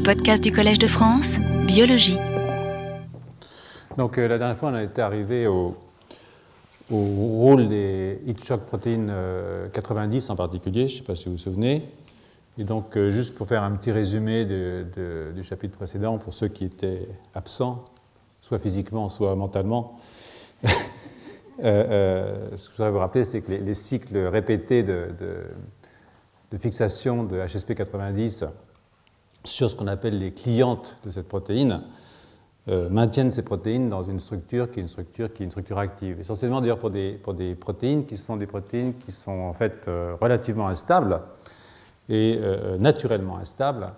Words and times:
Les 0.00 0.14
podcasts 0.14 0.42
du 0.42 0.50
Collège 0.50 0.78
de 0.78 0.86
France, 0.86 1.36
biologie. 1.66 2.16
Donc 3.98 4.16
euh, 4.16 4.28
la 4.28 4.38
dernière 4.38 4.56
fois, 4.56 4.70
on 4.70 4.78
était 4.78 5.02
arrivé 5.02 5.46
au, 5.46 5.76
rôle 6.90 7.68
des 7.68 8.18
heat 8.26 8.42
shock 8.42 8.62
protéines 8.62 9.12
90 9.74 10.30
en 10.30 10.36
particulier, 10.36 10.88
je 10.88 10.94
ne 10.94 10.98
sais 11.00 11.04
pas 11.04 11.14
si 11.14 11.26
vous 11.26 11.32
vous 11.32 11.38
souvenez. 11.38 11.86
Et 12.56 12.64
donc, 12.64 12.96
euh, 12.96 13.10
juste 13.10 13.34
pour 13.34 13.46
faire 13.46 13.62
un 13.62 13.72
petit 13.72 13.92
résumé 13.92 14.46
du 14.46 15.44
chapitre 15.44 15.76
précédent, 15.76 16.16
pour 16.16 16.32
ceux 16.32 16.48
qui 16.48 16.64
étaient 16.64 17.06
absents, 17.34 17.84
soit 18.40 18.58
physiquement, 18.58 19.10
soit 19.10 19.36
mentalement, 19.36 20.00
euh, 21.62 22.48
ce 22.56 22.68
que 22.68 22.72
je 22.72 22.76
voudrais 22.78 22.90
vous 22.90 23.00
rappeler, 23.00 23.24
c'est 23.24 23.42
que 23.42 23.50
les, 23.50 23.58
les 23.58 23.74
cycles 23.74 24.16
répétés 24.16 24.82
de, 24.82 25.08
de- 25.20 26.58
fixation 26.58 27.22
de 27.22 27.38
HSP90 27.38 28.48
sur 29.44 29.70
ce 29.70 29.76
qu'on 29.76 29.86
appelle 29.86 30.18
les 30.18 30.32
clientes 30.32 30.96
de 31.04 31.10
cette 31.10 31.28
protéine 31.28 31.82
euh, 32.68 32.88
maintiennent 32.90 33.30
ces 33.30 33.42
protéines 33.42 33.88
dans 33.88 34.02
une 34.02 34.20
structure 34.20 34.70
qui 34.70 34.80
est 34.80 34.82
une 34.82 34.88
structure 34.88 35.32
qui 35.32 35.42
est 35.42 35.44
une 35.44 35.50
structure 35.50 35.78
active. 35.78 36.20
Essentiellement 36.20 36.60
d'ailleurs 36.60 36.78
pour 36.78 36.90
des, 36.90 37.12
pour 37.12 37.34
des 37.34 37.54
protéines 37.54 38.04
qui 38.06 38.16
sont 38.16 38.36
des 38.36 38.46
protéines 38.46 38.94
qui 38.94 39.12
sont 39.12 39.30
en 39.30 39.54
fait 39.54 39.86
euh, 39.88 40.14
relativement 40.20 40.68
instables 40.68 41.22
et 42.08 42.38
euh, 42.40 42.76
naturellement 42.78 43.38
instables 43.38 43.92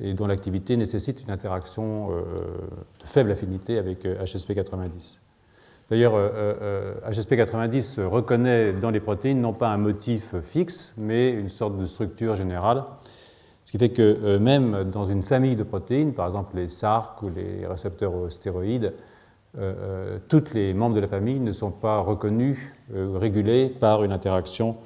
et 0.00 0.12
dont 0.12 0.26
l'activité 0.26 0.76
nécessite 0.76 1.22
une 1.22 1.30
interaction 1.30 2.08
de 2.10 3.06
faible 3.06 3.30
affinité 3.30 3.78
avec 3.78 4.04
euh, 4.04 4.22
HSP90. 4.24 5.18
D'ailleurs, 5.90 6.14
euh, 6.14 6.30
euh, 6.34 6.94
HSP90 7.10 8.04
reconnaît 8.04 8.72
dans 8.72 8.90
les 8.90 9.00
protéines 9.00 9.40
non 9.40 9.52
pas 9.52 9.68
un 9.68 9.76
motif 9.76 10.34
fixe, 10.42 10.94
mais 10.96 11.30
une 11.30 11.50
sorte 11.50 11.76
de 11.76 11.84
structure 11.84 12.36
générale, 12.36 12.84
qui 13.74 13.78
fait 13.78 13.88
que 13.88 14.02
euh, 14.02 14.38
même 14.38 14.88
dans 14.92 15.04
une 15.04 15.22
famille 15.22 15.56
de 15.56 15.64
protéines, 15.64 16.12
par 16.12 16.28
exemple 16.28 16.54
les 16.54 16.68
SARC 16.68 17.20
ou 17.24 17.28
les 17.28 17.66
récepteurs 17.66 18.14
aux 18.14 18.30
stéroïdes, 18.30 18.92
euh, 19.58 19.74
euh, 19.76 20.18
tous 20.28 20.54
les 20.54 20.72
membres 20.74 20.94
de 20.94 21.00
la 21.00 21.08
famille 21.08 21.40
ne 21.40 21.52
sont 21.52 21.72
pas 21.72 21.98
reconnus, 21.98 22.56
euh, 22.94 23.18
régulés 23.18 23.68
par 23.68 24.04
une 24.04 24.12
interaction 24.12 24.76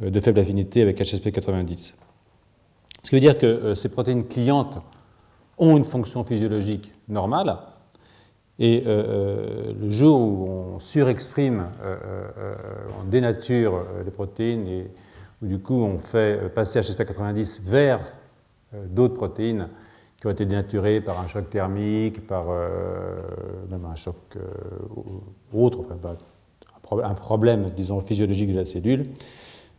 de 0.00 0.20
faible 0.20 0.40
affinité 0.40 0.80
avec 0.80 0.98
HSP90. 0.98 1.92
Ce 3.02 3.10
qui 3.10 3.14
veut 3.14 3.20
dire 3.20 3.36
que 3.36 3.74
ces 3.74 3.90
protéines 3.90 4.26
clientes 4.26 4.78
ont 5.58 5.76
une 5.76 5.84
fonction 5.84 6.24
physiologique 6.24 6.94
normale, 7.08 7.58
et 8.58 8.84
le 8.86 9.90
jour 9.90 10.18
où 10.18 10.48
on 10.48 10.78
surexprime, 10.78 11.66
on 12.98 13.04
dénature 13.04 13.84
les 14.02 14.10
protéines 14.10 14.66
et 14.66 14.90
où 15.42 15.46
du 15.46 15.58
coup 15.58 15.82
on 15.82 15.98
fait 15.98 16.50
passer 16.54 16.80
HSP90 16.80 17.62
vers 17.62 18.00
d'autres 18.72 19.14
protéines 19.14 19.68
qui 20.20 20.26
ont 20.26 20.30
été 20.30 20.44
dénaturées 20.44 21.00
par 21.00 21.18
un 21.18 21.26
choc 21.26 21.48
thermique, 21.48 22.26
par 22.26 22.46
euh, 22.50 23.20
même 23.70 23.86
un 23.86 23.96
choc 23.96 24.16
euh, 24.36 24.40
autre, 25.52 25.80
enfin, 25.80 25.96
un 26.10 26.80
pro- 26.82 27.00
un 27.02 27.14
problème, 27.14 27.70
disons, 27.74 28.00
physiologique 28.00 28.52
de 28.52 28.58
la 28.58 28.66
cellule, 28.66 29.06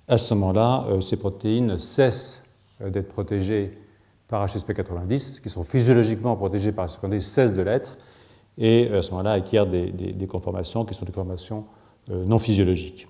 à 0.07 0.17
ce 0.17 0.33
moment-là, 0.33 0.85
euh, 0.89 1.01
ces 1.01 1.15
protéines 1.15 1.77
cessent 1.77 2.43
euh, 2.81 2.89
d'être 2.89 3.09
protégées 3.09 3.77
par 4.27 4.45
HSP90, 4.45 5.41
qui 5.41 5.49
sont 5.49 5.63
physiologiquement 5.63 6.35
protégées 6.35 6.71
par 6.71 6.87
HSP90, 6.87 7.19
cessent 7.19 7.53
de 7.53 7.61
l'être, 7.61 7.97
et 8.57 8.89
euh, 8.89 8.99
à 8.99 9.01
ce 9.03 9.11
moment-là 9.11 9.33
acquièrent 9.33 9.67
des, 9.67 10.27
conformations 10.27 10.85
qui 10.85 10.95
sont 10.95 11.05
des 11.05 11.11
conformations 11.11 11.65
euh, 12.09 12.25
non 12.25 12.39
physiologiques. 12.39 13.07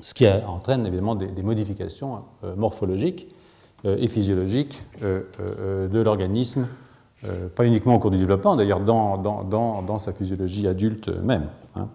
Ce 0.00 0.12
qui 0.12 0.28
entraîne 0.28 0.84
évidemment 0.86 1.14
des, 1.14 1.42
modifications 1.42 2.24
euh, 2.42 2.54
morphologiques 2.56 3.28
euh, 3.30 3.45
et 3.84 4.08
physiologiques 4.08 4.84
euh, 5.02 5.20
euh, 5.40 5.88
de 5.88 6.00
l'organisme, 6.00 6.66
euh, 7.24 7.48
pas 7.54 7.64
uniquement 7.66 7.94
au 7.94 7.98
cours 7.98 8.10
du 8.10 8.18
développement, 8.18 8.56
d'ailleurs 8.56 8.80
dans, 8.80 9.16
dans- 9.18 9.44
dans- 9.44 9.82
dans 9.82 9.98
sa 9.98 10.12
physiologie 10.12 10.66
adulte 10.66 11.08
même. 11.22 11.44
hein. 11.76 11.88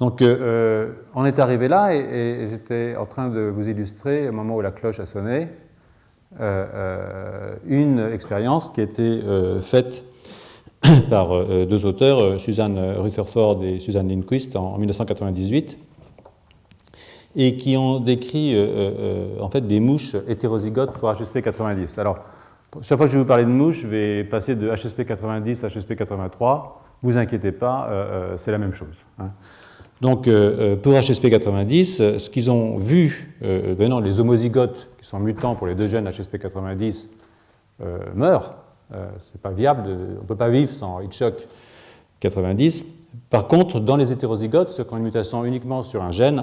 Donc 0.00 0.20
euh, 0.20 0.36
euh, 0.40 0.88
on 1.14 1.24
est 1.24 1.38
arrivé 1.38 1.68
là 1.68 1.94
et, 1.94 2.48
j'étais 2.48 2.96
en 2.96 3.06
train 3.06 3.28
de 3.28 3.40
vous 3.40 3.68
illustrer 3.68 4.28
au 4.28 4.32
moment 4.32 4.56
où 4.56 4.60
la 4.60 4.72
cloche 4.72 4.98
a 5.00 5.06
sonné 5.06 5.48
euh, 6.40 6.66
euh, 6.74 7.54
une 7.66 7.98
expérience 8.12 8.70
qui 8.70 8.80
a 8.80 8.84
été 8.84 9.02
euh, 9.02 9.60
faite 9.60 10.02
par 11.10 11.32
euh, 11.36 11.66
deux 11.66 11.86
auteurs, 11.86 12.20
euh, 12.20 12.38
Suzanne 12.38 12.78
Rutherford 12.98 13.62
et 13.64 13.78
Suzanne 13.78 14.08
Lindquist, 14.08 14.56
en, 14.56 14.74
en 14.74 14.78
1998, 14.78 15.76
et 17.36 17.56
qui 17.56 17.76
ont 17.76 18.00
décrit 18.00 18.54
euh, 18.54 18.66
euh, 18.66 19.40
en 19.40 19.48
fait 19.48 19.66
des 19.66 19.80
mouches 19.80 20.16
hétérozygotes 20.28 20.92
pour 20.92 21.10
HSP90. 21.10 21.98
Alors, 22.00 22.18
chaque 22.82 22.98
fois 22.98 23.06
que 23.06 23.12
je 23.12 23.18
vais 23.18 23.22
vous 23.22 23.28
parler 23.28 23.44
de 23.44 23.50
mouches, 23.50 23.82
je 23.82 23.86
vais 23.86 24.24
passer 24.24 24.56
de 24.56 24.70
HSP90 24.70 25.64
à 25.64 25.68
HSP83. 25.68 26.62
Vous 27.02 27.18
inquiétez 27.18 27.52
pas, 27.52 27.88
euh, 27.88 27.92
euh, 27.92 28.34
c'est 28.36 28.50
la 28.52 28.58
même 28.58 28.74
chose. 28.74 29.04
hein. 29.18 29.30
Donc, 30.00 30.26
euh, 30.26 30.72
euh, 30.74 30.76
pour 30.76 30.94
HSP90, 30.94 32.00
euh, 32.00 32.18
ce 32.18 32.28
qu'ils 32.28 32.50
ont 32.50 32.76
vu, 32.76 33.36
euh, 33.44 33.76
non, 33.88 34.00
les 34.00 34.18
homozygotes 34.18 34.88
qui 35.00 35.06
sont 35.06 35.20
mutants 35.20 35.54
pour 35.54 35.68
les 35.68 35.76
deux 35.76 35.86
gènes 35.86 36.08
HSP90 36.08 37.08
euh, 37.80 37.98
meurent. 38.14 38.54
Euh, 38.94 39.06
c'est 39.20 39.40
pas 39.40 39.52
viable, 39.52 39.84
on 39.86 40.22
ne 40.22 40.26
peut 40.26 40.36
pas 40.36 40.48
vivre 40.48 40.70
sans 40.70 41.00
Hitchcock 41.00 41.46
90. 42.18 42.84
Par 43.30 43.46
contre, 43.46 43.78
dans 43.78 43.96
les 43.96 44.10
hétérozygotes, 44.10 44.70
ceux 44.70 44.84
qui 44.84 44.92
ont 44.92 44.96
une 44.96 45.04
mutation 45.04 45.44
uniquement 45.44 45.82
sur 45.82 46.02
un 46.02 46.10
gène, 46.10 46.42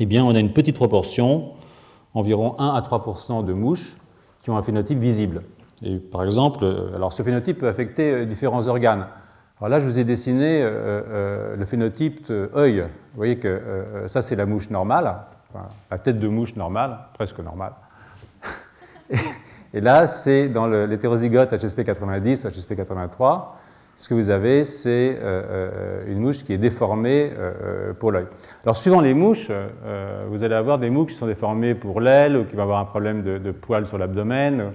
eh 0.00 0.06
bien, 0.06 0.24
on 0.24 0.34
a 0.34 0.40
une 0.40 0.52
petite 0.52 0.76
proportion, 0.76 1.52
environ 2.14 2.56
1 2.58 2.68
à 2.74 2.80
3% 2.80 3.44
de 3.44 3.52
mouches 3.52 3.96
qui 4.42 4.50
ont 4.50 4.56
un 4.56 4.62
phénotype 4.62 4.98
visible. 4.98 5.42
Et 5.82 5.98
par 5.98 6.24
exemple, 6.24 6.60
euh, 6.64 6.94
alors 6.94 7.12
ce 7.12 7.22
phénotype 7.22 7.58
peut 7.58 7.68
affecter 7.68 8.12
euh, 8.12 8.24
différents 8.24 8.66
organes. 8.68 9.06
Alors 9.58 9.68
là, 9.68 9.80
je 9.80 9.86
vous 9.86 9.98
ai 9.98 10.04
dessiné 10.04 10.62
euh, 10.62 11.56
le 11.56 11.64
phénotype 11.64 12.30
œil. 12.54 12.80
Vous 12.80 13.16
voyez 13.16 13.38
que 13.38 14.04
ça, 14.08 14.20
c'est 14.20 14.34
la 14.34 14.46
mouche 14.46 14.68
normale, 14.68 15.16
la 15.90 15.98
tête 15.98 16.18
de 16.18 16.26
mouche 16.26 16.56
normale, 16.56 16.98
presque 17.14 17.38
normale. 17.38 17.72
Et, 19.10 19.16
et 19.74 19.80
là, 19.80 20.08
c'est 20.08 20.48
dans 20.48 20.66
l'hétérozygote 20.66 21.52
HSP90 21.52 22.46
ou 22.46 22.50
HSP83. 22.50 23.42
Ce 23.96 24.08
que 24.08 24.14
vous 24.14 24.30
avez, 24.30 24.64
c'est 24.64 25.16
euh, 25.22 25.42
euh, 25.48 26.00
une 26.08 26.20
mouche 26.20 26.42
qui 26.44 26.52
est 26.52 26.58
déformée 26.58 27.30
euh, 27.38 27.92
pour 27.92 28.10
l'œil. 28.10 28.26
Alors, 28.64 28.76
suivant 28.76 29.00
les 29.00 29.14
mouches, 29.14 29.50
vous 30.30 30.42
allez 30.42 30.54
avoir 30.56 30.78
des 30.78 30.90
mouches 30.90 31.10
qui 31.12 31.14
sont 31.16 31.26
déformées 31.28 31.74
pour 31.76 32.00
l'aile 32.00 32.36
ou 32.36 32.44
qui 32.44 32.56
vont 32.56 32.62
avoir 32.64 32.80
un 32.80 32.84
problème 32.86 33.22
de, 33.22 33.38
de 33.38 33.50
poils 33.52 33.86
sur 33.86 33.96
l'abdomen. 33.98 34.72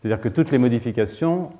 C'est-à-dire 0.00 0.20
que 0.20 0.28
toutes 0.30 0.50
les 0.50 0.58
modifications 0.58 1.50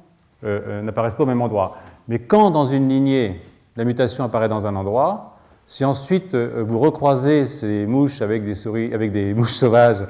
n'apparaissent 0.43 1.15
pas 1.15 1.25
au 1.25 1.27
même 1.27 1.43
endroit. 1.43 1.73
Mais 2.09 2.19
quand 2.19 2.50
dans 2.50 2.65
une 2.65 2.89
lignée, 2.89 3.41
la 3.77 3.84
mutation 3.84 4.25
apparaît 4.25 4.49
dans 4.49 4.67
un 4.67 4.75
endroit, 4.75 5.37
si 5.67 5.84
ensuite 5.84 6.34
vous 6.34 6.79
recroisez 6.79 7.44
ces 7.47 7.87
mouches 7.87 8.23
avec 8.23 8.44
des, 8.44 8.55
souris, 8.55 8.93
avec 8.94 9.12
des 9.12 9.34
mouches 9.34 9.53
sauvages 9.53 10.05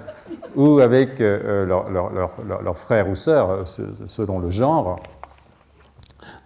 ou 0.55 0.79
avec 0.79 1.19
leurs 1.19 1.67
leur, 1.67 1.91
leur, 1.91 2.33
leur- 2.49 2.63
leurs 2.63 2.77
frères 2.79 3.09
ou 3.11 3.15
sœurs, 3.17 3.67
se- 3.67 3.83
selon 4.07 4.39
le 4.39 4.51
genre 4.51 5.01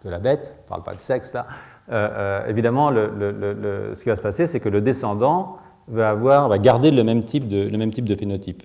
de 0.06 0.10
la 0.10 0.18
bête, 0.18 0.54
on 0.58 0.62
ne 0.64 0.68
parle 0.68 0.82
pas 0.82 0.94
de 0.94 1.00
sexe 1.00 1.32
là, 1.34 1.46
euh, 1.90 2.08
euh, 2.12 2.48
évidemment, 2.48 2.90
ce 2.90 4.02
qui 4.02 4.08
va 4.08 4.16
se 4.16 4.22
passer, 4.22 4.46
c'est 4.46 4.60
que 4.60 4.68
le 4.68 4.80
descendant 4.80 5.58
va, 5.88 6.10
avoir, 6.10 6.48
va 6.48 6.58
garder 6.58 6.90
le 6.90 7.04
même 7.04 7.22
type 7.22 7.48
de, 7.48 7.68
le 7.68 7.78
même 7.78 7.92
type 7.92 8.06
de 8.08 8.14
phénotype. 8.14 8.62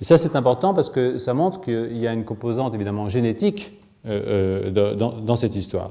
Et 0.00 0.04
ça, 0.04 0.18
c'est 0.18 0.36
important 0.36 0.74
parce 0.74 0.90
que 0.90 1.18
ça 1.18 1.34
montre 1.34 1.60
qu'il 1.60 1.96
y 1.96 2.06
a 2.06 2.12
une 2.12 2.24
composante 2.24 2.74
évidemment 2.74 3.08
génétique 3.08 3.80
euh, 4.06 4.70
dans, 4.94 5.36
cette 5.36 5.56
histoire. 5.56 5.90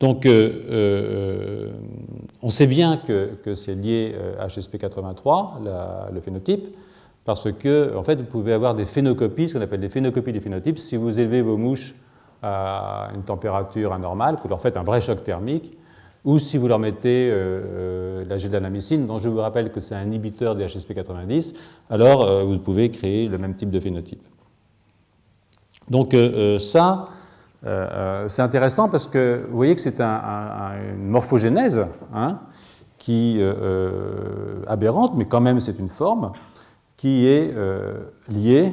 Donc, 0.00 0.26
on 2.42 2.50
sait 2.50 2.66
bien 2.66 2.98
que, 2.98 3.30
que 3.42 3.54
c'est 3.54 3.74
lié 3.74 4.14
à 4.38 4.46
HSP83, 4.48 5.64
la- 5.64 6.10
le 6.12 6.20
phénotype, 6.20 6.66
parce 7.24 7.50
que, 7.50 7.96
en 7.96 8.04
fait, 8.04 8.16
vous 8.16 8.24
pouvez 8.26 8.52
avoir 8.52 8.74
des 8.74 8.84
phénocopies, 8.84 9.48
ce 9.48 9.54
qu'on 9.54 9.64
appelle 9.64 9.80
des 9.80 9.88
phénocopies 9.88 10.32
des 10.32 10.40
phénotypes. 10.40 10.78
Si 10.78 10.96
vous 10.96 11.18
élevez 11.18 11.40
vos 11.42 11.56
mouches 11.56 11.94
à 12.42 13.10
une 13.14 13.22
température 13.22 13.92
anormale, 13.92 14.36
que 14.36 14.42
vous 14.42 14.48
leur 14.48 14.60
faites 14.60 14.76
un 14.76 14.82
vrai 14.82 15.00
choc 15.00 15.24
thermique, 15.24 15.76
ou 16.24 16.38
si 16.38 16.58
vous 16.58 16.66
leur 16.68 16.78
mettez 16.80 17.30
euh, 17.30 17.34
euh, 17.34 18.24
la 18.28 18.36
gélanamycine, 18.36 19.06
dont 19.06 19.18
je 19.20 19.28
vous 19.28 19.38
rappelle 19.40 19.70
que 19.70 19.78
c'est 19.80 19.94
un 19.94 20.02
inhibiteur 20.04 20.56
des 20.56 20.66
HSP90, 20.66 21.54
alors 21.88 22.24
euh, 22.24 22.42
vous 22.44 22.58
pouvez 22.58 22.90
créer 22.90 23.28
le 23.28 23.38
même 23.38 23.54
type 23.54 23.70
de 23.70 23.78
phénotype. 23.80 24.22
Donc 25.88 26.16
ça, 26.58 27.06
c'est 27.62 28.42
intéressant 28.42 28.88
parce 28.88 29.06
que 29.06 29.46
vous 29.48 29.56
voyez 29.56 29.74
que 29.76 29.80
c'est 29.80 30.00
un- 30.00 30.04
un- 30.04 30.50
un- 30.72 30.94
une 30.96 31.06
morphogénèse 31.08 31.86
hein, 32.12 32.40
qui 32.98 33.40
aberrante, 34.66 35.12
mais 35.16 35.26
quand 35.26 35.40
même 35.40 35.60
c'est 35.60 35.78
une 35.78 35.88
forme 35.88 36.32
qui 36.96 37.26
est 37.28 37.54
liée 38.28 38.72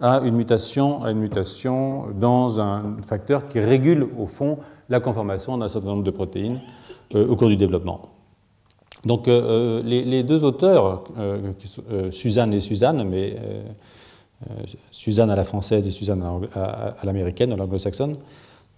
à 0.00 0.20
une 0.24 0.34
mutation, 0.34 1.02
à 1.02 1.10
une 1.10 1.18
mutation 1.18 2.06
dans 2.18 2.60
un 2.60 2.96
facteur 3.06 3.48
qui 3.48 3.60
régule 3.60 4.08
au 4.18 4.26
fond 4.26 4.58
la 4.88 5.00
conformation 5.00 5.58
d'un 5.58 5.68
certain 5.68 5.88
nombre 5.88 6.02
de 6.02 6.10
protéines 6.10 6.60
euh, 7.14 7.28
au 7.28 7.36
cours 7.36 7.48
du 7.48 7.56
développement. 7.56 8.10
Donc 9.04 9.28
euh, 9.28 9.82
les, 9.82 10.04
les 10.04 10.22
deux 10.22 10.44
auteurs, 10.44 11.04
euh, 11.18 11.52
euh, 11.90 12.10
Suzanne 12.10 12.52
et 12.52 12.60
Suzanne, 12.60 13.08
mais 13.08 13.36
euh, 13.38 13.62
Suzanne 14.90 15.30
à 15.30 15.36
la 15.36 15.44
française 15.44 15.86
et 15.86 15.90
Suzanne 15.90 16.22
à, 16.54 16.96
l'américaine, 17.04 17.52
à 17.52 17.56
l'anglo-saxonne, 17.56 18.16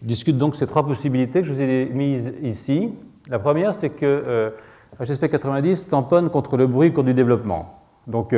discutent 0.01 0.39
donc 0.39 0.57
ces 0.57 0.67
trois 0.67 0.85
possibilités 0.85 1.41
que 1.41 1.47
je 1.47 1.53
vous 1.53 1.61
ai 1.61 1.89
mises 1.93 2.33
ici. 2.43 2.91
La 3.29 3.39
première, 3.39 3.75
c'est 3.75 3.91
que 3.91 4.53
HSP 5.01 5.29
90 5.29 5.89
tamponne 5.89 6.31
contre 6.31 6.57
le 6.57 6.67
bruit 6.67 6.89
au 6.89 6.93
cours 6.93 7.05
du 7.05 7.15
développement. 7.15 7.79
Donc, 8.09 8.35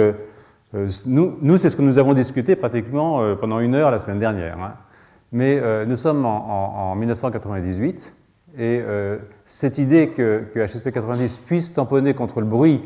nous, 1.07 1.39
nous 1.41 1.57
c'est 1.57 1.71
ce 1.71 1.77
que 1.77 1.83
nous 1.83 1.99
avons 1.99 2.15
discuté 2.15 2.57
pratiquement 2.57 3.37
pendant 3.37 3.61
une 3.61 3.75
heure 3.75 3.91
la 3.91 3.99
semaine 3.99 4.19
dernière. 4.19 4.59
Hein. 4.59 4.75
Mais 5.33 5.61
nous 5.87 5.97
sommes 5.97 6.25
en, 6.27 6.91
en 6.93 6.95
1998 6.97 8.15
et 8.57 8.81
euh, 8.87 9.19
cette 9.45 9.79
idée 9.79 10.11
que, 10.11 10.45
HSP 10.55 10.93
90 10.93 11.39
puisse 11.39 11.73
tamponner 11.73 12.15
contre 12.15 12.41
le 12.41 12.47
bruit 12.47 12.81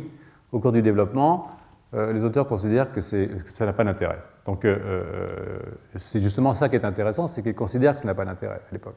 au 0.50 0.60
cours 0.60 0.72
du 0.72 0.80
développement, 0.80 1.48
euh, 1.94 2.12
les 2.12 2.24
auteurs 2.24 2.46
considèrent 2.46 2.90
que, 2.90 3.00
ça 3.00 3.66
n'a 3.66 3.72
pas 3.74 3.84
d'intérêt. 3.84 4.18
Donc 4.46 4.64
euh, 4.64 5.58
c'est 5.96 6.22
justement 6.22 6.54
ça 6.54 6.70
qui 6.70 6.76
est 6.76 6.84
intéressant, 6.86 7.26
c'est 7.26 7.42
qu'ils 7.42 7.54
considèrent 7.54 7.94
que 7.94 8.00
ça 8.00 8.06
n'a 8.06 8.14
pas 8.14 8.24
d'intérêt 8.24 8.62
à 8.66 8.72
l'époque. 8.72 8.96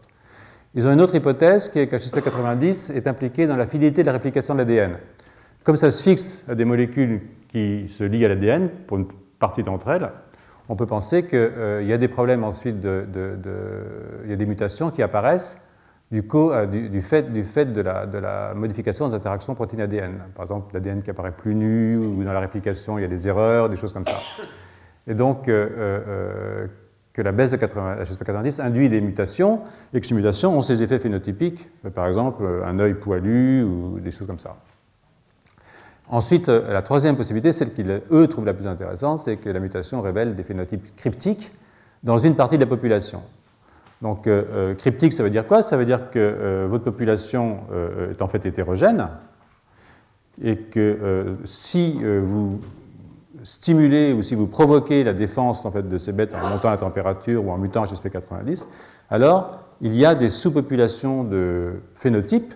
Ils 0.73 0.87
ont 0.87 0.93
une 0.93 1.01
autre 1.01 1.15
hypothèse 1.15 1.67
qui 1.67 1.79
est 1.79 1.87
qu'HSP 1.87 2.21
90 2.21 2.91
est 2.91 3.05
impliqué 3.05 3.47
dans 3.47 3.57
la 3.57 3.67
fidélité 3.67 4.03
de 4.03 4.05
la 4.05 4.13
réplication 4.13 4.53
de 4.53 4.59
l'ADN. 4.59 4.95
Comme 5.63 5.77
ça 5.77 5.89
se 5.89 6.01
fixe 6.01 6.43
à 6.49 6.55
des 6.55 6.65
molécules 6.65 7.21
qui 7.47 7.87
se 7.87 8.03
lient 8.03 8.25
à 8.25 8.27
l'ADN, 8.29 8.69
pour 8.87 8.97
une 8.97 9.07
partie 9.39 9.63
d'entre 9.63 9.89
elles, 9.89 10.09
on 10.69 10.75
peut 10.75 10.85
penser 10.85 11.23
qu'il 11.23 11.85
y 11.85 11.93
a 11.93 11.97
des 11.97 12.07
problèmes 12.07 12.43
ensuite, 12.43 12.77
il 12.83 14.29
y 14.29 14.33
a 14.33 14.35
des 14.35 14.45
mutations 14.45 14.89
qui 14.89 15.01
apparaissent 15.01 15.71
euh, 16.13 16.65
du, 16.65 17.01
fait, 17.01 17.31
de, 17.71 17.81
la, 17.81 18.53
modification 18.53 19.07
des 19.07 19.15
interactions 19.15 19.55
protéines-ADN. 19.55 20.11
Par 20.35 20.43
exemple, 20.43 20.73
l'ADN 20.73 21.01
qui 21.01 21.09
apparaît 21.09 21.31
plus 21.31 21.55
nu, 21.55 21.95
ou 21.95 22.23
dans 22.23 22.33
la 22.33 22.41
réplication, 22.41 22.97
il 22.97 23.03
y 23.03 23.05
a 23.05 23.07
des 23.07 23.29
erreurs, 23.29 23.69
des 23.69 23.77
choses 23.77 23.93
comme 23.93 24.05
ça. 24.05 24.19
Et 25.07 25.13
donc, 25.13 25.47
euh, 25.47 25.69
euh, 25.77 26.67
que 27.13 27.21
la 27.21 27.31
baisse 27.31 27.51
de 27.51 27.57
HSP90 27.57 28.61
induit 28.61 28.89
des 28.89 28.99
mutations, 28.99 29.61
et 29.93 30.01
que 30.01 30.05
ces 30.05 30.13
mutations 30.13 30.57
ont 30.57 30.61
ces 30.61 30.83
effets 30.83 30.99
phénotypiques, 30.99 31.69
par 31.93 32.07
exemple 32.07 32.43
un 32.65 32.77
œil 32.79 32.95
poilu 32.95 33.63
ou 33.63 33.99
des 33.99 34.11
choses 34.11 34.27
comme 34.27 34.39
ça. 34.39 34.57
Ensuite, 36.11 36.49
la 36.49 36.81
troisième 36.81 37.15
possibilité, 37.15 37.53
celle 37.53 37.73
qu'ils, 37.73 38.01
eux, 38.11 38.27
trouvent 38.27 38.45
la 38.45 38.53
plus 38.53 38.67
intéressante, 38.67 39.19
c'est 39.19 39.37
que 39.37 39.49
la 39.49 39.61
mutation 39.61 40.01
révèle 40.01 40.35
des 40.35 40.43
phénotypes 40.43 40.93
cryptiques 40.97 41.51
dans 42.03 42.17
une 42.17 42.35
partie 42.35 42.57
de 42.57 42.63
la 42.63 42.67
population. 42.67 43.21
Donc 44.01 44.27
euh, 44.27 44.43
euh, 44.53 44.75
cryptique, 44.75 45.13
ça 45.13 45.23
veut 45.23 45.29
dire 45.29 45.47
quoi? 45.47 45.61
Ça 45.61 45.77
veut 45.77 45.85
dire 45.85 46.09
que 46.09 46.19
euh, 46.19 46.67
votre 46.69 46.83
population 46.83 47.61
est 48.11 48.21
en 48.21 48.27
fait 48.27 48.45
hétérogène 48.45 49.07
et 50.43 50.57
que 50.57 51.37
si 51.43 52.01
vous 52.03 52.59
stimulez 53.43 54.13
ou 54.13 54.21
si 54.21 54.33
vous 54.33 54.47
provoquez 54.47 55.03
la 55.03 55.13
défense 55.13 55.65
en 55.65 55.71
fait, 55.71 55.87
de 55.87 55.97
ces 55.97 56.13
bêtes 56.13 56.33
en 56.33 56.49
montant 56.49 56.71
la 56.71 56.77
température 56.77 57.45
ou 57.45 57.51
en 57.51 57.57
mutant 57.57 57.83
HSP90, 57.83 58.65
alors 59.09 59.59
il 59.81 59.95
y 59.95 60.05
a 60.05 60.15
des 60.15 60.29
sous-populations 60.29 61.23
de 61.23 61.73
phénotypes 61.95 62.53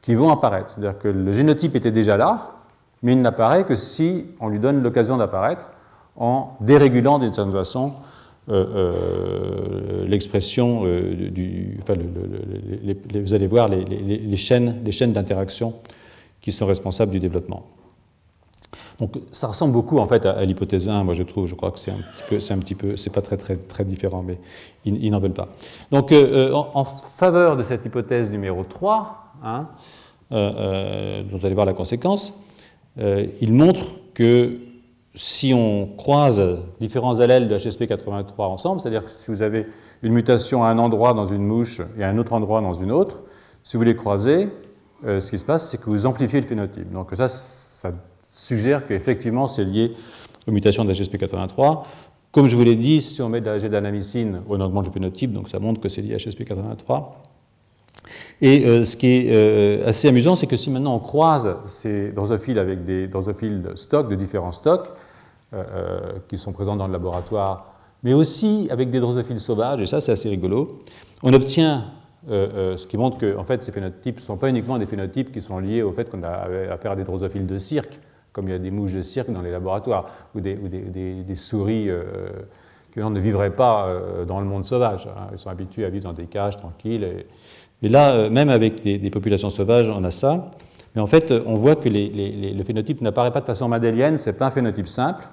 qui 0.00 0.14
vont 0.14 0.30
apparaître. 0.30 0.70
C'est-à-dire 0.70 0.98
que 0.98 1.08
le 1.08 1.32
génotype 1.32 1.74
était 1.74 1.90
déjà 1.90 2.16
là, 2.16 2.55
mais 3.02 3.12
il 3.12 3.22
n'apparaît 3.22 3.64
que 3.64 3.74
si 3.74 4.26
on 4.40 4.48
lui 4.48 4.58
donne 4.58 4.82
l'occasion 4.82 5.16
d'apparaître 5.16 5.72
en 6.16 6.56
dérégulant 6.60 7.18
d'une 7.18 7.32
certaine 7.32 7.52
façon 7.52 7.92
euh, 8.48 8.64
euh, 8.76 10.06
l'expression 10.06 10.82
euh, 10.84 11.30
du. 11.30 11.80
Enfin, 11.82 11.94
vous 13.14 13.34
allez 13.34 13.48
voir 13.48 13.66
les, 13.66 14.36
chaînes, 14.36 14.82
les 14.84 14.92
chaînes 14.92 15.12
d'interaction 15.12 15.74
qui 16.40 16.52
sont 16.52 16.66
responsables 16.66 17.10
du 17.10 17.18
développement. 17.18 17.66
Donc 19.00 19.18
ça 19.32 19.48
ressemble 19.48 19.72
beaucoup 19.72 19.98
en 19.98 20.06
fait 20.06 20.24
à, 20.24 20.44
l'hypothèse 20.44 20.88
1, 20.88 21.02
moi 21.02 21.12
je 21.12 21.24
trouve, 21.24 21.46
je 21.46 21.56
crois 21.56 21.72
que 21.72 21.78
c'est 21.80 21.90
un 21.90 21.96
petit 21.96 22.22
peu, 22.28 22.40
c'est 22.40 22.54
un 22.54 22.58
petit 22.58 22.74
peu, 22.76 22.96
c'est 22.96 23.10
pas 23.10 23.20
très 23.20 23.36
très 23.36 23.56
très 23.56 23.84
différent, 23.84 24.22
mais 24.22 24.38
ils, 24.84 25.10
n'en 25.10 25.18
veulent 25.18 25.32
pas. 25.32 25.48
Donc 25.90 26.12
en, 26.12 26.84
faveur 26.84 27.56
de 27.56 27.64
cette 27.64 27.84
hypothèse 27.84 28.30
numéro 28.30 28.62
3, 28.62 29.32
hein, 29.44 29.66
vous 30.30 31.44
allez 31.44 31.54
voir 31.54 31.66
la 31.66 31.74
conséquence, 31.74 32.32
il 32.98 33.52
montre 33.52 33.96
que 34.14 34.58
si 35.16 35.54
on 35.54 35.88
croise 35.96 36.58
différents 36.78 37.20
allèles 37.20 37.48
de 37.48 37.56
HSP83 37.56 38.32
ensemble, 38.38 38.80
c'est-à-dire 38.80 39.04
que 39.04 39.10
si 39.10 39.30
vous 39.30 39.42
avez 39.42 39.66
une 40.02 40.12
mutation 40.12 40.62
à 40.62 40.68
un 40.68 40.78
endroit 40.78 41.14
dans 41.14 41.24
une 41.24 41.42
mouche 41.42 41.80
et 41.98 42.04
à 42.04 42.10
un 42.10 42.18
autre 42.18 42.34
endroit 42.34 42.60
dans 42.60 42.74
une 42.74 42.92
autre, 42.92 43.22
si 43.62 43.78
vous 43.78 43.82
les 43.82 43.96
croisez, 43.96 44.48
euh, 45.04 45.20
ce 45.20 45.30
qui 45.30 45.38
se 45.38 45.44
passe, 45.44 45.70
c'est 45.70 45.80
que 45.80 45.86
vous 45.86 46.06
amplifiez 46.06 46.40
le 46.40 46.46
phénotype. 46.46 46.90
Donc 46.92 47.10
ça, 47.14 47.28
ça 47.28 47.92
suggère 48.22 48.86
qu'effectivement, 48.86 49.48
c'est 49.48 49.64
lié 49.64 49.92
aux 50.46 50.52
mutations 50.52 50.84
de 50.84 50.92
HSP83. 50.92 51.84
Comme 52.30 52.48
je 52.48 52.56
vous 52.56 52.64
l'ai 52.64 52.76
dit, 52.76 53.00
si 53.00 53.22
on 53.22 53.30
met 53.30 53.40
de 53.40 53.46
la 53.46 53.90
on 54.48 54.60
augmente 54.60 54.86
le 54.86 54.92
phénotype, 54.92 55.32
donc 55.32 55.48
ça 55.48 55.58
montre 55.58 55.80
que 55.80 55.88
c'est 55.88 56.02
lié 56.02 56.14
à 56.14 56.18
HSP83. 56.18 57.04
Et 58.40 58.66
euh, 58.66 58.84
ce 58.84 58.96
qui 58.96 59.06
est 59.06 59.26
euh, 59.30 59.88
assez 59.88 60.08
amusant, 60.08 60.36
c'est 60.36 60.46
que 60.46 60.56
si 60.56 60.70
maintenant 60.70 60.94
on 60.94 60.98
croise 60.98 61.56
ces 61.66 62.10
drosophiles 62.10 62.58
avec 62.58 62.84
des 62.84 63.08
drosophiles 63.08 63.62
de 63.62 63.76
stock, 63.76 64.08
de 64.08 64.14
différents 64.14 64.52
stocks, 64.52 64.88
euh, 65.54 66.12
qui 66.28 66.36
sont 66.36 66.52
présents 66.52 66.76
dans 66.76 66.86
le 66.86 66.92
laboratoire, 66.92 67.72
mais 68.02 68.12
aussi 68.12 68.68
avec 68.70 68.90
des 68.90 69.00
drosophiles 69.00 69.40
sauvages, 69.40 69.80
et 69.80 69.86
ça 69.86 70.00
c'est 70.00 70.12
assez 70.12 70.28
rigolo. 70.28 70.80
On 71.22 71.32
obtient, 71.32 71.86
ce 72.28 72.86
qui 72.86 72.98
montre 72.98 73.16
que 73.18 73.36
en 73.36 73.44
fait, 73.44 73.62
ces 73.62 73.72
phénotypes 73.72 74.16
ne 74.16 74.22
sont 74.22 74.36
pas 74.36 74.50
uniquement 74.50 74.78
des 74.78 74.86
phénotypes 74.86 75.32
qui 75.32 75.40
sont 75.40 75.58
liés 75.58 75.82
au 75.82 75.92
fait 75.92 76.10
qu'on 76.10 76.22
a 76.22 76.48
affaire 76.72 76.92
à 76.92 76.96
des 76.96 77.04
drosophiles 77.04 77.46
de 77.46 77.56
cirque, 77.56 77.98
comme 78.32 78.48
il 78.48 78.50
y 78.50 78.54
a 78.54 78.58
des 78.58 78.70
mouches 78.70 78.92
de 78.92 79.02
cirque 79.02 79.30
dans 79.30 79.40
les 79.40 79.50
laboratoires, 79.50 80.10
ou 80.34 80.40
des, 80.40 81.34
souris 81.34 81.88
qui 82.92 83.00
ne 83.00 83.20
vivraient 83.20 83.54
pas 83.54 83.88
dans 84.26 84.40
le 84.40 84.46
monde 84.46 84.64
sauvage. 84.64 85.06
Hein. 85.06 85.28
Ils 85.32 85.38
sont 85.38 85.50
habitués 85.50 85.86
à 85.86 85.88
vivre 85.88 86.04
dans 86.04 86.12
des 86.12 86.26
cages 86.26 86.58
tranquilles. 86.58 87.24
Là, 87.82 88.30
même 88.30 88.48
avec 88.48 88.82
des, 88.82 89.10
populations 89.10 89.50
sauvages, 89.50 89.88
on 89.90 90.02
a 90.04 90.10
ça. 90.10 90.50
Mais 90.94 91.02
en 91.02 91.06
fait, 91.06 91.32
on 91.44 91.54
voit 91.54 91.76
que 91.76 91.88
le 91.88 92.64
phénotype 92.64 93.00
n'apparaît 93.02 93.32
pas 93.32 93.40
de 93.40 93.46
façon 93.46 93.68
madélienne, 93.68 94.16
ce 94.16 94.30
n'est 94.30 94.36
pas 94.36 94.46
un 94.46 94.50
phénotype 94.50 94.88
simple, 94.88 95.26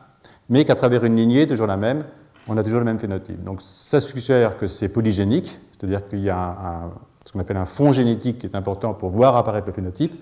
mais 0.50 0.66
qu'à 0.66 0.75
travers 0.75 1.06
une 1.06 1.16
lignée, 1.16 1.48
toujours 1.48 1.68
la 1.68 1.78
même, 1.78 2.04
on 2.48 2.57
a 2.57 2.63
toujours 2.63 2.80
le 2.80 2.86
même 2.86 3.00
phénotype. 3.00 3.44
Donc 3.44 3.62
ça 3.62 4.00
suggère 4.00 4.57
que 4.57 4.68
c'est 4.68 4.92
polygénique, 4.92 5.57
c'est-à-dire 5.72 6.07
qu'il 6.07 6.19
y 6.19 6.30
a 6.30 6.92
ce 7.25 7.31
qu'on 7.31 7.40
appelle 7.40 7.57
un 7.57 7.66
fond 7.66 7.92
génétique 7.92 8.40
qui 8.40 8.48
est 8.48 8.56
important 8.56 8.94
pour 8.94 9.10
voir 9.10 9.38
apparaître 9.38 9.68
le 9.68 9.74
phénotype, 9.74 10.13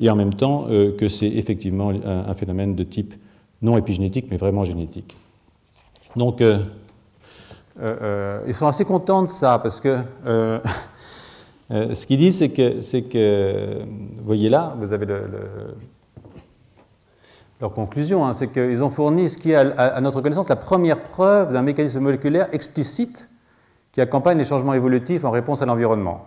et 0.00 0.10
en 0.10 0.16
même 0.16 0.34
temps 0.34 0.66
euh, 0.68 0.94
que 0.96 1.08
c'est 1.08 1.28
effectivement 1.28 1.90
un, 1.90 2.34
phénomène 2.34 2.74
de 2.74 2.84
type 2.84 3.14
non 3.62 3.78
épigénétique, 3.78 4.26
mais 4.30 4.36
vraiment 4.36 4.64
génétique. 4.64 5.16
Donc, 6.14 6.42
euh, 6.42 6.62
euh, 7.80 8.40
ils 8.46 8.54
sont 8.54 8.66
assez 8.66 8.84
contents 8.84 9.22
de 9.22 9.28
ça, 9.28 9.58
parce 9.58 9.80
que 9.80 10.02
ce 11.70 12.06
qu'ils 12.06 12.18
disent, 12.18 12.38
c'est 12.38 13.02
que, 13.02 13.82
vous 13.82 14.24
voyez 14.24 14.48
là, 14.48 14.74
vous 14.78 14.92
avez 14.92 15.06
le 15.06 15.22
leur 17.60 17.72
conclusion, 17.72 18.26
hein, 18.26 18.32
c'est 18.32 18.48
qu'ils 18.48 18.84
ont 18.84 18.90
fourni 18.90 19.30
ce 19.30 19.38
qui 19.38 19.52
est, 19.52 19.56
à, 19.56 20.00
notre 20.00 20.20
connaissance, 20.20 20.48
la 20.48 20.56
première 20.56 21.02
preuve 21.02 21.52
d'un 21.52 21.62
mécanisme 21.62 22.00
moléculaire 22.00 22.48
explicite 22.52 23.28
qui 23.92 24.00
accompagne 24.00 24.36
les 24.36 24.44
changements 24.44 24.74
évolutifs 24.74 25.24
en 25.24 25.30
réponse 25.30 25.62
à 25.62 25.66
l'environnement. 25.66 26.26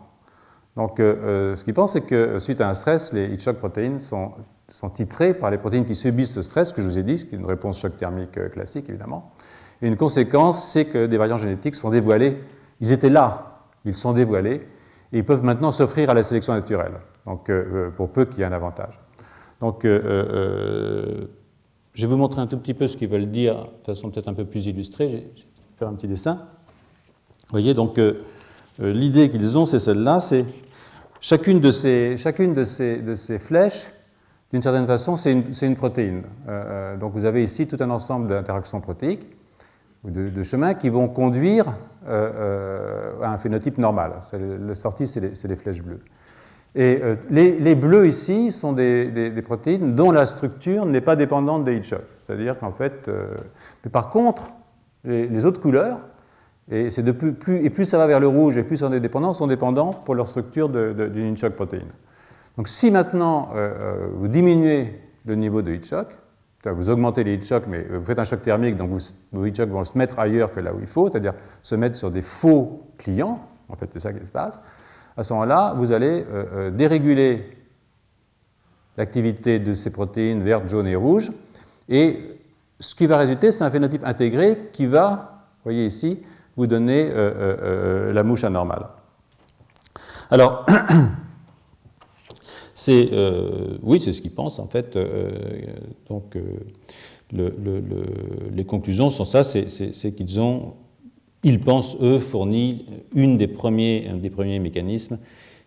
Donc, 0.76 1.00
euh, 1.00 1.16
euh, 1.24 1.56
ce 1.56 1.64
qu'ils 1.64 1.74
pensent, 1.74 1.94
c'est 1.94 2.06
que 2.06 2.40
suite 2.40 2.62
à 2.62 2.70
un 2.70 2.74
stress, 2.74 3.14
les 3.14 3.32
heat 3.32 3.42
shock 3.42 3.58
protéines 3.58 4.00
sont, 4.00 4.32
sont, 4.68 4.90
titrées 4.90 5.34
par 5.34 5.52
les 5.52 5.58
protéines 5.58 5.86
qui 5.86 5.96
subissent 5.96 6.34
ce 6.34 6.42
stress, 6.42 6.74
que 6.74 6.82
je 6.82 6.88
vous 6.88 6.98
ai 6.98 7.04
dit, 7.04 7.18
ce 7.18 7.26
qui 7.26 7.36
est 7.36 7.38
une 7.38 7.46
réponse 7.46 7.80
choc 7.80 7.98
thermique 7.98 8.38
euh, 8.38 8.50
classique, 8.50 8.90
évidemment. 8.90 9.30
Et 9.82 9.88
une 9.88 9.98
conséquence, 9.98 10.72
c'est 10.72 10.86
que 10.86 11.06
des 11.06 11.18
variants 11.18 11.38
génétiques 11.38 11.76
sont 11.76 11.90
dévoilés. 11.90 12.42
Ils 12.82 12.92
étaient 12.92 13.10
là, 13.10 13.52
ils 13.86 13.96
sont 13.96 14.14
dévoilés, 14.14 14.68
et 15.12 15.20
ils 15.20 15.26
peuvent 15.26 15.44
maintenant 15.44 15.72
s'offrir 15.72 16.10
à 16.10 16.14
la 16.14 16.24
sélection 16.24 16.54
naturelle, 16.54 16.94
donc, 17.26 17.52
pour 17.98 18.10
peu 18.12 18.26
qu'il 18.26 18.40
y 18.40 18.42
ait 18.42 18.46
un 18.46 18.52
avantage. 18.52 19.00
Donc, 19.62 19.84
euh, 19.84 20.02
euh, 20.04 21.26
je 21.94 22.02
vais 22.02 22.08
vous 22.08 22.18
montrer 22.18 22.42
un 22.42 22.48
tout 22.48 22.58
petit 22.58 22.74
peu 22.74 22.88
ce 22.88 22.96
qu'ils 22.96 23.10
veulent 23.10 23.30
dire 23.30 23.56
de 23.56 23.86
façon 23.86 24.10
peut-être 24.10 24.30
un 24.30 24.34
peu 24.34 24.46
plus 24.46 24.66
illustrée. 24.68 25.10
Je 25.36 25.42
vais 25.42 25.48
faire 25.78 25.88
un 25.90 25.94
petit 25.94 26.08
dessin. 26.08 26.36
Vous 26.36 27.52
voyez, 27.52 27.74
donc 27.74 27.98
euh, 27.98 28.22
l'idée 28.80 29.30
qu'ils 29.30 29.58
ont, 29.58 29.66
c'est 29.66 29.80
celle-là, 29.80 30.20
c'est 30.20 30.46
chacune 31.20 31.60
de 31.60 31.72
ces, 31.72 32.16
chacune 32.18 32.54
de 32.54 32.64
ces, 32.64 33.02
de 33.02 33.16
ces 33.16 33.40
flèches, 33.40 33.88
d'une 34.52 34.62
certaine 34.62 34.86
façon, 34.86 35.16
c'est 35.16 35.32
une, 35.32 35.76
protéine. 35.76 36.24
donc 37.00 37.14
vous 37.14 37.26
avez 37.26 37.44
ici 37.44 37.68
tout 37.68 37.78
un 37.82 37.92
ensemble 37.92 38.30
d'interactions 38.30 38.82
protéiques 38.82 39.28
ou 40.04 40.10
de, 40.10 40.42
chemins 40.42 40.74
qui 40.74 40.90
vont 40.90 41.08
conduire 41.08 41.66
à 42.10 43.32
un 43.32 43.38
phénotype 43.38 43.78
normal. 43.78 44.14
Le 44.34 44.76
sortie, 44.76 45.08
c'est 45.08 45.48
les, 45.48 45.56
flèches 45.56 45.82
bleues. 45.82 46.02
Et 46.76 47.00
euh, 47.02 47.16
les, 47.30 47.76
bleus 47.76 48.08
ici 48.08 48.52
sont 48.52 48.74
des, 48.74 49.42
protéines 49.44 49.96
dont 49.96 50.12
la 50.12 50.26
structure 50.26 50.86
n'est 50.86 51.02
pas 51.02 51.16
dépendante 51.16 51.66
des 51.66 51.76
heat 51.76 51.84
shock. 51.84 52.04
C'est-à-dire 52.26 52.60
qu'en 52.60 52.72
fait, 52.72 53.08
euh, 53.08 53.28
mais 53.84 53.90
par 53.90 54.10
contre, 54.10 54.44
les, 55.04 55.46
autres 55.46 55.62
couleurs, 55.62 56.00
et, 56.72 56.90
de 56.90 57.12
plus, 57.12 57.66
et 57.66 57.70
plus 57.72 57.86
ça 57.86 57.98
va 57.98 58.06
vers 58.06 58.20
le 58.20 58.28
rouge 58.28 58.58
et 58.58 58.64
plus 58.64 58.84
on 58.84 58.94
est 58.94 59.00
dépendant, 59.00 59.34
sont 59.34 59.48
dépendants 59.48 59.94
pour 59.94 60.14
leur 60.14 60.28
structure 60.28 60.70
d'une 60.70 61.32
heat 61.32 61.38
shock 61.38 61.54
protéine. 61.54 61.90
Donc 62.58 62.68
si 62.68 62.92
maintenant 62.92 63.50
euh, 63.56 64.08
vous 64.14 64.28
diminuez 64.28 64.94
le 65.26 65.36
niveau 65.36 65.64
de 65.64 65.72
heat 65.72 65.86
shock, 65.86 66.08
vous 66.66 66.90
augmentez 66.90 67.24
les 67.24 67.36
heat 67.36 67.46
shocks, 67.46 67.68
mais 67.68 67.84
vous 67.84 68.04
faites 68.04 68.20
un 68.20 68.24
choc 68.24 68.42
thermique, 68.42 68.76
donc 68.76 69.00
vos 69.32 69.46
heat 69.46 69.56
shocks 69.56 69.70
vont 69.70 69.86
se 69.86 69.98
mettre 69.98 70.20
ailleurs 70.20 70.52
que 70.52 70.60
là 70.60 70.74
où 70.74 70.80
il 70.80 70.88
faut, 70.88 71.10
c'est-à-dire 71.10 71.34
se 71.62 71.76
mettre 71.76 71.96
sur 71.96 72.12
des 72.12 72.22
faux 72.22 72.92
clients. 72.98 73.40
En 73.70 73.76
fait, 73.76 73.88
c'est 73.94 74.00
ça 74.00 74.12
qui 74.12 74.26
se 74.26 74.32
passe. 74.32 74.62
À 75.16 75.24
ce 75.24 75.34
moment-là, 75.34 75.74
vous 75.78 75.92
allez 75.92 76.26
déréguler 76.74 77.58
l'activité 78.98 79.60
de 79.60 79.74
ces 79.74 79.92
protéines 79.92 80.44
vertes, 80.44 80.68
jaunes 80.68 80.88
et 80.88 80.96
rouges, 80.96 81.32
et 81.88 82.40
ce 82.80 82.96
qui 82.96 83.08
va 83.08 83.18
résulter, 83.18 83.52
c'est 83.52 83.64
un 83.64 83.70
phénotype 83.70 84.04
intégré 84.06 84.70
qui 84.74 84.86
va, 84.86 85.46
vous 85.58 85.64
voyez 85.64 85.86
ici, 85.86 86.26
vous 86.58 86.68
donner 86.68 87.10
la 87.10 88.24
mouche 88.24 88.44
anormale. 88.44 88.88
Alors, 90.32 90.66
c'est, 92.80 93.10
euh, 93.12 93.78
oui, 93.84 94.00
c'est 94.00 94.14
ce 94.14 94.22
qu'ils 94.22 94.32
pensent 94.32 94.58
en 94.58 94.68
fait. 94.68 94.96
Euh, 94.96 95.32
donc, 96.08 96.38
euh, 96.38 97.52
les 98.54 98.64
conclusions 98.64 99.10
sont 99.10 99.26
ça, 99.26 99.44
c'est 99.44 100.14
qu'ils 100.14 100.40
ont, 100.40 100.76
ils 101.44 101.60
pensent 101.60 101.98
eux 102.02 102.22
fourni 102.22 102.86
une 103.14 103.38
des 103.38 103.48
premiers, 103.48 104.08
un 104.10 104.16
des 104.16 104.30
premiers 104.30 104.60
mécanismes 104.60 105.18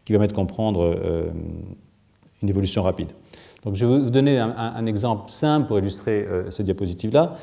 qui 0.06 0.14
permettent 0.14 0.30
de 0.30 0.36
comprendre 0.36 0.98
une 2.42 2.48
évolution 2.48 2.82
rapide. 2.82 3.08
Donc, 3.62 3.74
je 3.74 3.84
vais 3.84 3.98
vous 3.98 4.10
donner 4.10 4.38
un, 4.38 4.86
exemple 4.86 5.30
simple 5.30 5.68
pour 5.68 5.78
illustrer 5.78 6.26
cette 6.48 6.64
diapositive-là. 6.64 7.36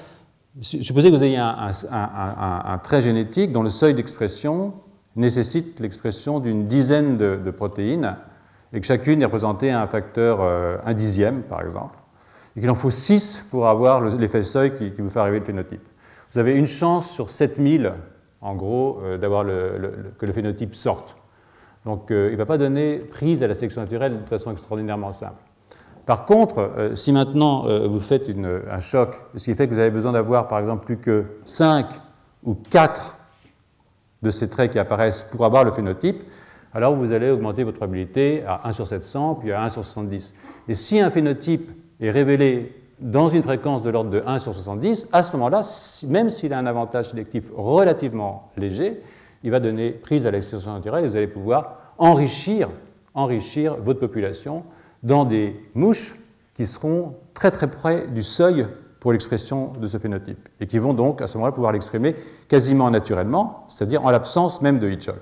Supposez 0.62 1.12
que 1.12 1.16
vous 1.16 1.24
ayez 1.24 1.38
un, 1.38 2.80
trait 2.84 3.04
génétique 3.04 3.52
dont 3.52 3.64
le 3.64 3.70
seuil 3.70 3.94
d'expression 3.94 4.74
nécessite 5.16 5.80
l'expression 5.80 6.40
d'une 6.40 6.66
dizaine 6.66 7.18
de, 7.18 7.52
protéines 7.52 8.18
et 8.74 8.80
que 8.80 8.86
chacune 8.86 9.22
est 9.22 9.26
représentée 9.26 9.72
à 9.72 9.82
un 9.82 9.88
facteur 9.88 10.40
euh, 10.42 10.78
un 10.86 10.94
dixième, 10.94 11.42
par 11.42 11.62
exemple, 11.62 11.98
et 12.56 12.60
qu'il 12.60 12.70
en 12.70 12.76
faut 12.76 12.92
6 12.92 13.48
pour 13.52 13.68
avoir 13.68 14.02
l'effet 14.02 14.44
seuil 14.44 14.76
qui, 14.76 14.90
vous 15.02 15.10
fait 15.10 15.20
arriver 15.20 15.40
le 15.40 15.46
phénotype. 15.46 15.88
Vous 16.32 16.40
avez 16.40 16.56
une 16.56 16.68
chance 16.68 17.10
sur 17.10 17.30
7000, 17.30 17.94
en 18.42 18.56
gros, 18.56 19.00
euh, 19.04 19.18
d'avoir 19.18 19.46
que 19.46 20.26
le 20.26 20.34
phénotype 20.34 20.76
sorte. 20.76 21.16
Donc 21.86 22.12
euh, 22.12 22.28
il 22.30 22.34
ne 22.34 22.38
va 22.38 22.46
pas 22.46 22.58
donner 22.58 23.00
prise 23.00 23.42
à 23.42 23.48
la 23.48 23.54
sélection 23.54 23.82
naturelle 23.82 24.22
de 24.24 24.30
façon 24.30 24.52
extraordinairement 24.52 25.14
simple. 25.14 25.42
Par 26.06 26.26
contre, 26.26 26.92
si 26.96 27.12
maintenant 27.12 27.66
vous 27.88 28.00
faites 28.00 28.32
un 28.72 28.80
choc, 28.80 29.16
ce 29.36 29.46
qui 29.46 29.54
fait 29.54 29.68
que 29.68 29.74
vous 29.76 29.80
avez 29.80 29.92
besoin 29.92 30.12
d'avoir 30.12 30.48
par 30.48 30.58
exemple 30.58 30.84
plus 30.84 30.98
que 30.98 31.24
5 31.46 31.86
ou 32.46 32.56
4 32.56 33.16
de 34.24 34.30
ces 34.32 34.50
traits 34.50 34.72
qui 34.72 34.80
apparaissent 34.80 35.22
pour 35.22 35.46
avoir 35.46 35.64
le 35.64 35.72
phénotype, 35.72 36.24
alors 36.74 36.96
vous 36.96 37.12
allez 37.12 37.30
augmenter 37.30 37.64
votre 37.64 37.78
probabilité 37.78 38.44
à 38.48 38.68
1 38.68 38.72
sur 38.74 38.88
700, 38.88 39.36
puis 39.36 39.52
à 39.52 39.64
1 39.64 39.70
sur 39.70 39.84
70. 39.84 40.34
Et 40.68 40.74
si 40.74 41.00
un 41.00 41.10
phénotype 41.10 41.72
est 42.00 42.12
révélé 42.12 42.76
dans 43.00 43.30
une 43.30 43.42
fréquence 43.42 43.82
de 43.84 43.90
l'ordre 43.90 44.10
de 44.10 44.22
1 44.26 44.40
sur 44.40 44.54
70, 44.54 45.10
à 45.12 45.24
ce 45.24 45.36
moment-là, 45.38 45.62
même 46.08 46.30
s'il 46.30 46.54
a 46.54 46.60
un 46.60 46.66
avantage 46.66 47.10
sélectif 47.10 47.52
relativement 47.56 48.52
léger, 48.58 49.02
il 49.44 49.52
va 49.52 49.60
donner 49.60 49.92
prise 49.92 50.26
à 50.26 50.32
l'expression 50.32 50.74
naturelle 50.74 51.06
et 51.06 51.08
vous 51.08 51.16
allez 51.16 51.28
pouvoir 51.28 51.94
enrichir, 51.98 52.70
enrichir 53.14 53.78
votre 53.78 54.00
population 54.00 54.64
dans 55.02 55.26
des 55.26 55.56
mouches 55.74 56.16
qui 56.56 56.66
seront 56.66 57.16
très 57.34 57.52
très 57.52 57.72
près 57.72 58.08
du 58.08 58.22
seuil 58.22 58.68
pour 59.00 59.14
l'expression 59.14 59.72
de 59.80 59.88
ce 59.88 59.98
phénotype, 59.98 60.50
et 60.60 60.68
qui 60.68 60.78
vont 60.78 60.94
donc 60.94 61.22
à 61.22 61.28
ce 61.28 61.38
moment-là 61.38 61.54
pouvoir 61.54 61.72
l'exprimer 61.72 62.16
quasiment 62.50 62.92
naturellement, 62.92 63.64
c'est-à-dire 63.70 64.06
en 64.06 64.12
l'absence 64.12 64.62
même 64.62 64.78
de 64.78 64.90
heat 64.90 65.04
shock. 65.04 65.16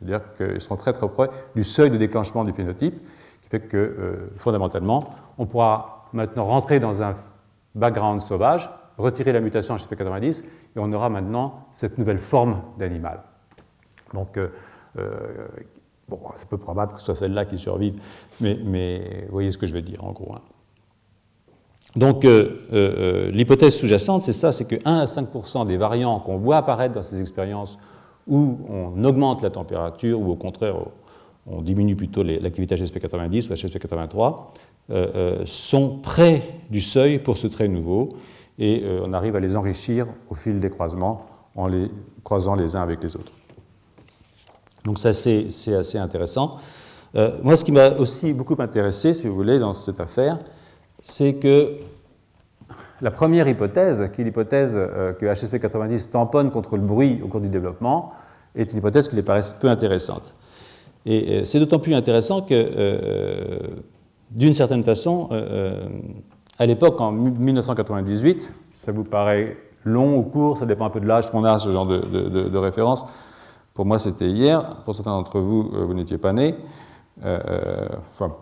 C'est-à-dire 0.00 0.22
qu'ils 0.36 0.60
seront 0.60 0.76
très 0.76 0.92
très 0.92 1.08
près 1.08 1.30
du 1.54 1.62
seuil 1.62 1.90
de 1.90 1.96
déclenchement 1.96 2.44
du 2.44 2.52
phénotype, 2.52 2.94
qui 3.42 3.48
fait 3.48 3.60
que 3.60 3.76
euh, 3.76 4.32
fondamentalement, 4.36 5.10
on 5.38 5.46
pourra 5.46 6.08
maintenant 6.12 6.44
rentrer 6.44 6.80
dans 6.80 7.02
un 7.02 7.14
background 7.74 8.20
sauvage, 8.20 8.70
retirer 8.96 9.32
la 9.32 9.40
mutation 9.40 9.76
HSP90, 9.76 10.42
et 10.42 10.78
on 10.78 10.92
aura 10.92 11.10
maintenant 11.10 11.66
cette 11.72 11.98
nouvelle 11.98 12.18
forme 12.18 12.62
d'animal. 12.78 13.20
Donc, 14.14 14.36
euh, 14.36 14.48
euh, 14.98 15.46
bon, 16.08 16.18
c'est 16.34 16.48
peu 16.48 16.58
probable 16.58 16.94
que 16.94 16.98
ce 16.98 17.06
soit 17.06 17.14
celle-là 17.14 17.44
qui 17.44 17.58
survive, 17.58 18.00
mais, 18.40 19.24
vous 19.26 19.32
voyez 19.32 19.50
ce 19.50 19.58
que 19.58 19.66
je 19.66 19.74
veux 19.74 19.82
dire 19.82 20.02
en 20.02 20.12
gros. 20.12 20.34
Hein. 20.34 20.40
Donc 21.96 22.24
l'hypothèse 22.24 23.74
sous-jacente, 23.74 24.22
c'est 24.22 24.32
ça, 24.32 24.52
c'est 24.52 24.64
que 24.64 24.76
1 24.84 25.00
à 25.00 25.04
5% 25.06 25.66
des 25.66 25.76
variants 25.76 26.20
qu'on 26.20 26.36
voit 26.36 26.58
apparaître 26.58 26.94
dans 26.94 27.02
ces 27.02 27.20
expériences 27.20 27.80
où 28.30 28.58
on 28.68 29.04
augmente 29.04 29.42
la 29.42 29.50
température 29.50 30.18
ou 30.20 30.30
au 30.30 30.36
contraire 30.36 30.76
on 31.46 31.62
diminue 31.62 31.96
plutôt 31.96 32.22
l'activité 32.22 32.76
HSP90 32.76 33.50
ou 33.50 33.54
HSP83, 33.54 35.46
sont 35.46 35.98
près 35.98 36.42
du 36.70 36.80
seuil 36.80 37.18
pour 37.18 37.38
ce 37.38 37.46
trait 37.48 37.66
nouveau 37.66 38.10
et 38.58 38.84
on 39.04 39.12
arrive 39.12 39.36
à 39.36 39.40
les 39.40 39.56
enrichir 39.56 40.06
au 40.28 40.34
fil 40.34 40.60
des 40.60 40.70
croisements 40.70 41.26
en 41.56 41.66
les 41.66 41.90
croisant 42.22 42.54
les 42.54 42.76
uns 42.76 42.82
avec 42.82 43.02
les 43.02 43.16
autres. 43.16 43.32
Donc 44.84 44.98
ça 44.98 45.12
c'est 45.12 45.48
assez 45.74 45.98
intéressant. 45.98 46.58
moi 47.42 47.56
ce 47.56 47.64
qui 47.64 47.72
m'a 47.72 47.90
aussi 47.92 48.32
beaucoup 48.32 48.56
intéressé, 48.58 49.12
si 49.14 49.26
vous 49.26 49.34
voulez, 49.34 49.58
dans 49.58 49.72
cette 49.72 49.98
affaire, 49.98 50.38
c'est 51.00 51.34
que 51.34 51.78
la 53.02 53.10
première 53.10 53.48
hypothèse, 53.48 54.10
qui 54.14 54.20
est 54.20 54.24
l'hypothèse 54.24 54.74
euh, 54.76 55.12
que 55.14 55.24
HSP90 55.24 56.10
tamponne 56.10 56.50
contre 56.50 56.76
le 56.76 56.82
bruit 56.82 57.20
au 57.24 57.28
cours 57.28 57.40
du 57.40 57.48
développement, 57.48 58.12
est 58.54 58.72
une 58.72 58.78
hypothèse 58.78 59.08
qui 59.08 59.16
les 59.16 59.22
paraît 59.22 59.40
peu 59.60 59.68
intéressante. 59.68 60.34
Et 61.06 61.40
euh, 61.40 61.44
c'est 61.44 61.58
d'autant 61.58 61.78
plus 61.78 61.94
intéressant 61.94 62.42
que, 62.42 62.54
euh, 62.54 63.58
d'une 64.30 64.54
certaine 64.54 64.84
façon, 64.84 65.28
à 66.58 66.66
l'époque, 66.66 67.00
en 67.00 67.10
1998, 67.10 68.52
ça 68.72 68.92
vous 68.92 69.02
paraît 69.02 69.56
long 69.84 70.16
ou 70.18 70.22
court, 70.22 70.56
ça 70.56 70.66
dépend 70.66 70.84
un 70.84 70.90
peu 70.90 71.00
de 71.00 71.06
l'âge 71.06 71.32
qu'on 71.32 71.42
a, 71.42 71.58
ce 71.58 71.72
genre 71.72 71.86
de, 71.86 72.56
référence. 72.56 73.04
Pour 73.74 73.86
moi, 73.86 73.98
c'était 73.98 74.28
hier. 74.28 74.76
Pour 74.84 74.94
certains 74.94 75.10
d'entre 75.10 75.40
vous, 75.40 75.68
vous 75.72 75.94
n'étiez 75.94 76.16
pas 76.16 76.32
nés. 76.32 76.54
enfin, 77.20 78.36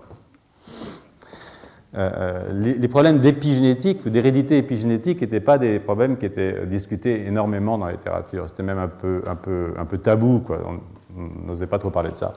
euh, 1.99 2.11
euh, 2.17 2.53
les, 2.53 2.87
problèmes 2.87 3.19
d'épigénétique 3.19 4.07
ou 4.07 4.11
d'hérédité 4.11 4.57
épigénétique 4.57 5.21
n'étaient 5.21 5.41
pas 5.41 5.59
des 5.59 5.81
problèmes 5.81 6.17
qui 6.17 6.27
étaient 6.27 6.65
discutés 6.65 7.27
énormément 7.27 7.77
dans 7.77 7.87
la 7.87 7.93
littérature. 7.93 8.49
C'était 8.49 8.63
même 8.63 8.79
un 8.79 8.87
peu, 8.87 9.23
un 9.27 9.35
peu, 9.35 9.75
un 9.77 9.85
peu 9.85 9.99
tabou, 9.99 10.39
quoi. 10.39 10.61
on 11.17 11.47
n'osait 11.47 11.67
pas 11.67 11.79
trop 11.79 11.91
parler 11.91 12.13
de 12.13 12.17
ça. 12.17 12.35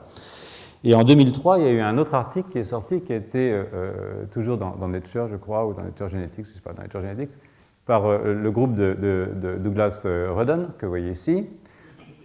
Et 0.83 0.95
en 0.95 1.03
2003, 1.03 1.59
il 1.59 1.65
y 1.65 1.67
a 1.67 1.71
eu 1.73 1.79
un 1.79 1.99
autre 1.99 2.15
article 2.15 2.49
qui 2.49 2.57
est 2.57 2.63
sorti, 2.63 3.01
qui 3.01 3.13
été 3.13 3.51
euh, 3.53 4.25
toujours 4.31 4.57
dans, 4.57 4.87
Nature, 4.87 5.27
je 5.27 5.35
crois, 5.35 5.67
ou 5.67 5.75
dans 5.75 5.83
Nature 5.83 6.07
Genetics, 6.07 6.47
je 6.47 6.55
sais 6.55 6.61
pas, 6.61 6.73
dans 6.73 6.81
Nature 6.81 7.01
Genetics, 7.01 7.37
par 7.85 8.17
le 8.17 8.51
groupe 8.51 8.73
de, 8.73 9.29
Douglas 9.59 10.05
Rudden, 10.05 10.69
que 10.79 10.87
vous 10.87 10.91
voyez 10.91 11.11
ici, 11.11 11.47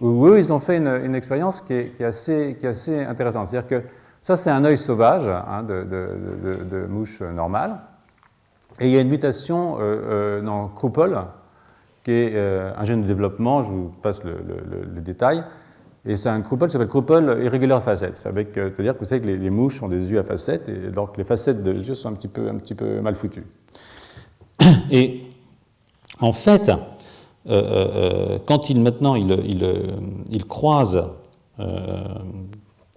où 0.01 0.27
eux, 0.27 0.39
ils 0.39 0.55
ont 0.55 0.61
fait 0.61 0.79
une, 0.79 1.15
expérience 1.15 1.61
qui 1.61 1.75
est, 1.75 1.97
qui, 1.97 2.03
est 2.03 2.07
assez, 2.07 2.57
qui 2.59 2.65
est 2.65 2.71
assez 2.71 3.05
intéressante. 3.05 3.49
C'est-à-dire 3.49 3.69
que 3.69 3.87
ça, 4.27 4.35
c'est 4.35 4.51
un 4.51 4.65
œil 4.65 4.77
sauvage 4.77 5.29
hein, 5.29 5.63
de, 5.63 6.87
mouche 6.89 7.21
normale. 7.21 7.79
Et 8.81 8.87
il 8.87 8.91
y 8.91 8.97
a 8.97 9.01
une 9.01 9.09
mutation 9.09 9.77
euh, 9.77 9.79
euh, 9.79 10.43
dans 10.43 10.67
Crouple, 10.67 11.17
qui 12.03 12.11
est 12.11 12.33
euh, 12.35 12.73
un 12.77 12.85
gène 12.85 13.03
de 13.03 13.07
développement, 13.07 13.63
je 13.63 13.71
vous 13.71 13.93
passe 14.03 14.25
le, 14.25 15.01
détail. 15.01 15.45
Et 16.05 16.17
c'est 16.17 16.29
un 16.29 16.41
Crouple 16.41 16.67
qui 16.67 16.73
s'appelle 16.73 16.89
Crouple 16.89 17.39
Irregular 17.41 17.81
Facets. 17.81 18.15
C'est-à-dire 18.15 18.51
que 18.51 18.99
vous 18.99 19.05
savez 19.05 19.21
que 19.21 19.27
les, 19.29 19.51
mouches 19.51 19.81
ont 19.85 19.89
des 19.89 20.11
yeux 20.11 20.19
à 20.19 20.25
facettes, 20.25 20.69
et 20.69 20.91
donc 20.91 21.17
les 21.17 21.23
facettes 21.23 21.63
des 21.63 21.87
yeux 21.87 21.95
sont 21.95 22.09
un 22.09 22.15
petit 22.15 22.27
peu, 22.75 23.01
mal 23.01 23.15
foutues. 23.15 23.47
Et 24.91 25.23
en 26.19 26.33
fait, 26.33 26.73
quand 27.47 28.71
ils 28.71 28.81
maintenant 28.81 29.15
ils, 29.15 30.45
croisent 30.49 31.13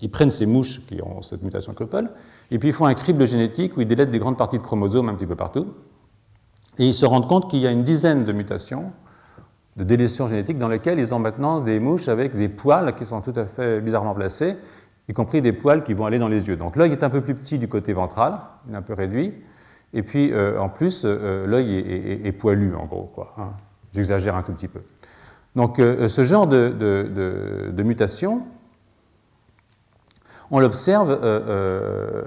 ils 0.01 0.11
prennent 0.11 0.31
ces 0.31 0.45
mouches 0.45 0.85
qui 0.87 1.01
ont 1.01 1.21
cette 1.21 1.43
mutation 1.43 1.73
Krüppel, 1.73 2.09
et 2.51 2.59
puis 2.59 2.69
ils 2.69 2.73
font 2.73 2.85
un 2.85 2.93
crible 2.93 3.27
génétique 3.27 3.77
où 3.77 3.81
ils 3.81 3.87
délettent 3.87 4.11
des 4.11 4.19
grandes 4.19 4.37
parties 4.37 4.57
de 4.57 4.63
chromosomes 4.63 5.09
un 5.09 5.15
petit 5.15 5.27
peu 5.27 5.35
partout. 5.35 5.73
Et 6.77 6.85
ils 6.85 6.93
se 6.93 7.05
rendent 7.05 7.27
compte 7.27 7.49
qu'il 7.49 7.59
y 7.59 7.67
a 7.67 7.71
une 7.71 7.83
dizaine 7.83 8.23
de 8.23 8.31
mutations, 8.31 8.91
de 9.75 9.83
délétions 9.83 10.27
génétiques, 10.27 10.57
dans 10.57 10.67
lesquelles 10.67 10.99
ils 10.99 11.13
ont 11.13 11.19
maintenant 11.19 11.59
des 11.59 11.79
mouches 11.79 12.07
avec 12.07 12.35
des 12.35 12.49
poils 12.49 12.95
qui 12.95 13.05
sont 13.05 13.21
tout 13.21 13.33
à 13.35 13.45
fait 13.45 13.81
bizarrement 13.81 14.13
placés, 14.13 14.55
y 15.07 15.13
compris 15.13 15.41
des 15.41 15.53
poils 15.53 15.83
qui 15.83 15.93
vont 15.93 16.05
aller 16.05 16.19
dans 16.19 16.27
les 16.27 16.47
yeux. 16.47 16.55
Donc 16.55 16.75
l'œil 16.75 16.91
est 16.91 17.03
un 17.03 17.09
peu 17.09 17.21
plus 17.21 17.35
petit 17.35 17.57
du 17.57 17.67
côté 17.67 17.93
ventral, 17.93 18.39
un 18.73 18.81
peu 18.81 18.93
réduit, 18.93 19.33
et 19.93 20.03
puis 20.03 20.31
euh, 20.31 20.59
en 20.59 20.69
plus, 20.69 21.03
euh, 21.03 21.47
l'œil 21.47 21.77
est, 22.23 22.31
poilu 22.31 22.75
en 22.75 22.85
gros. 22.85 23.11
Quoi, 23.13 23.33
hein. 23.37 23.49
J'exagère 23.93 24.35
un 24.35 24.43
tout 24.43 24.53
petit 24.53 24.67
peu. 24.67 24.81
Donc 25.55 25.79
euh, 25.79 26.07
ce 26.07 26.23
genre 26.23 26.45
de, 26.45 26.69
de, 26.69 27.71
de 27.71 27.83
mutation, 27.83 28.43
on 30.51 30.59
l'observe 30.59 31.11
euh, 31.11 31.17
euh, 31.23 32.23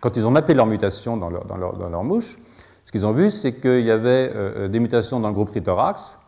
quand 0.00 0.16
ils 0.16 0.26
ont 0.26 0.30
mappé 0.30 0.54
leur 0.54 0.66
mutation 0.66 1.16
dans 1.16 1.30
leur, 1.30 1.44
dans 1.44 2.04
mouche. 2.04 2.38
Ce 2.82 2.92
qu'ils 2.92 3.06
ont 3.06 3.12
vu, 3.12 3.30
c'est 3.30 3.54
qu'il 3.54 3.80
y 3.80 3.90
avait 3.90 4.30
euh, 4.34 4.68
des 4.68 4.80
mutations 4.80 5.20
dans 5.20 5.28
le 5.28 5.34
groupe 5.34 5.50
Rithorax, 5.50 6.20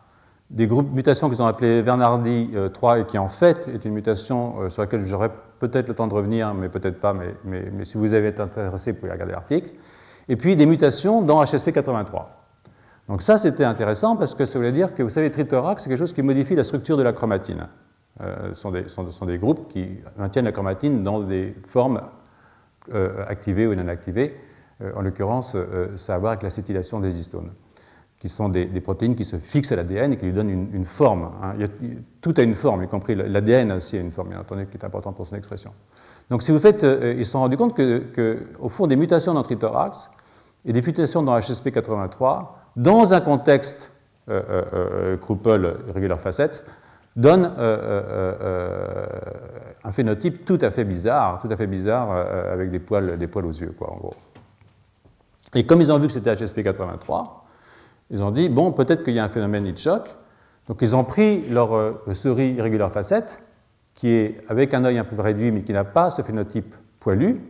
des 0.49 0.65
groupes, 0.65 0.91
mutations 0.93 1.29
qu'ils 1.29 1.41
ont 1.41 1.45
appelées 1.45 1.81
Vernardi 1.81 2.51
3 2.73 2.99
et 2.99 3.05
qui 3.05 3.17
en 3.17 3.27
fait 3.27 3.67
est 3.67 3.83
une 3.83 3.93
mutation 3.93 4.69
sur 4.69 4.81
laquelle 4.81 5.05
j'aurai 5.05 5.29
peut-être 5.59 5.89
le 5.89 5.93
temps 5.93 6.07
de 6.07 6.13
revenir, 6.13 6.53
mais 6.53 6.69
peut-être 6.69 7.01
pas, 7.01 7.13
mais, 7.13 7.85
si 7.85 7.97
vous 7.97 8.13
avez 8.13 8.29
été 8.29 8.41
intéressé, 8.41 8.93
vous 8.93 8.99
pouvez 8.99 9.11
regarder 9.11 9.33
l'article. 9.33 9.71
Et 10.29 10.37
puis 10.37 10.55
des 10.55 10.65
mutations 10.65 11.21
dans 11.21 11.43
HSP83. 11.43 12.27
Donc 13.09 13.21
ça, 13.21 13.37
c'était 13.37 13.65
intéressant 13.65 14.15
parce 14.15 14.33
que 14.35 14.45
ça 14.45 14.57
voulait 14.57 14.71
dire 14.71 14.95
que, 14.95 15.03
vous 15.03 15.09
savez, 15.09 15.29
trithorax, 15.31 15.83
c'est 15.83 15.89
quelque 15.89 15.99
chose 15.99 16.13
qui 16.13 16.21
modifie 16.21 16.55
la 16.55 16.63
structure 16.63 16.95
de 16.95 17.03
la 17.03 17.11
chromatine. 17.11 17.67
Euh, 18.21 18.53
sont 18.53 18.71
des, 18.71 18.89
sont, 18.89 19.25
des, 19.25 19.37
groupes 19.37 19.67
qui 19.69 19.87
maintiennent 20.17 20.45
la 20.45 20.51
chromatine 20.51 21.03
dans 21.03 21.19
des 21.19 21.53
formes 21.67 22.01
euh, 22.93 23.23
activées 23.27 23.67
ou 23.67 23.75
non 23.75 23.87
activées. 23.87 24.35
Euh, 24.81 24.91
en 24.95 25.01
l'occurrence, 25.01 25.55
ça 25.97 26.13
a 26.13 26.15
à 26.15 26.19
voir 26.19 26.31
avec 26.31 26.43
l'acétylation 26.43 26.99
des 26.99 27.19
histones, 27.19 27.51
qui 28.17 28.27
sont 28.27 28.49
des, 28.49 28.65
protéines 28.81 29.15
qui 29.15 29.25
se 29.25 29.37
fixent 29.37 29.71
à 29.71 29.75
l'ADN 29.75 30.13
et 30.13 30.17
qui 30.17 30.25
lui 30.25 30.33
donnent 30.33 30.49
une, 30.49 30.85
forme. 30.85 31.31
Hein. 31.43 31.53
tout 32.21 32.33
a 32.37 32.41
une 32.41 32.55
forme, 32.55 32.83
y 32.83 32.87
compris 32.87 33.13
l'ADN 33.13 33.71
aussi 33.73 33.97
a 33.97 34.01
une 34.01 34.11
forme, 34.11 34.29
bien 34.29 34.39
entendu, 34.39 34.65
qui 34.65 34.77
est 34.77 34.85
importante 34.85 35.15
pour 35.15 35.27
son 35.27 35.35
expression. 35.35 35.71
Donc 36.31 36.41
si 36.41 36.51
vous 36.51 36.59
faites, 36.59 36.83
ils 36.83 37.25
se 37.25 37.31
sont 37.31 37.39
rendus 37.39 37.57
compte 37.57 37.75
qu'au 37.75 37.83
que, 38.13 38.47
fond, 38.69 38.87
des 38.87 38.95
mutations 38.95 39.35
dans 39.35 39.43
trithorax 39.43 40.09
et 40.65 40.73
des 40.73 40.81
mutations 40.81 41.21
dans 41.21 41.37
HSP83, 41.37 42.47
dans 42.77 43.13
un 43.13 43.21
contexte 43.21 43.91
euh, 44.29 44.41
euh, 44.73 45.17
Kruppel 45.17 45.75
irrégulière 45.87 46.19
facette, 46.19 46.65
donne 47.17 47.45
euh, 47.45 47.51
euh, 47.57 48.35
euh, 48.41 49.05
un 49.83 49.91
phénotype 49.91 50.45
tout 50.45 50.59
à 50.61 50.69
fait 50.69 50.85
bizarre, 50.85 51.39
tout 51.39 51.49
à 51.49 51.57
fait 51.57 51.67
bizarre, 51.67 52.11
avec 52.11 52.69
des 52.69 52.79
poils, 52.79 53.17
des 53.17 53.27
poils 53.27 53.45
aux 53.45 53.51
yeux, 53.51 53.73
quoi, 53.77 53.91
en 53.91 53.97
gros. 53.97 54.13
Et 55.55 55.65
comme 55.65 55.81
ils 55.81 55.91
ont 55.91 55.97
vu 55.97 56.07
que 56.07 56.13
c'était 56.13 56.33
HSP83, 56.33 57.25
ils 58.11 58.23
ont 58.23 58.31
dit, 58.31 58.49
bon, 58.49 58.71
peut-être 58.71 59.03
qu'il 59.03 59.15
y 59.15 59.19
a 59.19 59.23
un 59.23 59.29
phénomène 59.29 59.65
Hitchcock. 59.65 60.03
Donc 60.67 60.79
ils 60.81 60.95
ont 60.95 61.03
pris 61.03 61.47
leur 61.49 62.01
souris 62.13 62.51
irrégulière 62.51 62.91
facette, 62.91 63.39
qui 63.93 64.09
est 64.09 64.41
avec 64.47 64.73
un 64.73 64.85
œil 64.85 64.97
un 64.97 65.03
peu 65.03 65.19
réduit, 65.19 65.51
mais 65.51 65.63
qui 65.63 65.71
n'a 65.71 65.85
pas 65.85 66.11
ce 66.11 66.21
phénotype 66.21 66.75
poilu, 66.99 67.41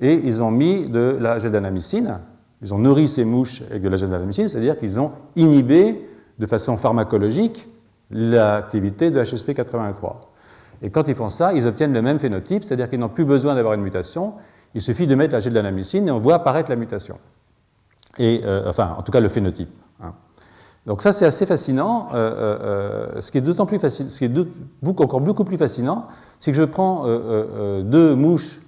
et 0.00 0.14
ils 0.14 0.42
ont 0.42 0.50
mis 0.50 0.88
de 0.88 1.16
la 1.20 1.38
gédanamycine. 1.38 2.18
Ils 2.62 2.72
ont 2.74 2.78
nourri 2.78 3.08
ces 3.08 3.24
mouches 3.24 3.62
avec 3.70 3.82
de 3.82 3.88
la 3.88 3.96
gédanamycine, 3.96 4.48
c'est-à-dire 4.48 4.78
qu'ils 4.78 4.98
ont 4.98 5.10
inhibé 5.36 6.08
de 6.38 6.46
façon 6.46 6.76
pharmacologique 6.76 7.71
l'activité 8.12 9.10
de 9.10 9.20
HSP83. 9.20 10.14
Et 10.82 10.90
quand 10.90 11.08
ils 11.08 11.14
font 11.14 11.30
ça, 11.30 11.52
ils 11.52 11.66
obtiennent 11.66 11.92
le 11.92 12.02
même 12.02 12.18
phénotype, 12.18 12.64
c'est-à-dire 12.64 12.90
qu'ils 12.90 12.98
n'ont 12.98 13.08
plus 13.08 13.24
besoin 13.24 13.54
d'avoir 13.54 13.74
une 13.74 13.82
mutation, 13.82 14.34
il 14.74 14.80
suffit 14.80 15.06
de 15.06 15.14
mettre 15.14 15.32
la 15.32 15.40
gélanamycine 15.40 16.08
et 16.08 16.10
on 16.10 16.18
voit 16.18 16.34
apparaître 16.34 16.70
la 16.70 16.76
mutation. 16.76 17.18
Et, 18.18 18.42
euh, 18.44 18.68
enfin, 18.68 18.94
en 18.98 19.02
tout 19.02 19.12
cas, 19.12 19.20
le 19.20 19.28
phénotype. 19.28 19.70
Hein. 20.02 20.12
Donc 20.86 21.02
ça, 21.02 21.12
c'est 21.12 21.24
assez 21.24 21.46
fascinant. 21.46 22.08
Euh, 22.12 22.58
euh, 23.16 23.20
ce 23.20 23.30
qui 23.30 23.38
est 23.38 23.42
d'autant 23.42 23.66
plus 23.66 23.78
ce 23.78 24.18
qui 24.18 24.24
est 24.24 25.00
encore 25.00 25.20
beaucoup 25.20 25.44
plus 25.44 25.56
fascinant, 25.56 26.08
c'est 26.40 26.50
que 26.50 26.58
je 26.58 26.64
prends 26.64 27.04
deux 27.82 28.14
mouches 28.14 28.60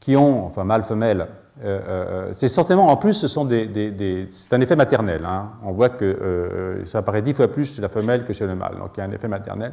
qui 0.00 0.16
ont, 0.16 0.46
enfin 0.46 0.64
mâle, 0.64 0.82
femelle, 0.84 1.28
euh, 1.64 1.80
euh, 1.88 2.28
c'est 2.32 2.48
certainement, 2.48 2.86
en 2.86 2.96
plus, 2.96 3.26
c'est 3.26 4.54
un 4.54 4.60
effet 4.60 4.76
maternel. 4.76 5.24
Hein. 5.24 5.50
On 5.64 5.72
voit 5.72 5.88
que 5.88 6.04
euh, 6.04 6.84
ça 6.84 6.98
apparaît 6.98 7.22
dix 7.22 7.34
fois 7.34 7.48
plus 7.48 7.74
chez 7.74 7.82
la 7.82 7.88
femelle 7.88 8.24
que 8.24 8.32
chez 8.32 8.46
le 8.46 8.54
mâle. 8.54 8.76
Donc 8.78 8.90
il 8.96 9.00
y 9.00 9.02
a 9.02 9.06
un 9.06 9.10
effet 9.10 9.28
maternel, 9.28 9.72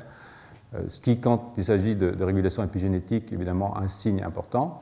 ce 0.87 0.99
qui, 0.99 1.19
quand 1.19 1.53
il 1.57 1.63
s'agit 1.63 1.95
de, 1.95 2.23
régulation 2.23 2.63
épigénétique, 2.63 3.31
évidemment 3.31 3.77
un 3.77 3.87
signe 3.87 4.23
important. 4.23 4.81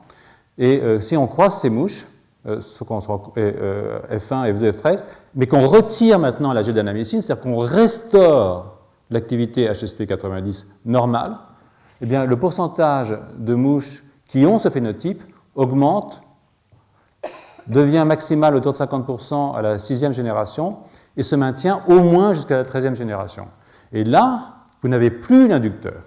Et 0.56 0.80
si 1.00 1.16
on 1.16 1.26
croise 1.26 1.60
ces 1.60 1.70
mouches, 1.70 2.06
ce 2.44 2.84
qu'on 2.84 2.98
F1, 2.98 3.32
F2, 3.38 4.70
F13, 4.72 5.04
mais 5.34 5.46
qu'on 5.46 5.66
retire 5.66 6.18
maintenant 6.18 6.52
la 6.52 6.62
gédanamycine, 6.62 7.22
c'est-à-dire 7.22 7.42
qu'on 7.42 7.58
restaure 7.58 8.78
l'activité 9.10 9.68
HSP90 9.68 10.66
normale, 10.84 11.36
eh 12.00 12.06
bien, 12.06 12.24
le 12.24 12.36
pourcentage 12.36 13.16
de 13.36 13.54
mouches 13.54 14.04
qui 14.26 14.46
ont 14.46 14.58
ce 14.58 14.70
phénotype 14.70 15.22
augmente 15.54 16.22
devient 17.68 18.04
maximal 18.06 18.54
autour 18.54 18.72
de 18.72 18.76
50% 18.78 19.56
à 19.56 19.62
la 19.62 19.78
sixième 19.78 20.12
génération 20.12 20.78
et 21.16 21.22
se 21.22 21.36
maintient 21.36 21.80
au 21.86 22.00
moins 22.00 22.34
jusqu'à 22.34 22.56
la 22.56 22.64
treizième 22.64 22.94
génération. 22.94 23.46
Et 23.92 24.04
là, 24.04 24.54
vous 24.82 24.88
n'avez 24.88 25.10
plus 25.10 25.48
l'inducteur. 25.48 26.02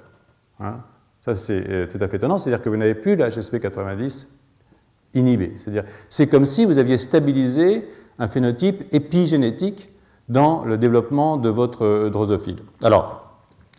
Hein. 0.60 0.76
Ça, 1.22 1.36
c'est 1.36 1.70
euh, 1.70 1.88
tout 1.88 1.98
à 2.02 2.08
fait 2.08 2.18
étonnant, 2.18 2.38
c'est-à-dire 2.38 2.62
que 2.62 2.70
vous 2.70 2.78
n'avez 2.78 2.96
plus 2.96 3.16
la 3.16 3.30
HSP 3.30 3.60
90 3.60 4.28
inhibée. 5.14 5.54
C'est-à-dire, 5.56 5.84
c'est 6.10 6.28
comme 6.28 6.46
si 6.46 6.66
vous 6.66 6.78
aviez 6.78 6.98
stabilisé 6.98 7.88
un 8.20 8.28
phénotype 8.28 8.84
épigénétique 8.94 9.90
dans 10.30 10.64
le 10.66 10.78
développement 10.78 11.38
de 11.38 11.50
votre 11.50 11.86
euh, 11.86 12.10
drosophile. 12.10 12.58
Alors, 12.84 13.28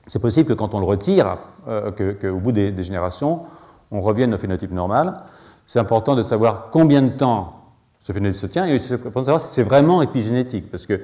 c'est 0.07 0.21
possible 0.21 0.49
que 0.49 0.55
quand 0.55 0.75
on 0.75 0.81
le 0.81 0.87
retire, 0.87 1.39
euh, 1.69 1.91
qu'au 1.93 2.39
bout 2.39 2.53
des, 2.53 2.83
générations, 2.83 3.43
on 3.91 4.01
revienne 4.01 4.33
au 4.35 4.39
phénotype 4.39 4.73
normal. 4.73 5.25
C'est 5.67 5.79
important 5.79 6.15
de 6.15 6.23
savoir 6.23 6.71
combien 6.71 7.03
de 7.03 7.11
temps 7.11 7.58
ce 8.01 8.13
phénomène 8.13 8.35
se 8.35 8.47
tient, 8.47 8.67
et 8.67 8.79
pour 9.13 9.25
savoir 9.25 9.41
si 9.41 9.49
c'est 9.49 9.63
vraiment 9.63 10.03
épigénétique. 10.03 10.71
Parce 10.71 10.87
que 10.87 11.01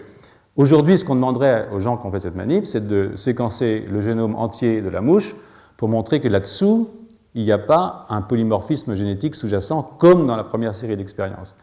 aujourd'hui, 0.57 0.99
ce 0.99 1.05
qu'on 1.05 1.17
demanderait 1.17 1.69
aux 1.73 1.81
gens 1.81 1.97
qui 1.97 2.07
ont 2.07 2.11
fait 2.11 2.21
cette 2.21 2.37
manip, 2.37 2.67
c'est 2.67 2.87
de 2.87 3.13
séquencer 3.17 3.85
le 3.91 4.01
génome 4.01 4.37
entier 4.37 4.81
de 4.81 4.89
la 4.89 5.01
mouche 5.01 5.35
pour 5.77 5.89
montrer 5.89 6.21
que 6.21 6.29
là-dessous, 6.29 6.91
il 7.35 7.45
n'y 7.45 7.53
a 7.53 7.59
pas 7.59 8.07
un 8.09 8.23
polymorphisme 8.23 8.95
génétique 8.95 9.35
sous-jacent 9.35 9.83
comme 9.99 10.27
dans 10.27 10.37
la 10.37 10.45
première 10.45 10.75
série 10.75 10.97
d'expériences. 10.97 11.57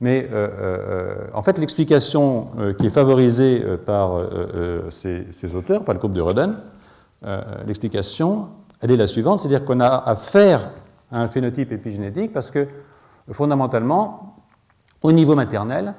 Mais 0.00 0.28
euh, 0.30 0.48
euh, 0.60 1.14
en 1.32 1.42
fait, 1.42 1.58
l'explication 1.58 2.48
euh, 2.58 2.74
qui 2.74 2.86
est 2.86 2.90
favorisée 2.90 3.64
par 3.86 4.20
ces, 4.90 5.26
ces, 5.30 5.54
auteurs, 5.54 5.84
par 5.84 5.94
le 5.94 5.98
groupe 5.98 6.12
de 6.12 6.20
Roden, 6.20 6.58
l'explication, 7.66 8.48
elle 8.80 8.90
est 8.90 8.96
la 8.96 9.06
suivante, 9.06 9.40
c'est-à-dire 9.40 9.64
qu'on 9.64 9.80
a 9.80 9.88
affaire 9.88 10.68
à 11.10 11.22
un 11.22 11.28
phénotype 11.28 11.72
épigénétique 11.72 12.32
parce 12.32 12.50
que 12.50 12.68
fondamentalement, 13.32 14.35
au 15.02 15.12
niveau 15.12 15.34
maternel, 15.34 15.94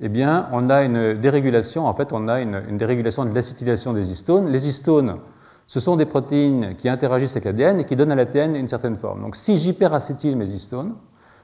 eh 0.00 0.08
on 0.52 0.70
a 0.70 0.82
une 0.82 1.14
dérégulation, 1.14 1.86
en 1.86 1.94
fait, 1.94 2.12
on 2.12 2.28
a 2.28 2.40
une, 2.40 2.78
dérégulation 2.78 3.24
de 3.24 3.34
l'acétylation 3.34 3.92
des 3.92 4.12
histones. 4.12 4.48
Les 4.48 4.68
histones, 4.68 5.18
ce 5.66 5.80
sont 5.80 5.96
des 5.96 6.06
protéines 6.06 6.76
qui 6.76 6.88
interagissent 6.88 7.36
avec 7.36 7.44
l'ADN 7.46 7.80
et 7.80 7.84
qui 7.84 7.96
donnent 7.96 8.12
à 8.12 8.14
l'ADN 8.14 8.54
une 8.54 8.68
certaine 8.68 8.96
forme. 8.96 9.22
Donc, 9.22 9.34
si 9.34 9.56
j'hyperacétyle 9.56 10.36
mes 10.36 10.50
histones, 10.50 10.94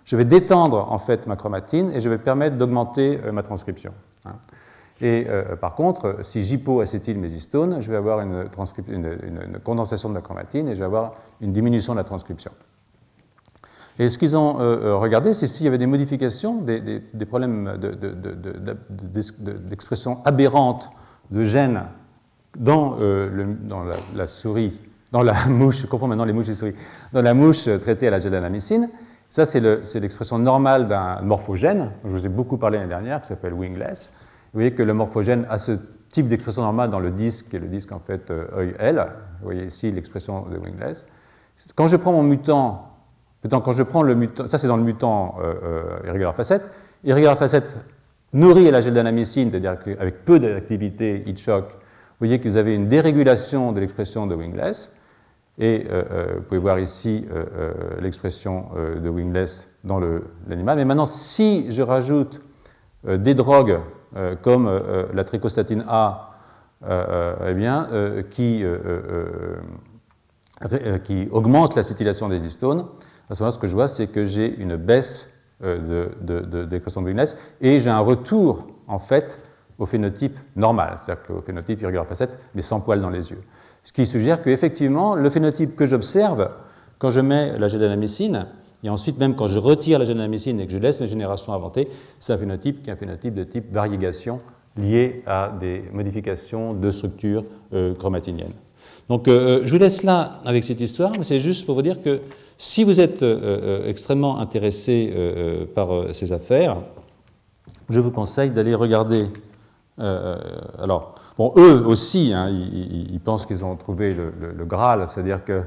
je 0.05 0.17
vais 0.17 0.25
détendre 0.25 0.89
ma 1.27 1.37
chromatine 1.37 1.91
et 1.93 2.01
je 2.01 2.09
vais 2.09 2.19
permettre 2.19 2.57
d'augmenter 2.57 3.19
euh, 3.25 3.33
ma 3.33 3.43
transcription. 3.43 3.93
Hein. 4.25 4.35
Et 5.01 5.27
euh, 5.29 5.57
par 5.57 5.75
contre, 5.75 6.19
si 6.23 6.43
j'hypoacétyle 6.43 7.19
mes 7.19 7.33
histones, 7.33 7.81
je 7.81 7.91
vais 7.91 7.97
avoir 7.97 8.21
une, 8.21 8.49
une, 8.89 9.59
condensation 9.65 10.09
de 10.09 10.15
la 10.15 10.21
chromatine 10.21 10.69
et 10.69 10.75
je 10.75 10.81
vais 10.81 10.85
avoir 10.85 11.15
une 11.41 11.53
diminution 11.53 11.95
de 11.95 11.99
la 11.99 12.05
transcription. 12.05 12.53
Et 13.99 14.09
ce 14.09 14.19
qu'ils 14.19 14.37
ont 14.37 14.61
euh, 14.61 14.87
euh, 14.87 14.97
regardé, 14.97 15.33
c'est 15.35 15.47
s'il 15.47 15.65
y 15.65 15.69
avait 15.69 15.79
des 15.79 15.87
modifications, 15.87 16.61
des, 16.61 17.01
problèmes 17.27 17.79
d'expression 19.69 20.19
aberrante 20.25 20.91
de 21.31 21.45
gènes 21.45 21.85
dans, 22.59 22.97
euh, 23.01 23.55
la, 24.15 24.27
souris, 24.27 24.79
dans 25.13 25.23
la 25.23 25.35
mouche, 25.49 25.83
je 25.83 25.87
confonds 25.87 26.09
maintenant 26.09 26.25
les 26.25 26.33
mouches 26.33 26.47
et 26.47 26.51
les 26.51 26.55
souris, 26.55 26.75
dans 27.13 27.23
la 27.23 27.35
mouche 27.35 27.69
traitée 27.81 28.09
à 28.09 28.11
la 28.11 28.19
gélanamycine. 28.19 28.91
Ça, 29.31 29.47
c'est 29.47 29.61
l'expression 29.61 30.39
normale 30.39 30.87
d'un 30.87 31.21
morphogène, 31.23 31.91
je 32.05 32.11
vous 32.11 32.27
ai 32.27 32.29
beaucoup 32.29 32.59
parlé 32.59 32.79
l'année 32.79 32.91
dernière, 32.91 33.21
qui 33.21 33.29
s'appelle 33.29 33.53
wingless. 33.53 34.11
Vous 34.53 34.61
voyez 34.61 34.75
que 34.75 34.83
le 34.83 34.95
morphogène 34.95 35.45
a 35.49 35.59
ce 35.59 35.73
type 36.11 36.29
d'expression 36.29 36.63
normale 36.63 36.91
dans 36.91 37.01
le 37.01 37.11
disque, 37.11 37.49
qui 37.49 37.57
est 37.57 37.61
le 37.61 37.67
disque 37.67 37.91
en 37.91 37.99
fait 37.99 38.31
œil 38.31 38.75
L. 38.79 39.05
Vous 39.41 39.45
voyez 39.45 39.65
ici 39.65 39.91
l'expression 39.91 40.43
de 40.43 40.57
wingless. 40.57 41.07
Quand 41.75 41.89
je 41.89 41.97
prends 41.97 42.13
mon 42.13 42.23
mutant 42.23 42.94
quand 43.51 43.73
je 43.73 43.83
prends 43.83 44.03
le 44.03 44.15
mutant, 44.15 44.49
ça 44.49 44.59
c'est 44.59 44.67
dans 44.67 44.77
le 44.77 44.83
mutant 44.83 45.37
euh, 45.41 45.55
euh, 45.63 45.83
irrégulière 46.05 46.35
facette, 46.35 46.71
irrégulière 47.05 47.37
facette 47.37 47.77
nourrie 48.33 48.69
à 48.69 48.71
la 48.71 48.81
gélanamycine, 48.81 49.51
c'est-à-dire 49.51 49.77
avec 49.99 50.25
peu 50.25 50.39
d'activité 50.39 51.23
heat 51.27 51.39
shock, 51.39 51.67
vous 51.69 52.27
voyez 52.27 52.41
que 52.41 52.49
vous 52.49 52.57
avez 52.57 52.75
une 52.75 52.89
dérégulation 52.89 53.73
de 53.73 53.81
l'expression 53.81 54.27
de 54.27 54.35
wingless. 54.35 54.97
Et 55.59 55.87
euh, 55.89 56.03
euh, 56.11 56.27
vous 56.37 56.43
pouvez 56.43 56.61
voir 56.61 56.81
ici 56.81 57.27
l'expression 58.01 58.67
de 59.03 59.09
wingless 59.09 59.79
dans 59.85 60.01
l'animal. 60.49 60.79
Mais 60.79 60.85
maintenant, 60.85 61.07
si 61.07 61.71
je 61.71 61.83
rajoute 61.83 62.41
des 63.05 63.35
drogues 63.35 63.79
comme 64.43 64.71
la 65.13 65.25
trichostatine 65.25 65.85
A, 65.89 66.31
eh 66.89 67.55
bien, 67.55 67.89
qui, 68.31 68.65
qui 71.05 71.29
augmente 71.31 71.77
l'acétylation 71.77 72.29
des 72.29 72.45
histones, 72.47 72.87
à 73.31 73.35
ce 73.35 73.43
moment-là, 73.43 73.55
ce 73.55 73.59
que 73.59 73.67
je 73.67 73.75
vois, 73.75 73.89
c'est 73.89 74.07
que 74.07 74.25
j'ai 74.25 74.55
une 74.57 74.77
baisse 74.77 75.45
euh, 75.63 76.11
de, 76.23 76.41
de, 76.41 76.67
de, 76.67 76.81
et 77.61 77.79
j'ai 77.79 77.91
un 77.91 78.01
retour, 78.01 78.67
en 78.87 78.99
fait, 78.99 79.39
au 79.79 79.87
phénotype 79.87 80.39
normal, 80.57 80.95
c'est-à-dire 80.97 81.23
qu'au 81.25 81.41
phénotype 81.41 81.81
irrégulière 81.81 82.07
facette, 82.07 82.39
mais 82.55 82.63
sans 82.63 82.81
poils 82.81 83.01
dans 83.01 83.11
les 83.11 83.31
yeux. 83.31 83.41
Ce 83.83 83.93
qui 83.93 84.07
suggère 84.07 84.43
qu'effectivement, 84.43 85.15
le 85.15 85.29
phénotype 85.31 85.77
que 85.77 85.87
j'observe 85.87 86.51
quand 86.99 87.11
je 87.11 87.21
mets 87.21 87.59
la 87.59 87.69
gédanamycine, 87.69 88.47
et 88.83 88.91
ensuite 88.91 89.19
même 89.19 89.35
quand 89.35 89.49
je 89.49 89.59
retire 89.59 89.99
la 89.99 90.05
gédanamycine 90.05 90.61
et 90.61 90.67
que 90.67 90.73
je 90.73 90.79
laisse 90.79 91.01
mes 91.01 91.07
générations 91.07 91.53
inventer, 91.53 91.89
c'est 92.19 92.33
un 92.33 92.39
phénotype 92.39 92.83
qui 92.83 92.91
est 92.91 92.93
un 92.93 92.97
phénotype 92.97 93.35
de 93.35 93.45
type 93.45 93.73
variégation 93.73 94.41
lié 94.77 95.23
à 95.27 95.53
des 95.61 95.85
modifications 95.93 96.75
de 96.75 96.91
structure 96.91 97.45
euh, 97.73 97.95
chromatinienne. 97.95 98.53
Donc 99.09 99.29
euh, 99.29 99.63
je 99.65 99.73
vous 99.73 99.79
laisse 99.79 100.03
là 100.03 100.41
avec 100.45 100.65
cette 100.65 100.81
histoire, 100.81 101.13
mais 101.19 101.25
c'est 101.25 101.39
juste 101.39 101.67
pour 101.67 101.75
vous 101.75 101.83
dire 101.83 102.03
que 102.03 102.21
si 102.59 102.85
vous 102.85 103.01
êtes 103.01 103.23
euh, 103.23 103.39
euh, 103.43 103.89
extrêmement 103.89 104.39
intéressé 104.39 105.13
euh, 105.15 105.67
par 105.67 106.15
ces 106.15 106.33
affaires, 106.33 106.79
je 107.89 108.01
vous 108.01 108.11
conseille 108.11 108.51
d'aller 108.51 108.75
regarder 108.75 109.29
alors, 109.97 111.15
eux 111.39 111.85
aussi, 111.87 112.33
hein, 112.35 112.49
ils, 112.51 113.21
pensent 113.21 113.47
qu'ils 113.47 113.65
ont 113.65 113.77
trouvé 113.77 114.13
le, 114.13 114.65
Graal, 114.65 115.09
c'est-à-dire 115.09 115.45
que 115.45 115.63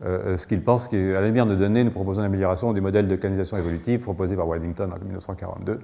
ce 0.00 0.46
qu'ils 0.46 0.62
pensent 0.62 0.86
qu'à 0.86 0.96
la 0.96 1.26
lumière 1.26 1.46
de 1.46 1.56
données, 1.56 1.82
nous 1.82 1.90
proposons 1.90 2.20
une 2.20 2.26
amélioration 2.26 2.72
du 2.72 2.80
modèle 2.80 3.08
de 3.08 3.16
canalisation 3.16 3.56
évolutive 3.56 4.02
proposé 4.02 4.36
par 4.36 4.46
Waddington 4.46 4.92
en 4.92 5.04
1942. 5.04 5.80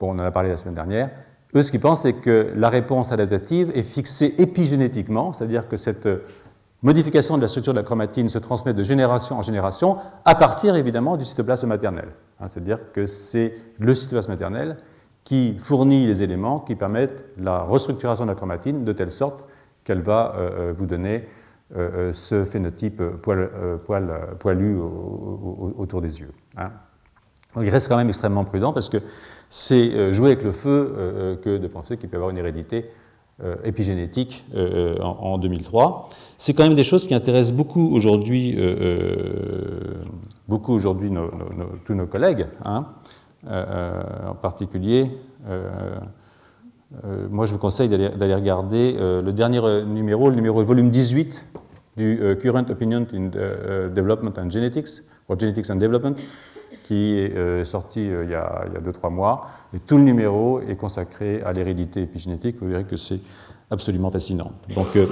Bon, 0.00 0.14
on 0.14 0.18
en 0.18 0.20
a 0.20 0.30
parlé 0.30 0.48
la 0.48 0.56
semaine 0.56 0.76
dernière. 0.76 1.10
Eux, 1.54 1.62
ce 1.62 1.70
qu'ils 1.70 1.80
pensent, 1.80 2.00
c'est 2.02 2.14
que 2.14 2.52
la 2.56 2.70
réponse 2.70 3.12
adaptative 3.12 3.70
est 3.74 3.82
fixée 3.82 4.34
épigénétiquement, 4.38 5.34
c'est-à-dire 5.34 5.68
que 5.68 5.76
cette 5.76 6.08
modification 6.84 7.36
de 7.36 7.42
la 7.42 7.48
structure 7.48 7.72
de 7.72 7.78
la 7.78 7.82
chromatine 7.82 8.28
se 8.28 8.38
transmet 8.38 8.74
de 8.74 8.82
génération 8.84 9.38
en 9.38 9.42
génération 9.42 9.96
à 10.24 10.36
partir 10.36 10.76
évidemment 10.76 11.16
du 11.16 11.24
cytoplasme 11.24 11.66
maternel. 11.66 12.10
Hein, 12.38 12.46
c'est-à-dire 12.46 12.92
que 12.92 13.06
c'est 13.06 13.54
le 13.80 13.94
cytoplasme 13.94 14.30
maternel 14.30 14.76
qui 15.24 15.56
fournit 15.58 16.06
les 16.06 16.22
éléments 16.22 16.60
qui 16.60 16.76
permettent 16.76 17.24
la 17.38 17.62
restructuration 17.62 18.26
de 18.26 18.30
la 18.30 18.36
chromatine 18.36 18.84
de 18.84 18.92
telle 18.92 19.10
sorte 19.10 19.44
qu'elle 19.82 20.02
va 20.02 20.34
euh, 20.36 20.50
euh, 20.70 20.74
vous 20.76 20.86
donner 20.86 21.26
euh, 21.74 22.12
ce 22.12 22.44
phénotype 22.44 23.02
poilu 23.22 24.78
autour 25.78 26.02
des 26.02 26.20
yeux. 26.20 26.30
Hein. 26.58 26.70
il 27.56 27.70
reste 27.70 27.88
quand 27.88 27.96
même 27.96 28.10
extrêmement 28.10 28.44
prudent 28.44 28.74
parce 28.74 28.90
que 28.90 28.98
c'est 29.48 30.12
jouer 30.12 30.32
avec 30.32 30.44
le 30.44 30.52
feu 30.52 31.38
que 31.42 31.56
de 31.56 31.66
penser 31.66 31.96
qu'il 31.96 32.10
peut 32.10 32.16
y 32.16 32.18
avoir 32.18 32.30
une 32.30 32.38
hérédité 32.38 32.84
euh, 33.42 33.56
épigénétique 33.64 34.44
euh, 34.54 34.96
en, 35.00 35.38
2003. 35.38 36.08
C'est 36.38 36.54
quand 36.54 36.62
même 36.62 36.76
des 36.76 36.84
choses 36.84 37.04
qui 37.04 37.16
intéressent 37.16 37.56
beaucoup 37.56 37.92
aujourd'hui, 37.92 38.54
euh, 38.56 40.04
beaucoup 40.46 40.72
aujourd'hui 40.72 41.10
tous 41.84 41.94
nos 41.94 42.06
collègues, 42.06 42.46
hein. 42.64 42.86
en 43.50 44.36
particulier. 44.40 45.10
moi, 47.28 47.44
je 47.44 47.52
vous 47.52 47.58
conseille 47.58 47.88
d'aller 47.88 48.34
regarder 48.36 48.92
le 49.00 49.32
dernier 49.32 49.60
numéro, 49.84 50.30
le 50.30 50.36
numéro 50.36 50.62
volume 50.62 50.90
18 50.90 51.44
du 51.96 52.36
Current 52.40 52.70
Opinion 52.70 53.04
in 53.12 53.30
Development 53.88 54.38
and 54.38 54.50
Genetics, 54.50 55.02
or 55.28 55.36
Genetics 55.36 55.70
and 55.70 55.76
Development, 55.80 56.14
qui 56.84 57.18
est 57.18 57.34
euh, 57.34 57.64
sorti 57.64 58.00
euh, 58.00 58.24
il 58.24 58.30
y 58.30 58.34
a 58.34 58.66
2-3 58.80 59.10
mois. 59.10 59.48
Et 59.74 59.78
tout 59.80 59.96
le 59.96 60.04
numéro 60.04 60.60
est 60.60 60.76
consacré 60.76 61.42
à 61.42 61.52
l'hérédité 61.52 62.02
épigénétique. 62.02 62.56
Vous 62.60 62.68
verrez 62.68 62.84
que 62.84 62.96
c'est 62.96 63.20
absolument 63.70 64.10
fascinant. 64.10 64.52
Donc, 64.74 64.94
euh, 64.94 65.06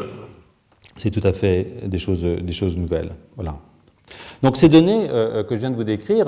c'est 0.97 1.11
tout 1.11 1.27
à 1.27 1.33
fait 1.33 1.89
des 1.89 1.99
choses, 1.99 2.23
des 2.23 2.53
choses 2.53 2.77
nouvelles. 2.77 3.13
Voilà. 3.35 3.57
Donc, 4.43 4.59
ces 4.59 4.69
données 4.69 5.09
que 5.09 5.47
je 5.51 5.57
viens 5.57 5.71
de 5.71 5.77
vous 5.77 5.85
décrire 5.85 6.27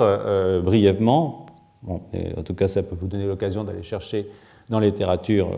brièvement, 0.63 1.45
bon, 1.83 2.01
en 2.35 2.41
tout 2.41 2.55
cas, 2.55 2.67
ça 2.67 2.81
peut 2.81 2.95
vous 2.99 3.05
donner 3.07 3.27
l'occasion 3.27 3.63
d'aller 3.63 3.83
chercher 3.83 4.27
dans 4.69 4.79
la 4.79 4.87
littérature 4.87 5.51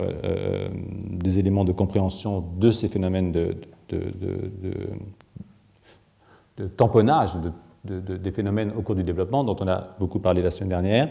des 1.08 1.38
éléments 1.38 1.64
de 1.64 1.72
compréhension 1.72 2.44
de 2.58 2.70
ces 2.70 2.88
phénomènes 2.88 3.32
de, 3.32 3.56
de, 3.88 4.12
de, 6.58 6.66
tamponnage, 6.66 7.30
des 7.90 8.32
phénomènes 8.32 8.72
au 8.76 8.82
cours 8.82 8.94
du 8.94 9.04
développement 9.04 9.44
dont 9.44 9.56
on 9.60 9.68
a 9.68 9.96
beaucoup 9.98 10.18
parlé 10.18 10.42
la 10.42 10.50
semaine 10.50 10.70
dernière. 10.70 11.08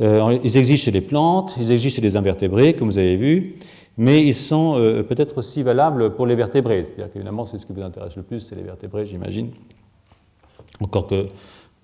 Euh, 0.00 0.38
ils 0.42 0.56
existent 0.56 0.86
chez 0.86 0.90
les 0.90 1.00
plantes, 1.00 1.54
ils 1.58 1.70
existent 1.70 1.96
chez 1.96 2.02
les 2.02 2.16
invertébrés, 2.16 2.74
comme 2.74 2.88
vous 2.88 2.98
avez 2.98 3.16
vu, 3.16 3.56
mais 3.98 4.26
ils 4.26 4.34
sont 4.34 4.74
euh, 4.76 5.02
peut-être 5.02 5.38
aussi 5.38 5.62
valables 5.62 6.14
pour 6.14 6.26
les 6.26 6.34
vertébrés. 6.34 6.84
C'est-à-dire 6.84 7.12
qu'évidemment, 7.12 7.44
c'est 7.44 7.58
ce 7.58 7.66
qui 7.66 7.72
vous 7.72 7.82
intéresse 7.82 8.16
le 8.16 8.22
plus, 8.22 8.40
c'est 8.40 8.56
les 8.56 8.62
vertébrés, 8.62 9.04
j'imagine. 9.04 9.50
Encore 10.80 11.06
que 11.06 11.28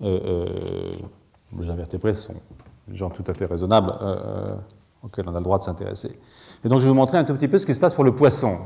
euh, 0.01 0.45
les 1.57 1.69
invertébrés 1.69 2.13
sont 2.13 2.35
des 2.87 2.95
gens 2.95 3.09
tout 3.09 3.23
à 3.27 3.33
fait 3.33 3.45
raisonnables 3.45 3.93
auxquels 5.03 5.25
on 5.27 5.35
a 5.35 5.37
le 5.37 5.43
droit 5.43 5.57
de 5.57 5.63
s'intéresser. 5.63 6.19
Et 6.65 6.67
donc, 6.67 6.79
je 6.79 6.85
vais 6.85 6.89
vous 6.89 6.95
montrer 6.95 7.17
un 7.17 7.23
tout 7.23 7.33
petit 7.35 7.47
peu 7.47 7.57
ce 7.57 7.65
qui 7.65 7.73
se 7.73 7.79
passe 7.79 7.93
pour 7.93 8.03
le 8.03 8.13
poisson. 8.15 8.57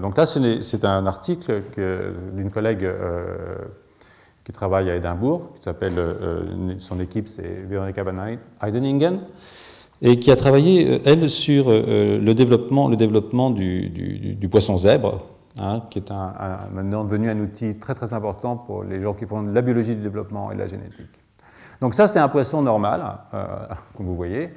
donc 0.00 0.16
là, 0.16 0.26
c'est 0.26 0.84
un 0.84 1.06
article 1.06 1.62
d'une 2.34 2.50
collègue 2.50 2.88
qui 4.44 4.52
travaille 4.52 4.90
à 4.90 4.96
Édimbourg, 4.96 5.54
qui 5.56 5.62
s'appelle, 5.62 5.94
euh, 5.96 6.74
son 6.78 7.00
équipe 7.00 7.28
c'est 7.28 7.64
Veronica 7.66 8.04
Van 8.04 8.12
Heideningen, 8.62 9.20
et 10.02 10.18
qui 10.18 10.30
a 10.30 10.36
travaillé, 10.36 10.86
euh, 10.86 10.98
elle, 11.06 11.30
sur 11.30 11.66
euh, 11.68 12.20
le 12.20 12.34
développement, 12.34 12.88
le 12.88 12.96
développement 12.96 13.50
du, 13.50 14.36
poisson 14.50 14.76
zèbre, 14.76 15.24
hein, 15.58 15.82
qui 15.90 15.98
est 16.00 16.12
maintenant 16.72 17.04
devenu 17.04 17.30
un 17.30 17.40
outil 17.40 17.76
très 17.76 17.94
très 17.94 18.12
important 18.12 18.56
pour 18.56 18.84
les 18.84 19.00
gens 19.00 19.14
qui 19.14 19.24
font 19.24 19.42
de 19.42 19.52
la 19.52 19.62
biologie 19.62 19.94
du 19.94 20.02
développement 20.02 20.52
et 20.52 20.54
de 20.54 20.60
la 20.60 20.66
génétique. 20.66 21.18
Donc 21.80 21.94
ça, 21.94 22.06
c'est 22.06 22.18
un 22.20 22.28
poisson 22.28 22.60
normal, 22.60 23.02
comme 23.96 24.06
vous 24.06 24.14
voyez. 24.16 24.50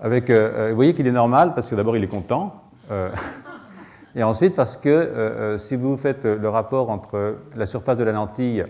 Avec, 0.00 0.30
vous 0.30 0.74
voyez 0.74 0.94
qu'il 0.94 1.06
est 1.06 1.12
normal 1.12 1.54
parce 1.54 1.68
que 1.68 1.74
d'abord, 1.74 1.96
il 1.96 2.04
est 2.04 2.08
content. 2.08 2.62
et 4.16 4.22
ensuite, 4.22 4.54
parce 4.54 4.76
que 4.76 5.54
si 5.58 5.76
vous 5.76 5.96
faites 5.96 6.24
le 6.24 6.48
rapport 6.48 6.90
entre 6.90 7.36
la 7.56 7.66
surface 7.66 7.98
de 7.98 8.04
la 8.04 8.12
lentille 8.12 8.64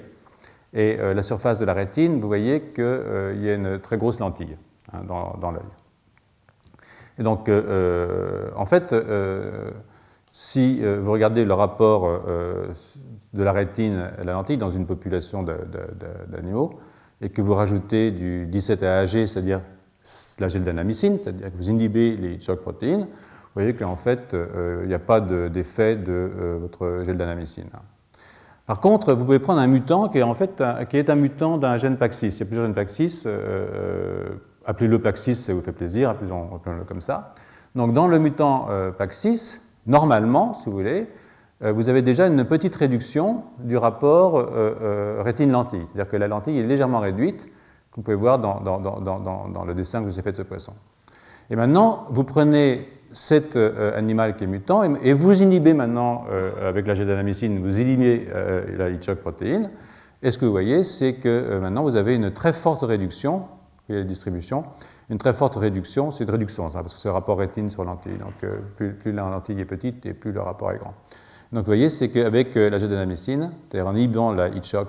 et 0.75 0.97
euh, 0.99 1.15
la 1.15 1.23
surface 1.23 1.61
de 1.61 1.65
la 1.65 1.73
rétine, 1.73 2.21
vous 2.21 2.27
voyez 2.27 2.61
qu'il 2.61 2.85
euh, 2.85 3.35
y 3.41 3.49
a 3.49 3.55
une 3.55 3.79
très 3.79 3.97
grosse 3.97 4.19
lentille 4.19 4.57
hein, 4.93 5.03
dans, 5.07 5.51
l'œil. 5.53 5.63
Et 7.19 7.23
donc, 7.23 7.49
euh, 7.49 8.51
en 8.57 8.67
fait, 8.67 8.95
si 10.33 10.83
vous 10.83 11.13
regardez 11.13 11.45
le 11.45 11.55
rapport 11.55 12.11
de 13.33 13.43
la 13.43 13.53
rétine 13.53 14.11
et 14.21 14.25
la 14.25 14.33
lentille 14.33 14.57
dans 14.57 14.71
une 14.71 14.85
population 14.85 15.45
d'animaux, 16.29 16.71
et 17.21 17.29
que 17.29 17.41
vous 17.41 17.55
rajoutez 17.55 18.11
du 18.11 18.47
17 18.47 18.83
AAG, 18.83 19.09
c'est-à-dire 19.27 19.61
la 20.41 20.49
geldanamycine, 20.49 21.17
c'est-à-dire 21.19 21.53
que 21.53 21.57
vous 21.57 21.71
inhibez 21.71 22.17
les 22.17 22.41
choc 22.41 22.61
protéines, 22.61 23.03
vous 23.03 23.61
voyez 23.61 23.75
qu'en 23.75 23.95
fait, 23.95 24.35
il 24.83 24.89
n'y 24.89 24.95
a 24.95 24.99
pas 24.99 25.21
d'effet 25.21 25.95
de, 25.95 26.59
votre 26.61 27.05
geldanamycine. 27.05 27.71
Par 28.67 28.81
contre, 28.81 29.13
vous 29.13 29.25
pouvez 29.25 29.39
prendre 29.39 29.61
un 29.61 29.67
mutant 29.67 30.09
qui 30.09 30.19
est 30.19 31.11
un, 31.11 31.17
mutant 31.17 31.59
d'un 31.59 31.77
gène 31.77 31.97
PAX6. 31.97 32.25
Il 32.25 32.39
y 32.39 32.43
a 32.43 32.47
plusieurs 32.47 32.65
gènes 32.65 32.75
PAX6. 32.75 33.25
Euh, 33.27 34.37
appelez-le 34.67 34.99
PAX6, 34.99 35.35
ça 35.35 35.55
vous 35.55 35.61
fait 35.61 35.73
plaisir, 35.73 36.11
appelez-le 36.11 36.85
comme 36.85 37.01
ça. 37.01 37.35
Donc, 37.75 37.93
dans 37.93 38.07
le 38.07 38.19
mutant 38.19 38.69
euh, 38.71 38.93
PAX6, 38.93 39.59
normalement, 39.87 40.53
si 40.53 40.67
vous 40.67 40.73
voulez, 40.73 41.09
euh, 41.63 41.73
vous 41.73 41.89
avez 41.89 42.03
déjà 42.03 42.27
une 42.27 42.45
petite 42.45 42.75
réduction 42.75 43.43
du 43.59 43.77
rapport 43.77 44.37
euh, 44.37 45.23
rétine-lentille. 45.25 45.85
C'est-à-dire 45.87 46.11
que 46.11 46.17
la 46.17 46.29
lentille 46.29 46.59
est 46.59 46.63
légèrement 46.63 47.01
réduite, 47.01 47.47
que 47.47 47.97
vous 47.97 48.03
pouvez 48.03 48.17
voir 48.17 48.39
dans, 48.39 48.61
dans, 48.61 49.65
le 49.65 49.75
dessin 49.75 50.01
que 50.03 50.09
je 50.09 50.15
vous 50.15 50.21
ai 50.21 50.23
fait 50.23 50.33
de 50.33 50.37
ce 50.37 50.43
poisson. 50.43 50.73
Et 51.51 51.57
maintenant, 51.57 52.07
vous 52.11 52.25
prenez 52.25 52.89
cet 53.15 53.55
euh, 53.55 53.97
animal 53.97 54.37
qui 54.37 54.45
est 54.45 54.49
mutant, 54.49 54.83
et, 54.83 55.13
vous 55.13 55.43
inhibez 55.43 55.73
maintenant, 55.73 56.25
euh, 56.31 56.69
avec 56.69 56.87
la 56.87 56.95
gédanamycine, 56.95 57.61
vous 57.61 57.81
inhibez 57.81 58.29
euh, 58.35 58.65
la 58.77 58.91
hitchcock 58.91 59.21
protéine, 59.21 59.71
et 60.23 60.31
ce 60.31 60.39
que 60.39 60.45
vous 60.45 60.51
voyez, 60.51 60.83
c'est 60.83 61.15
que 61.15 61.59
maintenant 61.61 61.83
vous 61.83 61.97
avez 61.97 62.17
une 62.17 62.33
très 62.33 62.53
forte 62.53 62.83
réduction, 62.83 63.39
vous 63.39 63.47
voyez 63.89 64.03
la 64.03 64.09
distribution, 64.09 64.65
une 65.11 65.19
très 65.19 65.33
forte 65.33 65.55
réduction, 65.55 66.11
c'est 66.11 66.25
une 66.25 66.31
réduction, 66.31 66.71
ça, 66.71 66.81
parce 66.81 66.95
que 66.95 67.01
c'est 67.01 67.09
le 67.09 67.15
rapport 67.15 67.39
rétine 67.39 67.71
sur 67.71 67.85
lentille, 67.85 68.19
donc 68.19 68.51
plus, 68.77 69.13
la 69.13 69.23
lentille 69.23 69.61
est 69.61 69.67
petite 69.67 70.07
et 70.07 70.15
plus 70.15 70.33
le 70.33 70.41
rapport 70.41 70.73
est 70.73 70.79
grand. 70.79 70.95
Donc 71.53 71.61
vous 71.61 71.67
voyez, 71.67 71.91
c'est 71.91 72.09
qu'avec 72.09 72.55
la 72.55 72.79
gédanamycine, 72.79 73.53
c'est-à-dire 73.69 73.87
en 73.87 73.95
inhibant 73.95 74.33
la 74.33 74.49
hitchcock 74.49 74.89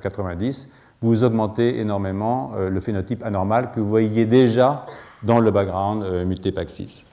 90, 0.00 0.72
vous 1.02 1.24
augmentez 1.24 1.78
énormément 1.78 2.52
le 2.56 2.80
phénotype 2.80 3.22
anormal 3.22 3.70
que 3.72 3.80
vous 3.80 3.88
voyez 3.88 4.24
déjà 4.24 4.84
dans 5.22 5.40
le 5.40 5.50
background 5.50 6.24
muté 6.24 6.52
PAX6. 6.52 7.04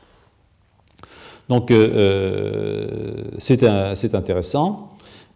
Donc 1.49 1.71
euh, 1.71 1.89
euh, 1.95 3.23
c'est 3.39 4.15
intéressant. 4.15 4.89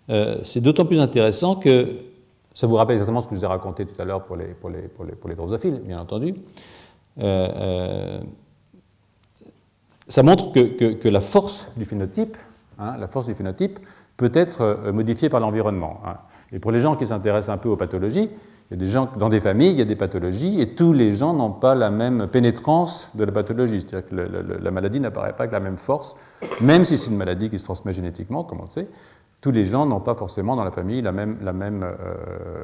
Euh, 0.10 0.40
c'est 0.44 0.62
d'autant 0.62 0.86
plus 0.86 1.00
intéressant 1.00 1.56
que 1.56 1.88
ça 2.54 2.68
vous 2.68 2.76
rappelle 2.76 2.96
exactement 2.96 3.22
ce 3.22 3.28
que 3.28 3.36
je 3.36 3.40
vous 3.40 3.46
ai 3.46 3.50
raconté 3.50 3.86
tout 3.86 4.00
à 4.02 4.06
l'heure 4.06 4.26
pour 4.26 4.36
les, 4.36 4.48
pour, 4.48 4.70
les, 4.70 4.82
pour, 4.82 5.06
les, 5.06 5.14
pour 5.14 5.30
les 5.30 5.36
drosophiles, 5.36 5.82
bien 5.86 6.02
entendu. 6.02 6.36
ça 7.18 8.20
montre 10.24 10.52
que, 10.52 10.94
que, 10.94 11.08
la 11.08 11.22
force 11.22 11.72
du 11.78 11.86
phénotype, 11.86 12.36
hein, 12.78 12.98
la 12.98 13.08
force 13.08 13.28
du 13.28 13.36
phénotype 13.36 13.80
peut 14.18 14.32
être 14.34 14.92
modifiée 14.92 15.30
par 15.30 15.40
l'environnement. 15.40 16.02
Hein. 16.06 16.18
Et 16.52 16.60
pour 16.60 16.74
les 16.74 16.82
gens 16.82 16.98
qui 16.98 17.08
s'intéressent 17.08 17.56
un 17.56 17.58
peu 17.58 17.70
aux 17.70 17.78
pathologies, 17.78 18.30
dans 18.72 19.30
des 19.30 19.42
familles, 19.42 19.72
il 19.72 19.80
y 19.80 19.82
a 19.82 19.86
des 19.86 19.98
pathologies, 19.98 20.62
et 20.62 20.76
tous 20.76 20.94
les 20.94 21.14
gens 21.14 21.34
n'ont 21.34 21.52
pas 21.52 21.76
la 21.76 21.92
même 21.92 22.28
pénétrance 22.28 23.16
de 23.18 23.26
la 23.26 23.32
pathologie. 23.32 23.82
C'est-à-dire 23.82 24.10
que 24.10 24.16
la 24.16 24.72
maladie 24.72 25.02
n'apparaît 25.02 25.34
pas 25.34 25.44
avec 25.44 25.52
la 25.52 25.60
même 25.60 25.78
force, 25.78 26.16
même 26.62 26.86
si 26.86 26.96
c'est 26.96 27.12
une 27.12 27.18
maladie 27.18 27.50
qui 27.50 27.60
se 27.60 27.66
transmet 27.66 27.92
génétiquement, 27.92 28.46
comme 28.46 28.60
on 28.60 28.66
le 28.66 28.70
sait. 28.70 28.88
Tous 29.42 29.52
les 29.52 29.66
gens 29.66 29.86
n'ont 29.86 30.00
pas 30.00 30.16
forcément 30.16 30.56
dans 30.56 30.64
la 30.64 30.72
famille 30.72 31.02
la 31.02 31.12
même. 31.12 31.84
Euh, 31.84 32.64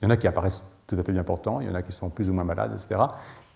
il 0.00 0.04
y 0.04 0.06
en 0.06 0.10
a 0.10 0.16
qui 0.16 0.26
apparaissent 0.26 0.84
tout 0.86 0.96
à 0.96 1.02
fait 1.02 1.12
bien 1.12 1.24
portants, 1.24 1.60
il 1.60 1.68
y 1.68 1.70
en 1.70 1.74
a 1.74 1.82
qui 1.82 1.92
sont 1.92 2.10
plus 2.10 2.28
ou 2.28 2.34
moins 2.34 2.44
malades, 2.44 2.72
etc. 2.72 3.00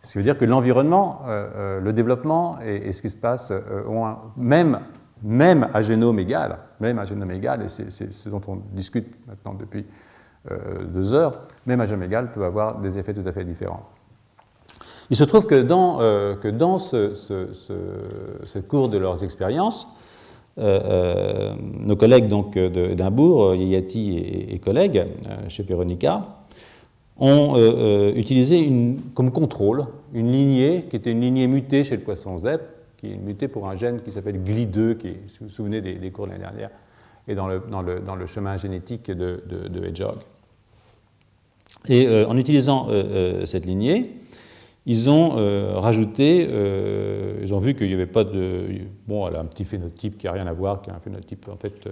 Ce 0.03 0.13
qui 0.13 0.19
veut 0.19 0.25
dire 0.25 0.39
que 0.39 0.45
l'environnement, 0.45 1.23
euh, 1.27 1.49
euh, 1.57 1.81
le 1.81 1.93
développement 1.93 2.59
et, 2.61 2.93
ce 2.93 3.03
qui 3.03 3.11
se 3.11 3.17
passe, 3.17 3.53
ont 3.89 4.17
même, 4.37 4.81
même 5.23 5.69
à 5.73 5.81
égal, 5.81 6.59
même 6.81 6.99
à 6.99 7.05
génome 7.05 7.31
égal, 7.31 7.63
et 7.63 7.69
c'est 7.69 7.91
ce 7.91 8.29
dont 8.29 8.43
on 8.49 8.57
discute 8.73 9.09
maintenant 9.27 9.55
depuis 9.55 9.87
deux 10.93 11.15
heures, 11.15 11.43
même 11.67 11.81
à 11.81 11.87
jambes 11.87 12.03
égal, 12.03 12.31
peut 12.33 12.45
avoir 12.45 12.79
des 12.79 12.99
effets 12.99 13.15
tout 13.15 13.27
à 13.27 13.33
fait 13.33 13.45
différents. 13.45 13.89
Il 15.11 15.17
se 15.17 15.25
trouve 15.25 15.47
que 15.47 15.63
dans, 15.63 15.99
que 15.99 16.49
dans 16.49 16.79
ce, 16.79 18.59
cours 18.61 18.89
de 18.89 18.99
leurs 18.99 19.23
expériences, 19.23 19.87
nos 20.57 21.97
collègues 21.97 22.29
donc 22.29 22.59
d'Edimbourg, 22.59 23.55
Yayati 23.55 24.19
et, 24.51 24.59
collègues 24.59 25.07
chez 25.49 25.63
Veronica, 25.63 26.27
ont 27.19 27.57
utilisé 28.17 28.59
une, 28.61 29.01
comme 29.15 29.31
contrôle 29.31 29.85
une 30.13 30.33
lignée 30.33 30.87
qui 30.89 30.97
était 30.97 31.13
une 31.13 31.21
lignée 31.21 31.47
mutée 31.47 31.85
chez 31.85 31.97
le 31.97 32.03
poisson 32.03 32.39
ZEP, 32.39 32.63
qui 32.97 33.13
est 33.13 33.17
mutée 33.17 33.49
pour 33.49 33.69
un 33.69 33.75
gène 33.75 34.01
qui 34.01 34.13
s'appelle 34.13 34.43
GLI2, 34.43 34.97
qui 34.97 35.09
si 35.29 35.39
vous 35.41 35.47
vous 35.47 35.51
souvenez 35.51 35.81
des, 35.81 36.11
cours 36.11 36.27
de 36.27 36.33
l'année 36.33 36.45
dernière, 36.45 36.71
est 37.29 37.35
dans 37.35 37.49
le, 37.49 37.63
dans 37.71 37.83
le, 37.83 38.01
dans 38.01 38.17
le, 38.17 38.27
chemin 38.27 38.57
génétique 38.57 39.11
de, 39.11 39.43
de, 39.47 39.85
Hedgehog. 39.85 40.19
Et 41.89 42.07
euh, 42.07 42.27
en 42.27 42.37
utilisant 42.37 42.89
euh, 42.89 42.93
euh, 43.43 43.47
cette 43.47 43.67
lignée, 43.67 44.13
ils 44.89 45.11
ont 45.11 45.31
rajouté, 45.81 46.49
ils 47.43 47.53
ont 47.53 47.59
vu 47.59 47.75
qu'il 47.75 47.89
n'y 47.89 47.95
avait 47.95 48.07
pas 48.07 48.23
de. 48.23 48.67
Bon, 49.09 49.27
elle 49.27 49.35
a 49.35 49.41
un 49.41 49.45
petit 49.45 49.65
phénotype 49.65 50.17
qui 50.17 50.27
n'a 50.27 50.33
rien 50.33 50.47
à 50.47 50.53
voir, 50.53 50.81
qui 50.81 50.91
a 50.91 50.95
un 50.95 51.01
phénotype 51.01 51.49
en 51.49 51.57
fait 51.57 51.89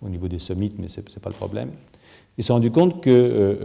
au 0.00 0.08
niveau 0.08 0.28
des 0.28 0.38
sommites, 0.38 0.78
mais 0.78 0.86
ce 0.86 1.00
n'est 1.00 1.20
pas 1.20 1.30
le 1.30 1.34
problème. 1.34 1.70
Ils 2.38 2.44
se 2.44 2.46
sont 2.46 2.54
rendus 2.54 2.70
compte 2.70 3.02
que 3.02 3.58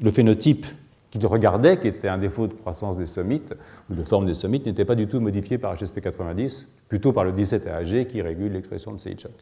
le 0.00 0.10
phénotype 0.12 0.66
qu'ils 1.10 1.26
regardaient, 1.26 1.80
qui 1.80 1.88
était 1.88 2.06
un 2.06 2.18
défaut 2.18 2.46
de 2.46 2.54
croissance 2.54 2.96
des 2.96 3.06
sommites, 3.06 3.54
ou 3.90 3.96
de 3.96 4.04
forme 4.04 4.26
des 4.26 4.34
sommites, 4.34 4.66
n'était 4.66 4.84
pas 4.84 4.94
du 4.94 5.08
tout 5.08 5.18
modifié 5.18 5.58
par 5.58 5.74
HSP90, 5.74 6.66
plutôt 6.88 7.12
par 7.12 7.24
le 7.24 7.32
17AG 7.32 8.06
qui 8.06 8.22
régule 8.22 8.52
l'expression 8.52 8.92
de 8.92 8.98
Seychuk, 8.98 9.32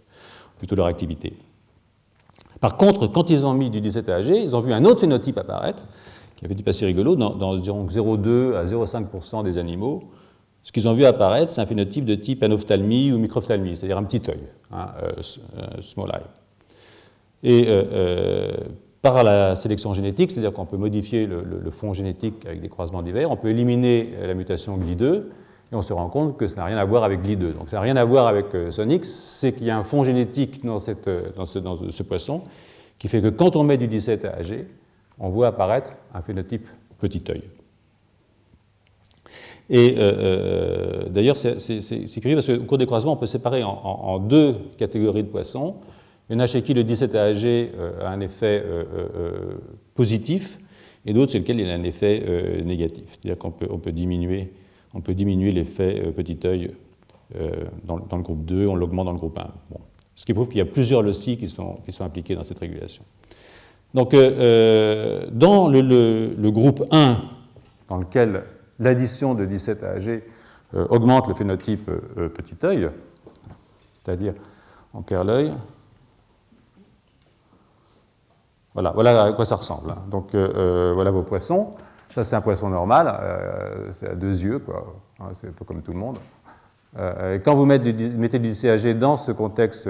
plutôt 0.57 0.75
leur 0.75 0.87
activité. 0.87 1.35
Par 2.61 2.77
contre, 2.77 3.07
quand 3.07 3.31
ils 3.31 3.47
ont 3.47 3.55
mis 3.55 3.71
du 3.71 3.81
17AG, 3.81 4.35
ils 4.35 4.57
ont 4.57 4.61
vu 4.61 4.73
un 4.73 4.85
autre 4.85 5.01
phénotype 5.01 5.39
apparaître, 5.39 5.85
qui 6.37 6.45
avait 6.45 6.55
du 6.55 6.63
passé 6.63 6.87
rigolo, 6.87 7.17
dans, 7.17 7.35
dans 7.35 7.57
0,2 7.57 8.55
à 8.55 8.65
0,5% 8.65 9.45
des 9.45 9.59
animaux. 9.59 10.05
Ce 10.63 10.73
qu'ils 10.73 10.89
ont 10.89 10.95
vu 10.95 11.05
apparaître, 11.05 11.51
c'est 11.51 11.61
un 11.61 11.67
phénotype 11.67 12.05
de 12.05 12.15
type 12.15 12.43
anophtalmie 12.43 13.13
ou 13.13 13.19
microphthalmie, 13.19 13.77
c'est-à-dire 13.77 13.97
un 13.97 14.05
petit 14.05 14.23
œil, 14.31 14.43
hein, 14.71 14.89
euh, 15.03 15.13
euh, 15.59 15.81
small 15.81 16.11
eye. 16.11 16.21
Et 17.43 17.65
euh, 17.69 18.53
par 19.01 19.23
la 19.23 19.57
sélection 19.57 19.95
génétique, 19.95 20.33
c'est-à-dire 20.33 20.53
qu'on 20.53 20.67
peut 20.67 20.77
modifier 20.77 21.27
le, 21.27 21.71
fond 21.71 21.95
génétique 21.95 22.45
avec 22.45 22.61
des 22.61 22.69
croisements 22.69 23.03
divers, 23.03 23.31
on 23.31 23.37
peut 23.37 23.49
éliminer 23.49 24.11
la 24.21 24.35
mutation 24.35 24.77
GLI2, 24.77 25.23
et 25.71 25.75
on 25.75 25.83
se 25.83 25.93
rend 25.93 26.09
compte 26.09 26.37
que 26.37 26.49
ça 26.49 26.57
n'a 26.57 26.65
rien 26.65 26.79
à 26.79 26.85
voir 26.85 27.05
avec 27.05 27.21
GLI2. 27.21 27.53
Donc 27.55 27.69
ça 27.69 27.77
n'a 27.77 27.83
rien 27.83 27.97
à 27.97 28.05
voir 28.05 28.27
avec 28.27 28.55
euh, 28.55 28.71
Sonix, 28.71 29.07
c'est 29.07 29.53
qu'il 29.53 29.67
y 29.67 29.71
a 29.71 29.77
un 29.77 29.83
fond 29.83 30.03
génétique 30.03 30.65
dans, 30.65 30.79
euh, 30.89 31.91
ce, 31.91 32.03
poisson 32.03 32.43
qui 32.99 33.09
fait 33.09 33.21
que 33.21 33.29
quand 33.29 33.55
on 33.55 33.65
met 33.65 33.77
du 33.77 33.87
17 33.87 34.25
à 34.25 34.37
AG, 34.37 34.67
on 35.19 35.29
voit 35.29 35.49
apparaître 35.49 35.91
un 36.15 36.23
phénotype 36.23 36.67
petit 36.99 37.23
œil. 37.29 37.43
Et 39.71 39.97
euh, 39.99 41.05
d'ailleurs, 41.11 41.37
c'est 41.37 42.21
curieux 42.21 42.37
parce 42.37 42.47
qu'au 42.47 42.65
cours 42.65 42.79
des 42.79 42.87
croisements, 42.87 43.13
on 43.13 43.17
peut 43.17 43.27
séparer 43.27 43.63
en, 43.63 43.69
en 43.69 44.19
deux 44.19 44.55
catégories 44.79 45.25
de 45.25 45.29
poissons. 45.29 45.75
Il 46.31 46.35
y 46.35 46.37
en 46.37 46.41
a 46.41 46.47
chez 46.47 46.63
qui 46.63 46.73
le 46.73 46.85
17 46.85 47.15
AG 47.15 47.45
euh, 47.45 48.03
a 48.03 48.09
un 48.09 48.21
effet 48.21 48.65
positif, 49.95 50.59
et 51.05 51.13
d'autres 51.13 51.33
chez 51.33 51.41
lesquels 51.41 51.61
il 51.61 51.69
a 51.69 51.75
un 51.75 51.83
effet 51.83 52.25
négatif. 52.65 53.05
C'est-à-dire 53.09 53.37
qu'on 53.37 53.51
peut, 53.51 53.69
on 53.71 53.79
peut 53.79 53.93
diminuer, 53.93 54.51
on 54.95 55.01
peut 55.01 55.15
diminuer 55.15 55.53
l'effet 55.53 56.13
petit 56.17 56.39
œil 56.45 56.75
dans, 57.85 57.97
le 57.97 58.23
groupe 58.23 58.45
2, 58.45 58.67
on 58.67 58.75
l'augmente 58.75 59.07
dans 59.07 59.13
le 59.13 59.19
groupe 59.19 59.39
1. 59.39 59.47
Bon. 59.71 59.81
Ce 60.15 60.25
qui 60.25 60.35
prouve 60.35 60.49
qu'il 60.49 60.59
y 60.59 60.63
a 60.63 60.67
plusieurs 60.67 61.03
loci 61.03 61.37
qui 61.37 61.49
sont, 61.49 61.81
impliqués 62.01 62.35
dans 62.35 62.45
cette 62.45 62.59
régulation. 62.59 63.05
Donc, 63.95 64.13
dans 64.13 65.69
le, 65.69 66.51
groupe 66.51 66.85
1, 66.91 67.19
dans 67.89 67.99
lequel 67.99 68.45
l'addition 68.79 69.35
de 69.35 69.45
17 69.45 69.85
AG 69.85 70.23
augmente 70.75 71.29
le 71.29 71.35
phénotype 71.35 71.91
petit 72.35 72.57
œil, 72.65 72.89
c'est-à-dire 74.03 74.35
on 74.95 75.03
clair 75.03 75.23
l'œil, 75.23 75.53
Voilà, 78.79 78.93
voilà 78.93 79.25
à 79.25 79.33
quoi 79.33 79.45
ça 79.45 79.57
ressemble. 79.57 79.91
Hein. 79.91 79.99
Donc 80.09 80.37
euh, 80.37 80.53
euh, 80.55 80.93
voilà 80.95 81.11
vos 81.11 81.23
poissons. 81.23 81.73
Ça, 82.15 82.25
c'est 82.25 82.37
un 82.37 82.41
poisson 82.41 82.69
normal, 82.69 83.15
euh, 83.21 83.89
c'est 83.91 84.09
à 84.09 84.15
deux 84.15 84.43
yeux, 84.43 84.59
quoi. 84.59 84.95
C'est 85.35 85.49
un 85.49 85.53
peu 85.53 85.65
comme 85.65 85.83
tout 85.83 85.93
le 85.93 85.99
monde. 85.99 86.19
et 86.97 87.41
quand 87.45 87.55
vous 87.55 87.67
mettez 87.67 87.93
du, 87.93 88.09
mettez 88.09 88.39
du 88.39 88.53
CAG 88.55 88.99
dans 88.99 89.17
ce 89.17 89.33
contexte 89.33 89.89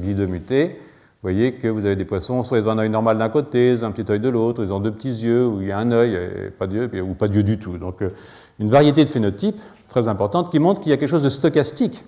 guide 0.00 0.28
muté, 0.28 0.68
vous 0.68 1.28
voyez 1.28 1.54
que 1.54 1.68
vous 1.68 1.84
avez 1.84 1.96
des 1.96 2.04
poissons, 2.04 2.42
soit 2.42 2.58
ils 2.58 2.66
ont 2.66 2.70
un 2.70 2.78
œil 2.78 2.88
normal 2.88 3.18
d'un 3.18 3.28
côté, 3.28 3.72
ils 3.72 3.84
ont 3.84 3.88
un 3.88 3.90
petit 3.90 4.10
œil 4.10 4.20
de 4.20 4.28
l'autre, 4.28 4.64
ils 4.64 4.72
ont 4.72 4.80
deux 4.80 4.92
petits 4.92 5.08
yeux, 5.08 5.46
ou 5.46 5.60
il 5.60 5.68
y 5.68 5.72
a 5.72 5.78
un 5.78 5.90
œil, 5.90 6.14
et 6.14 6.50
pas 6.50 6.66
d'yeux, 6.66 6.88
ou 7.02 7.14
pas 7.14 7.28
d'yeux 7.28 7.42
du 7.42 7.58
tout. 7.58 7.76
Donc 7.78 8.02
une 8.58 8.70
variété 8.70 9.04
de 9.04 9.10
phénotypes 9.10 9.60
très 9.88 10.08
importante 10.08 10.50
qui 10.50 10.60
montre 10.60 10.80
qu'il 10.80 10.90
y 10.90 10.94
a 10.94 10.96
quelque 10.96 11.10
chose 11.10 11.24
de 11.24 11.28
stochastique 11.28 12.04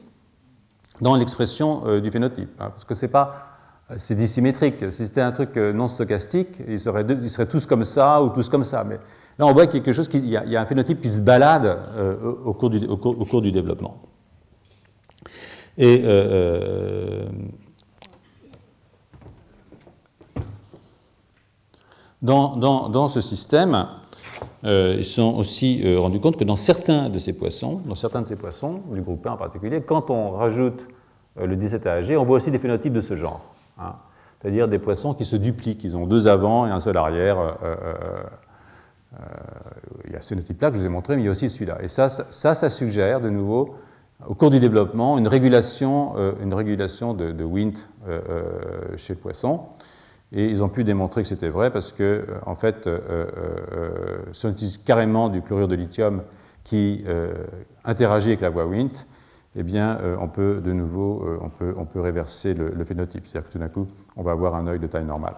dans 1.00 1.16
l'expression 1.16 1.98
du 2.00 2.10
phénotype. 2.10 2.48
Hein, 2.60 2.70
parce 2.70 2.84
que 2.84 2.94
c'est 2.94 3.08
pas 3.08 3.52
c'est 3.96 4.14
dissymétrique. 4.14 4.90
Si 4.90 5.06
c'était 5.06 5.20
un 5.20 5.32
truc 5.32 5.56
euh, 5.56 5.72
non 5.72 5.88
stochastique, 5.88 6.62
ils 6.68 6.80
seraient, 6.80 7.04
ils 7.08 7.30
seraient, 7.30 7.46
tous 7.46 7.66
comme 7.66 7.84
ça 7.84 8.22
ou 8.22 8.30
tous 8.30 8.48
comme 8.48 8.64
ça. 8.64 8.84
Mais 8.84 8.98
là, 9.42 9.48
on 9.48 9.52
voit 9.52 9.66
quelque 9.66 9.92
chose, 9.92 10.08
qui, 10.08 10.18
il, 10.18 10.28
y 10.28 10.36
a, 10.36 10.60
un 10.60 10.66
phénotype 10.66 11.00
qui 11.00 11.10
se 11.10 11.20
balade 11.20 11.78
euh, 11.96 12.16
au, 12.44 12.54
cours 12.54 12.70
du, 12.70 13.50
développement. 13.50 14.00
Et 15.76 16.02
euh, 16.04 17.26
dans, 22.22 22.56
dans, 22.88 23.08
ce 23.08 23.20
système, 23.20 23.88
ils 24.62 25.04
se 25.04 25.14
sont 25.14 25.34
aussi 25.34 25.82
rendus 25.96 26.20
compte 26.20 26.36
que 26.36 26.44
dans 26.44 26.56
certains 26.56 27.08
de 27.08 27.18
ces 27.18 27.32
poissons, 27.32 27.80
dans 27.84 27.96
certains 27.96 28.22
de 28.22 28.28
ces 28.28 28.36
poissons, 28.36 28.82
du 28.92 29.02
groupe 29.02 29.26
1 29.26 29.32
en 29.32 29.36
particulier, 29.36 29.82
quand 29.82 30.10
on 30.10 30.30
rajoute 30.30 30.86
le 31.36 31.56
17 31.56 31.84
AG, 31.86 32.14
on 32.16 32.24
voit 32.24 32.36
aussi 32.36 32.52
des 32.52 32.60
phénotypes 32.60 32.92
de 32.92 33.00
ce 33.00 33.16
genre. 33.16 33.40
Hein. 33.80 33.94
c'est-à-dire 34.40 34.68
des 34.68 34.78
poissons 34.78 35.14
qui 35.14 35.24
se 35.24 35.34
dupliquent. 35.34 35.82
Ils 35.82 35.96
ont 35.96 36.06
deux 36.06 36.28
avant 36.28 36.66
et 36.68 36.70
un 36.70 36.78
seul 36.78 36.96
arrière. 36.96 37.56
Euh, 39.14 39.16
euh, 39.16 39.26
euh, 39.26 40.02
il 40.06 40.12
y 40.12 40.16
a 40.16 40.20
ce 40.20 40.34
type-là 40.34 40.70
que 40.70 40.76
je 40.76 40.80
vous 40.80 40.86
ai 40.86 40.90
montré, 40.90 41.16
mais 41.16 41.22
il 41.22 41.24
y 41.26 41.28
a 41.28 41.30
aussi 41.30 41.48
celui-là. 41.48 41.78
Et 41.82 41.88
ça, 41.88 42.08
ça, 42.08 42.70
suggère 42.70 43.20
de 43.20 43.30
nouveau, 43.30 43.76
au 44.26 44.34
cours 44.34 44.50
du 44.50 44.60
développement, 44.60 45.18
une 45.18 45.28
régulation, 45.28 46.14
une 46.42 46.54
régulation 46.54 47.14
de, 47.14 47.32
de 47.32 47.44
Wnt 47.44 47.74
chez 48.96 49.14
le 49.14 49.18
poisson. 49.18 49.62
Et 50.32 50.48
ils 50.48 50.62
ont 50.62 50.68
pu 50.68 50.84
démontrer 50.84 51.22
que 51.22 51.28
c'était 51.28 51.48
vrai 51.48 51.70
parce 51.70 51.92
que, 51.92 52.26
en 52.46 52.54
fait, 52.54 52.86
euh, 52.86 53.26
on 54.44 54.50
utilise 54.50 54.78
carrément 54.78 55.28
du 55.28 55.42
chlorure 55.42 55.68
de 55.68 55.74
lithium 55.74 56.22
qui 56.64 57.04
interagit 57.84 58.28
avec 58.28 58.40
la 58.40 58.50
voie 58.50 58.66
Wnt 58.66 59.06
eh 59.54 59.62
bien, 59.62 59.98
euh, 60.00 60.16
on 60.18 60.28
peut 60.28 60.62
de 60.64 60.72
nouveau 60.72 61.22
euh, 61.26 61.38
on 61.42 61.50
peut, 61.50 61.74
on 61.76 61.84
peut 61.84 62.00
réverser 62.00 62.54
le, 62.54 62.84
phénotype. 62.84 63.26
C'est-à-dire 63.26 63.48
que 63.48 63.52
tout 63.52 63.58
d'un 63.58 63.68
coup, 63.68 63.86
on 64.16 64.22
va 64.22 64.32
avoir 64.32 64.54
un 64.54 64.66
œil 64.66 64.78
de 64.78 64.86
taille 64.86 65.04
normale. 65.04 65.34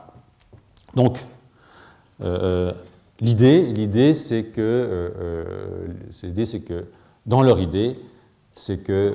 Donc, 0.94 1.24
euh, 2.20 2.72
l'idée, 3.24 3.62
l'idée, 3.62 4.14
c'est 4.14 4.44
que, 4.44 5.12
l'idée, 6.22 6.44
c'est 6.44 6.60
que, 6.60 6.84
dans 7.26 7.42
leur 7.42 7.58
idée, 7.58 7.96
c'est 8.54 8.78
que 8.78 9.12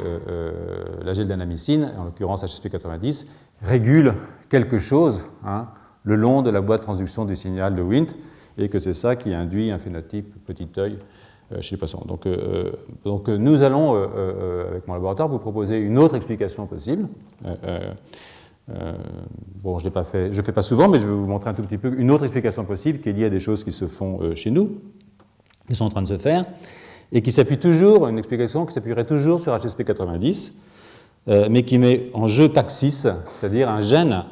la 1.04 1.14
gel 1.14 1.32
en 1.32 2.04
l'occurrence 2.04 2.44
HSP90, 2.44 3.26
régule 3.62 4.16
quelque 4.50 4.78
chose 4.78 5.26
hein, 5.46 5.68
le 6.04 6.16
long 6.16 6.42
de 6.42 6.50
la 6.50 6.62
boîte 6.62 6.80
de 6.80 6.84
transduction 6.84 7.26
du 7.26 7.36
signal 7.36 7.76
de 7.76 7.82
Wnt, 7.82 8.08
et 8.58 8.70
que 8.70 8.80
c'est 8.80 8.94
ça 8.94 9.16
qui 9.16 9.34
induit 9.34 9.72
un 9.72 9.80
phénotype 9.80 10.34
petit 10.46 10.70
œil 10.78 10.98
euh, 11.52 11.62
chez 11.62 11.76
les 11.76 11.80
patients. 11.80 12.04
Donc, 12.06 12.26
euh, 12.26 12.72
donc 13.06 13.30
euh, 13.30 13.38
nous 13.38 13.64
allons, 13.64 13.96
avec 13.96 14.88
mon 14.88 14.94
laboratoire, 14.94 15.28
vous 15.28 15.40
proposer 15.40 15.78
une 15.78 15.98
autre 15.98 16.16
explication 16.16 16.68
possible. 16.68 17.08
Bon, 19.64 19.80
je 19.80 19.88
ne 19.88 20.32
je 20.32 20.42
fais 20.42 20.52
pas 20.52 20.62
souvent, 20.62 20.88
mais 20.88 21.00
je 21.00 21.08
vais 21.08 21.14
vous 21.14 21.26
montrer 21.26 21.50
un 21.50 21.54
tout 21.54 21.64
petit 21.64 21.78
peu 21.78 21.94
une 21.98 22.12
autre 22.12 22.24
explication 22.24 22.66
possible 22.66 23.00
qui 23.00 23.10
est 23.10 23.14
liée 23.14 23.26
à 23.26 23.30
des 23.30 23.40
choses 23.40 23.64
qui 23.64 23.72
se 23.72 23.86
font 23.86 24.36
chez 24.36 24.52
nous, 24.52 24.80
qui 25.68 25.76
sont 25.76 25.86
en 25.86 25.90
train 25.90 26.02
de 26.02 26.08
se 26.08 26.18
faire, 26.18 26.46
et 27.12 27.22
qui 27.22 27.32
s'appuie 27.32 27.58
toujours, 27.58 28.08
une 28.08 28.18
explication 28.18 28.66
qui 28.66 28.74
s'appuierait 28.74 29.06
toujours 29.06 29.40
sur 29.40 29.58
HSP 29.58 29.84
90, 29.84 30.60
mais 31.28 31.64
qui 31.64 31.78
met 31.78 32.10
en 32.14 32.28
jeu 32.28 32.48
PAX6, 32.48 33.14
c'est-à-dire 33.40 33.70
un 33.70 33.82
gène 33.82 34.24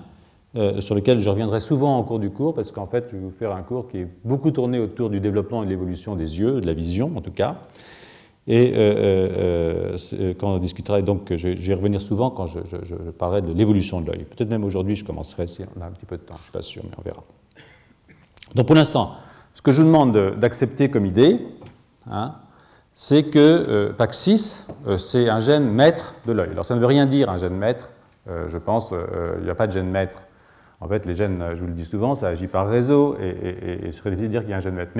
euh, 0.58 0.82
sur 0.82 0.96
lequel 0.96 1.20
je 1.20 1.30
reviendrai 1.30 1.60
souvent 1.60 1.98
en 1.98 2.04
cours 2.04 2.18
du 2.18 2.32
cours, 2.32 2.56
parce 2.56 2.72
qu'en 2.72 2.88
fait, 2.88 3.10
je 3.12 3.18
vais 3.18 3.22
vous 3.22 3.32
faire 3.32 3.52
un 3.52 3.62
cours 3.62 3.88
qui 3.88 4.00
est 4.00 4.08
beaucoup 4.24 4.50
tourné 4.50 4.80
autour 4.80 5.12
du 5.12 5.20
développement 5.20 5.62
et 5.62 5.66
de 5.66 5.70
l'évolution 5.70 6.16
des 6.16 6.40
yeux, 6.40 6.62
de 6.62 6.66
la 6.66 6.74
vision 6.74 7.12
en 7.16 7.22
tout 7.22 7.32
cas. 7.32 7.58
Et 8.48 8.74
euh, 8.76 9.98
euh, 10.14 10.34
quand 10.40 10.54
on 10.54 10.58
discutera, 10.58 11.02
donc 11.02 11.36
je, 11.36 11.74
revenir 11.74 12.00
souvent 12.00 12.30
quand 12.30 12.48
je, 12.48 12.96
parlerai 13.18 13.42
de 13.42 13.52
l'évolution 13.52 14.00
de 14.00 14.08
l'œil. 14.12 14.24
Peut-être 14.24 14.50
même 14.50 14.64
aujourd'hui, 14.64 14.96
je 14.96 15.04
commencerai 15.04 15.48
si 15.48 15.64
on 15.76 15.82
a 15.82 15.86
un 15.86 15.92
petit 15.92 16.06
peu 16.06 16.18
de 16.18 16.22
temps, 16.22 16.36
je 16.36 16.40
ne 16.40 16.44
suis 16.44 16.52
pas 16.52 16.62
sûr, 16.62 16.82
mais 16.86 16.96
on 16.98 17.02
verra. 17.02 17.24
Donc 18.56 18.66
pour 18.66 18.76
l'instant, 18.76 19.16
ce 19.54 19.62
que 19.62 19.72
je 19.72 19.82
vous 19.82 19.88
demande 19.88 20.36
d'accepter 20.38 20.90
comme 20.90 21.06
idée, 21.06 21.38
hein, 22.10 22.36
c'est 22.96 23.24
que 23.24 23.94
PAX6, 23.98 24.98
c'est 24.98 25.28
un 25.28 25.42
gène 25.42 25.70
maître 25.70 26.16
de 26.26 26.32
l'œil. 26.32 26.52
Alors 26.52 26.66
ça 26.66 26.76
ne 26.76 26.80
veut 26.80 26.86
rien 26.86 27.06
dire 27.06 27.30
un 27.30 27.38
gène 27.38 27.56
maître, 27.56 27.92
je 28.28 28.58
pense, 28.58 28.94
il 29.40 29.44
n'y 29.44 29.50
a 29.50 29.56
pas 29.56 29.68
de 29.68 29.74
gène 29.74 29.90
maître 29.90 30.28
en 30.80 30.88
fait, 30.88 31.06
les 31.06 31.16
gènes, 31.16 31.44
je 31.56 31.62
vous 31.62 31.68
le 31.68 31.74
dis 31.74 31.86
souvent, 31.86 32.14
ça 32.14 32.28
agit 32.28 32.48
par 32.48 32.68
réseau, 32.68 33.18
et, 33.20 33.80
je 33.86 33.92
serais 33.92 34.12
difficile 34.12 34.28
de 34.28 34.32
dire 34.32 34.42
qu'il 34.42 34.52
y 34.52 34.54
a 34.54 34.58
un 34.58 34.60
gène 34.60 34.76
maître. 34.76 34.94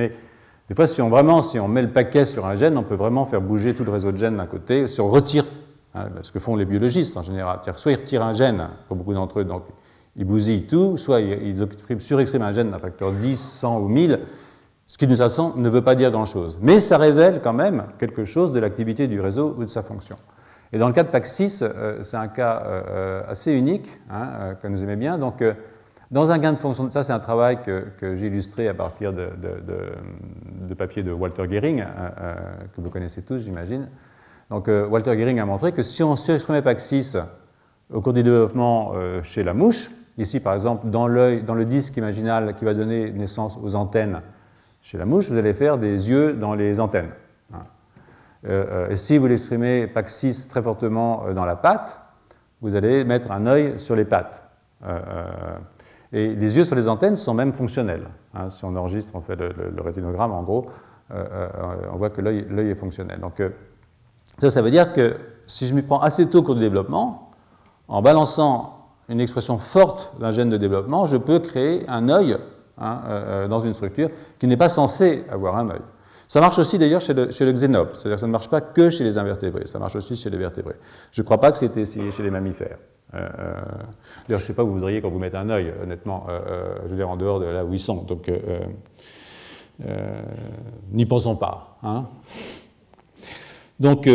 Des 0.70 0.76
fois, 0.76 0.88
si 0.88 1.02
on, 1.02 1.10
vraiment, 1.10 1.42
si 1.42 1.60
on 1.60 1.68
met 1.68 1.82
le 1.82 1.92
paquet 1.92 2.26
sur 2.26 2.46
un 2.46 2.56
gène, 2.56 2.78
on 2.78 2.84
peut 2.84 2.96
vraiment 2.96 3.26
faire 3.26 3.42
bouger 3.42 3.74
tout 3.74 3.86
le 3.86 3.92
réseau 3.92 4.12
de 4.12 4.18
gènes 4.18 4.38
d'un 4.38 4.48
côté. 4.48 4.88
Si 4.88 5.00
on 5.00 5.10
retire, 5.10 5.46
hein, 5.96 6.10
ce 6.22 6.32
que 6.32 6.40
font 6.40 6.56
les 6.56 6.66
biologistes 6.66 7.16
en 7.16 7.22
général, 7.22 7.60
soit 7.78 7.92
ils 7.92 7.96
retirent 7.96 8.24
un 8.24 8.34
gène, 8.34 8.68
pour 8.88 8.98
beaucoup 8.98 9.14
d'entre 9.14 9.40
eux, 9.40 9.46
donc 9.46 9.64
ils 10.18 10.26
bousillent 10.26 10.68
tout, 10.68 10.98
soit 10.98 11.22
ils, 11.22 11.68
surexpriment 12.00 12.44
un 12.44 12.52
gène 12.52 12.72
d'un 12.72 12.80
facteur 12.80 13.12
10, 13.14 13.40
100 13.40 13.80
ou 13.80 13.88
1000, 13.88 14.20
ce 14.86 14.98
qui 14.98 15.06
de 15.06 15.12
toute 15.12 15.22
façon 15.22 15.54
ne 15.56 15.70
veut 15.70 15.84
pas 15.84 15.96
dire 15.96 16.12
grand-chose. 16.12 16.60
Mais 16.62 16.80
ça 16.80 16.98
révèle 16.98 17.42
quand 17.42 17.54
même 17.54 17.84
quelque 18.00 18.26
chose 18.26 18.52
de 18.52 18.60
l'activité 18.60 19.08
du 19.08 19.22
réseau 19.22 19.56
ou 19.58 19.64
de 19.64 19.70
sa 19.70 19.84
fonction. 19.84 20.18
Et 20.74 20.78
dans 20.78 20.88
le 20.88 20.94
cas 20.94 21.04
de 21.04 21.10
PAC6, 21.10 21.64
euh, 21.64 22.04
c'est 22.04 22.18
un 22.18 22.28
cas 22.28 22.64
euh, 22.66 22.82
euh, 22.90 23.22
assez 23.28 23.54
unique, 23.54 23.88
hein, 24.10 24.56
que 24.62 24.68
nous 24.68 24.84
aimons 24.84 24.98
bien. 24.98 25.18
Donc, 25.18 25.44
dans 26.12 26.32
un 26.32 26.38
gain 26.38 26.54
de 26.54 26.58
fonction, 26.58 26.90
ça 26.90 27.04
c'est 27.04 27.14
un 27.14 27.20
travail 27.20 27.62
que, 27.64 28.16
j'ai 28.16 28.28
illustré 28.28 28.68
à 28.68 28.74
partir 28.74 29.14
de, 29.14 29.30
de, 30.68 30.74
papiers 30.74 31.04
de 31.04 31.12
Walter 31.12 31.46
Gehring, 31.50 31.84
que 32.76 32.82
vous 32.82 32.90
connaissez 32.90 33.22
tous, 33.24 33.40
j'imagine. 33.40 33.90
Donc, 34.50 34.68
Walter 34.68 35.18
Gehring 35.18 35.40
a 35.40 35.46
montré 35.46 35.72
que 35.72 35.82
si 35.82 36.04
on 36.04 36.16
surexprimait 36.16 36.62
PAC6 36.62 37.22
au 37.92 38.02
cours 38.02 38.14
du 38.14 38.24
développement 38.24 38.94
chez 39.24 39.44
la 39.44 39.54
mouche, 39.54 39.90
ici 40.18 40.40
par 40.40 40.54
exemple 40.54 40.88
dans, 40.88 41.10
dans 41.10 41.56
le 41.56 41.66
disque 41.66 41.98
imaginal 41.98 42.56
qui 42.56 42.64
va 42.64 42.74
donner 42.74 43.12
naissance 43.12 43.58
aux 43.62 43.76
antennes 43.76 44.22
chez 44.82 44.98
la 44.98 45.06
mouche, 45.06 45.30
vous 45.30 45.38
allez 45.38 45.54
faire 45.54 45.78
des 45.78 46.10
yeux 46.10 46.34
dans 46.34 46.54
les 46.54 46.80
antennes. 46.80 47.10
Euh, 48.46 48.88
euh, 48.88 48.90
et 48.90 48.96
si 48.96 49.18
vous 49.18 49.28
l'exprimez 49.28 49.88
PAC6 49.88 50.48
très 50.48 50.62
fortement 50.62 51.26
euh, 51.26 51.34
dans 51.34 51.46
la 51.46 51.56
patte, 51.56 52.00
vous 52.62 52.76
allez 52.76 53.04
mettre 53.04 53.32
un 53.32 53.46
œil 53.48 53.80
sur 53.80 53.96
les 53.96 54.06
pattes. 54.06 54.44
Et 56.14 56.36
les 56.36 56.58
yeux 56.58 56.64
sur 56.64 56.76
les 56.76 56.88
antennes 56.88 57.16
sont 57.16 57.34
même 57.34 57.54
fonctionnels. 57.54 58.08
Hein. 58.34 58.50
si 58.50 58.64
on 58.66 58.76
enregistre, 58.76 59.16
on 59.16 59.22
fait 59.22 59.36
le, 59.36 59.82
rétinogramme, 59.82 60.32
en 60.32 60.44
gros, 60.44 60.66
on 61.10 61.98
voit 61.98 62.10
que 62.10 62.22
l'œil 62.22 62.70
est 62.70 62.76
fonctionnel. 62.76 63.20
Donc, 63.20 63.42
ça, 64.38 64.50
ça 64.50 64.62
veut 64.62 64.72
dire 64.72 64.94
que 64.94 65.16
si 65.48 65.66
je 65.66 65.74
m'y 65.74 65.82
prends 65.82 66.00
assez 66.00 66.30
tôt 66.30 66.40
au 66.40 66.44
cours 66.44 66.56
du 66.56 66.62
développement, 66.62 67.32
en 67.88 68.02
balançant 68.02 68.88
une 69.10 69.22
expression 69.22 69.58
forte 69.58 70.14
d'un 70.20 70.32
gène 70.32 70.50
de 70.50 70.58
développement, 70.58 71.06
je 71.06 71.18
peux 71.18 71.40
créer 71.40 71.88
un 71.90 72.10
œil 72.10 72.38
hein, 72.78 73.48
dans 73.50 73.60
une 73.60 73.74
structure 73.74 74.10
qui 74.40 74.48
n'est 74.48 74.58
pas 74.58 74.70
censée 74.70 75.26
avoir 75.30 75.58
un 75.58 75.70
œil. 75.70 75.82
Ça 76.28 76.42
marche 76.42 76.60
aussi 76.60 76.78
d'ailleurs 76.78 77.02
chez 77.02 77.14
le, 77.14 77.32
chez 77.32 77.46
le 77.46 77.56
c'est-à-dire 77.56 77.90
que 77.94 78.18
ça 78.18 78.28
ne 78.28 78.32
marche 78.32 78.50
pas 78.50 78.62
que 78.62 78.90
chez 78.90 79.04
les 79.04 79.18
invertébrés, 79.18 79.66
ça 79.66 79.80
marche 79.80 79.96
aussi 79.96 80.16
chez 80.16 80.30
les 80.30 80.38
vertébrés. 80.38 80.76
Je 81.12 81.22
ne 81.22 81.26
crois 81.26 81.40
pas 81.40 81.52
que 81.52 81.58
c'était 81.58 81.82
essayé 81.82 82.12
chez 82.12 82.24
les 82.24 82.32
mammifères. 82.32 82.78
Euh, 83.14 83.20
euh, 83.20 83.62
d'ailleurs, 84.28 84.40
je 84.40 84.44
ne 84.44 84.48
sais 84.48 84.56
pas 84.56 84.64
où 84.64 84.68
vous 84.68 84.74
voudriez 84.74 85.02
quand 85.02 85.10
vous 85.10 85.20
mettez 85.20 85.38
un 85.38 85.50
œil, 85.50 85.74
honnêtement, 85.82 86.28
euh, 86.30 86.76
je 86.84 86.90
veux 86.90 86.96
dire 86.98 87.10
en 87.10 87.16
dehors 87.16 87.40
de 87.40 87.46
là 87.46 87.64
où 87.64 87.74
ils 87.74 87.80
sont. 87.80 88.04
Donc, 88.04 88.30
n'y 90.92 91.06
pensons 91.06 91.36
pas. 91.36 91.78
Hein. 91.84 92.08
Donc, 93.80 94.10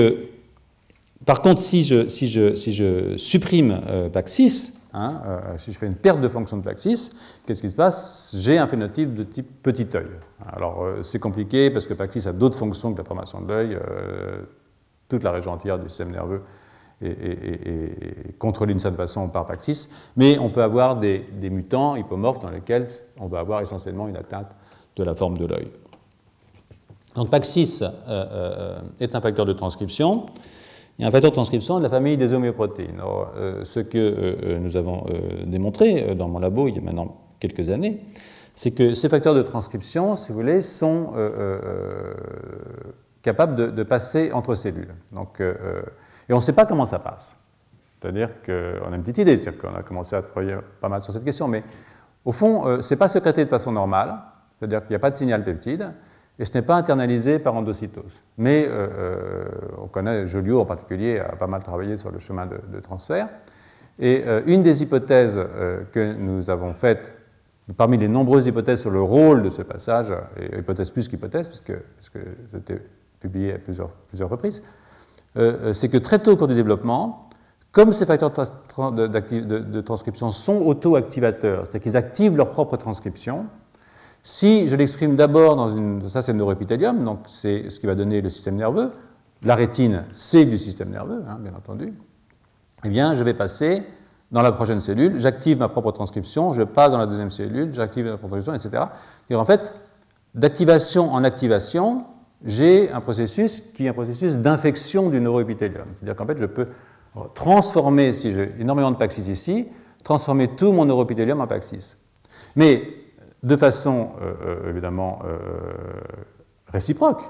par 1.25 1.41
contre, 1.41 1.61
si 1.61 1.85
je, 1.85 2.09
si 2.09 2.29
je, 2.29 2.57
si 2.57 2.73
je 2.73 3.17
supprime 3.17 3.81
PAC6, 4.13 4.75
Hein, 4.95 5.23
euh, 5.25 5.41
si 5.57 5.73
je 5.73 5.79
fais 5.79 5.87
une 5.87 5.95
perte 5.95 6.21
de 6.21 6.29
fonction 6.29 6.59
de 6.59 6.63
Paxis, 6.63 7.13
qu'est-ce 7.47 7.63
qui 7.63 7.71
se 7.71 7.75
passe? 7.75 8.35
J'ai 8.39 8.59
un 8.59 8.67
phénotype 8.67 9.15
de 9.15 9.25
type 9.25 9.63
petit 9.63 9.89
œil. 9.95 10.11
Alors 10.47 10.83
euh, 10.83 11.03
c'est 11.03 11.19
compliqué 11.19 11.71
parce 11.71 11.87
que 11.87 11.95
Paxis 11.95 12.29
a 12.29 12.33
d'autres 12.33 12.59
fonctions 12.59 12.93
que 12.93 12.99
la 12.99 13.05
formation 13.05 13.41
de 13.41 13.49
l'œil. 13.49 13.75
Euh, 13.75 14.43
toute 15.09 15.23
la 15.23 15.31
région 15.31 15.53
entière 15.53 15.79
du 15.79 15.89
système 15.89 16.11
nerveux 16.11 16.43
est, 17.03 18.39
contrôlée 18.39 18.73
d'une 18.73 18.81
certaine 18.81 18.99
façon 18.99 19.29
par 19.29 19.47
Paxis, 19.47 19.89
mais 20.17 20.39
on 20.39 20.51
peut 20.51 20.63
avoir 20.63 20.97
des, 20.97 21.27
des, 21.41 21.51
mutants 21.51 21.97
hypomorphes 21.97 22.41
dans 22.41 22.51
lesquels 22.51 22.87
on 23.19 23.27
va 23.27 23.41
avoir 23.41 23.61
essentiellement 23.61 24.09
une 24.09 24.17
atteinte 24.17 24.47
de 24.97 25.03
la 25.03 25.15
forme 25.15 25.37
de 25.37 25.47
l'œil. 25.47 25.69
Donc 27.15 27.29
Paxis 27.29 27.83
est 29.01 29.15
un 29.15 29.21
facteur 29.21 29.45
de 29.45 29.53
transcription 29.53 30.27
il 30.99 31.03
y 31.03 31.05
a 31.05 31.09
un 31.09 31.11
facteur 31.11 31.31
de 31.31 31.35
transcription 31.35 31.79
de 31.79 31.83
la 31.83 31.89
famille 31.89 32.17
des 32.17 32.35
homéoprotéines. 32.35 33.01
Euh, 33.37 33.65
ce 33.65 33.81
que 33.81 33.99
euh, 33.99 34.37
euh, 34.43 34.59
nous 34.59 34.77
avons 34.77 35.07
démontré 35.47 36.15
dans 36.15 36.29
mon 36.29 36.39
labo 36.39 36.69
il 36.69 36.77
y 36.77 36.79
a 36.79 36.83
maintenant 36.83 37.17
quelques 37.41 37.71
années, 37.71 38.01
c'est 38.55 38.73
que 38.73 38.95
ces 38.95 39.09
facteurs 39.09 39.35
de 39.35 39.43
transcription, 39.43 40.15
si 40.17 40.29
vous 40.31 40.39
voulez, 40.39 40.61
sont 40.61 41.15
capables 43.23 43.75
de, 43.75 43.83
passer 43.83 44.31
entre 44.33 44.55
cellules. 44.55 44.95
Donc, 45.13 45.41
et 45.41 46.33
on 46.33 46.37
ne 46.37 46.41
sait 46.41 46.53
pas 46.53 46.67
comment 46.67 46.85
ça 46.85 46.99
passe. 46.99 47.37
C'est-à-dire 48.01 48.43
qu'on 48.45 48.93
a 48.93 48.95
une 48.95 49.03
petite 49.03 49.19
idée, 49.19 49.39
c'est-à-dire 49.39 49.61
qu'on 49.61 49.75
a 49.75 49.83
commencé 49.83 50.15
à 50.15 50.23
travailler 50.23 50.57
pas 50.81 50.89
mal 50.89 51.03
sur 51.03 51.13
cette 51.13 51.25
question, 51.25 51.49
mais 51.49 51.65
au 52.25 52.33
fond, 52.33 52.81
ce 52.81 52.95
n'est 52.95 52.99
pas 52.99 53.09
secrété 53.09 53.45
de 53.45 53.51
façon 53.51 53.73
normale, 53.73 54.19
c'est-à-dire 54.59 54.81
qu'il 54.83 54.91
n'y 54.91 54.97
a 54.97 55.01
pas 55.01 55.11
de 55.11 55.17
signal 55.17 55.43
peptide, 55.43 55.93
et 56.39 56.45
ce 56.45 56.55
n'est 56.55 56.63
pas 56.63 56.77
internalisé 56.77 57.39
par 57.39 57.55
endocytose. 57.55 58.21
Mais 58.39 58.67
euh, 58.67 58.89
euh, 58.91 59.45
on 59.83 59.87
connaît, 59.87 60.27
Joliot 60.27 60.61
en 60.61 60.65
particulier 60.65 61.19
a 61.19 61.37
pas 61.37 61.47
mal 61.47 61.63
travaillé 61.63 61.97
sur 61.97 62.11
le 62.11 62.19
chemin 62.19 62.47
de, 62.47 62.81
transfert. 62.81 63.29
Et 63.99 64.25
euh, 64.27 64.43
une 64.47 64.63
des 64.63 64.83
hypothèses 64.83 65.39
que 65.93 66.15
nous 66.15 66.49
avons 66.49 66.73
faites, 66.73 67.15
parmi 67.77 67.99
les 67.99 68.09
nombreuses 68.09 68.47
hypothèses 68.47 68.81
sur 68.81 68.91
le 68.91 69.03
rôle 69.03 69.43
de 69.43 69.51
ce 69.51 69.63
passage, 69.63 70.13
et 70.39 70.59
hypothèse 70.59 70.91
plus 70.91 71.09
qu'hypothèse, 71.09 71.49
puisque, 71.49 71.73
c'était 72.51 72.83
publié 73.21 73.55
à 73.55 73.59
plusieurs, 73.59 73.91
plusieurs 74.09 74.29
reprises, 74.31 74.63
c'est 75.37 75.89
que 75.89 75.99
très 75.99 76.19
tôt 76.19 76.33
au 76.33 76.37
cours 76.37 76.49
du 76.49 76.55
développement, 76.55 77.31
comme 77.71 77.93
ces 77.93 78.05
facteurs 78.05 78.33
de 78.33 79.81
transcription 79.81 80.33
sont 80.33 80.57
auto-activateurs, 80.57 81.67
c'est-à-dire 81.67 81.83
qu'ils 81.83 81.97
activent 81.97 82.37
leur 82.37 82.51
propre 82.51 82.77
transcription, 82.77 83.47
si 84.23 84.69
je 84.69 84.77
l'exprime 84.77 85.17
d'abord 85.17 85.57
dans 85.57 85.71
une. 85.71 86.09
Ça, 86.09 86.23
c'est 86.23 86.33
le 86.33 86.39
neuroépithélium, 86.39 87.05
donc 87.05 87.21
c'est 87.27 87.71
ce 87.71 87.81
qui 87.81 87.87
va 87.87 87.95
donner 87.95 88.21
le 88.21 88.29
système 88.29 88.57
nerveux. 88.57 88.93
La 89.43 89.57
rétine, 89.57 90.05
c'est 90.13 90.45
du 90.45 90.59
système 90.59 90.91
nerveux, 90.91 91.25
hein, 91.29 91.39
bien 91.41 91.53
entendu. 91.57 91.93
Eh 92.85 92.89
bien, 92.89 93.15
je 93.15 93.25
vais 93.25 93.35
passer 93.35 93.83
dans 94.31 94.43
la 94.43 94.53
prochaine 94.53 94.81
cellule, 94.81 95.21
j'active 95.21 95.59
ma 95.59 95.69
propre 95.69 95.93
transcription, 95.93 96.53
je 96.53 96.63
passe 96.63 96.93
dans 96.93 96.99
la 96.99 97.07
deuxième 97.07 97.31
cellule, 97.31 97.73
j'active 97.75 98.07
ma 98.07 98.17
propre 98.17 98.39
transcription, 98.39 98.71
etc. 98.71 98.85
Et 99.29 99.35
en 99.35 99.45
fait, 99.45 99.75
d'activation 100.35 101.13
en 101.13 101.23
activation, 101.25 102.05
j'ai 102.45 102.91
un 102.91 103.01
processus 103.01 103.61
qui 103.61 103.87
est 103.87 103.89
un 103.89 103.93
processus 103.93 104.37
d'infection 104.37 105.11
du 105.11 105.21
neuroépithélium. 105.21 105.87
C'est-à-dire 105.95 106.17
qu'en 106.17 106.27
fait, 106.27 106.39
je 106.39 106.47
peux 106.47 106.69
transformer, 107.35 108.13
si 108.13 108.33
j'ai 108.33 108.55
énormément 108.59 108.91
de 108.91 108.97
paxis 108.97 109.29
ici, 109.29 109.69
transformer 110.03 110.49
tout 110.49 110.73
mon 110.73 110.85
neuroépithélium 110.85 111.41
en 111.41 111.47
paxis. 111.47 111.97
Mais 112.57 113.02
de 113.43 113.57
façon 113.57 114.11
euh, 114.21 114.33
euh, 114.45 114.71
évidemment 114.71 115.21
euh, 115.25 115.37
réciproque. 116.69 117.23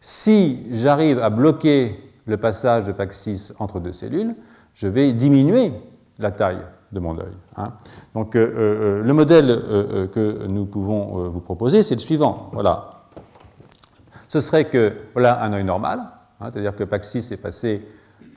Si 0.00 0.66
j'arrive 0.72 1.18
à 1.20 1.30
bloquer 1.30 1.98
le 2.26 2.36
passage 2.36 2.84
de 2.84 2.92
PAC6 2.92 3.54
entre 3.58 3.80
deux 3.80 3.92
cellules, 3.92 4.34
je 4.74 4.86
vais 4.86 5.12
diminuer 5.12 5.72
la 6.18 6.30
taille 6.30 6.60
de 6.92 7.00
mon 7.00 7.18
œil. 7.18 7.36
Hein. 7.56 7.72
Donc 8.14 8.34
le 8.34 9.12
modèle 9.12 10.08
que 10.12 10.46
nous 10.46 10.64
pouvons 10.66 11.28
vous 11.28 11.40
proposer, 11.40 11.82
c'est 11.82 11.96
le 11.96 12.00
suivant. 12.00 12.48
Voilà. 12.52 13.06
Ce 14.28 14.40
serait 14.40 14.66
que 14.66 14.94
voilà 15.14 15.42
un 15.42 15.52
œil 15.52 15.64
normal, 15.64 16.00
hein, 16.40 16.48
c'est-à-dire 16.52 16.76
que 16.76 16.84
PAC6 16.84 17.34
est 17.34 17.42
passé 17.42 17.82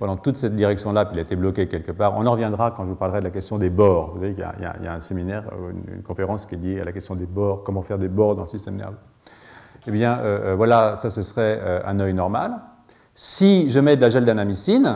pendant 0.01 0.15
toute 0.15 0.37
cette 0.37 0.55
direction-là, 0.55 1.05
puis 1.05 1.15
il 1.15 1.19
a 1.19 1.21
été 1.21 1.35
bloqué 1.35 1.67
quelque 1.67 1.91
part. 1.91 2.17
On 2.17 2.25
en 2.25 2.31
reviendra 2.31 2.71
quand 2.71 2.85
je 2.85 2.89
vous 2.89 2.95
parlerai 2.95 3.19
de 3.19 3.25
la 3.25 3.29
question 3.29 3.59
des 3.59 3.69
bords. 3.69 4.13
Vous 4.13 4.17
voyez 4.17 4.33
qu'il 4.33 4.43
y, 4.43 4.87
a 4.87 4.93
un 4.93 4.99
séminaire, 4.99 5.43
euh, 5.53 5.73
une, 5.93 6.01
conférence 6.01 6.47
qui 6.47 6.55
est 6.55 6.57
liée 6.57 6.81
à 6.81 6.85
la 6.85 6.91
question 6.91 7.13
des 7.13 7.27
bords, 7.27 7.63
comment 7.63 7.83
faire 7.83 7.99
des 7.99 8.07
bords 8.07 8.33
dans 8.33 8.41
le 8.41 8.47
système 8.47 8.77
nerveux. 8.77 8.97
Eh 9.85 9.91
bien, 9.91 10.17
euh, 10.17 10.53
euh, 10.53 10.55
voilà, 10.55 10.95
ça 10.95 11.09
ce 11.09 11.21
serait 11.21 11.83
un 11.85 11.99
œil 11.99 12.15
normal. 12.15 12.53
Si 13.13 13.69
je 13.69 13.79
mets 13.79 13.95
de 13.95 14.01
la 14.01 14.09
gel 14.09 14.25
d'anamycine, 14.25 14.95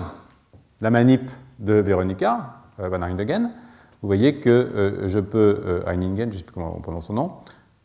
la 0.81 0.89
manip 0.89 1.29
de 1.59 1.73
Veronica, 1.73 2.55
Van 2.79 3.03
Eindegen, 3.03 3.51
vous 4.01 4.07
voyez 4.07 4.39
que 4.39 5.03
je 5.05 5.19
peux, 5.19 5.83
Einingen, 5.85 6.31
je 6.31 6.37
ne 6.37 6.39
sais 6.39 6.45
plus 6.45 6.53
comment 6.53 6.73
on 6.75 6.81
prononce 6.81 7.05
son 7.05 7.13
nom, 7.13 7.31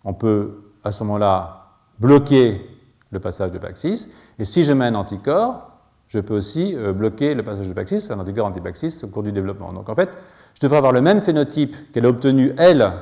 on 0.04 0.14
peut 0.14 0.72
à 0.82 0.90
ce 0.90 1.04
moment-là 1.04 1.66
bloquer 1.98 2.66
le 3.10 3.20
passage 3.20 3.52
de 3.52 3.58
Paxis, 3.58 4.08
et 4.38 4.46
si 4.46 4.64
je 4.64 4.72
mets 4.72 4.86
un 4.86 4.94
anticorps, 4.94 5.69
je 6.10 6.18
peux 6.18 6.34
aussi 6.34 6.74
euh, 6.76 6.92
bloquer 6.92 7.34
le 7.34 7.44
passage 7.44 7.68
de 7.68 7.72
Paxis, 7.72 8.08
un 8.10 8.18
anticorps 8.18 8.46
antipaxis, 8.46 9.04
au 9.04 9.08
cours 9.08 9.22
du 9.22 9.30
développement. 9.30 9.72
Donc 9.72 9.88
en 9.88 9.94
fait, 9.94 10.10
je 10.54 10.60
devrais 10.60 10.78
avoir 10.78 10.92
le 10.92 11.00
même 11.00 11.22
phénotype 11.22 11.92
qu'elle 11.92 12.04
a 12.04 12.08
obtenu, 12.08 12.52
elle, 12.58 12.92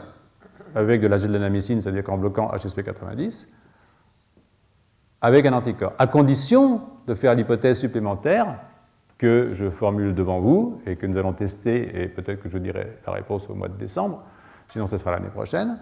avec 0.74 1.00
de 1.00 1.06
la 1.06 1.16
gélanamycine, 1.16 1.80
c'est-à-dire 1.80 2.04
qu'en 2.04 2.18
bloquant 2.18 2.52
HSP90, 2.54 3.46
avec 5.22 5.46
un 5.46 5.54
anticorps, 5.54 5.94
à 5.98 6.06
condition 6.06 6.82
de 7.06 7.14
faire 7.14 7.34
l'hypothèse 7.34 7.78
supplémentaire 7.78 8.58
que 9.16 9.50
je 9.54 9.70
formule 9.70 10.14
devant 10.14 10.40
vous 10.40 10.82
et 10.84 10.96
que 10.96 11.06
nous 11.06 11.16
allons 11.16 11.32
tester, 11.32 12.02
et 12.02 12.08
peut-être 12.08 12.42
que 12.42 12.50
je 12.50 12.58
dirai 12.58 12.98
la 13.06 13.14
réponse 13.14 13.48
au 13.48 13.54
mois 13.54 13.68
de 13.68 13.78
décembre, 13.78 14.22
sinon 14.68 14.86
ce 14.86 14.98
sera 14.98 15.12
l'année 15.12 15.30
prochaine. 15.30 15.78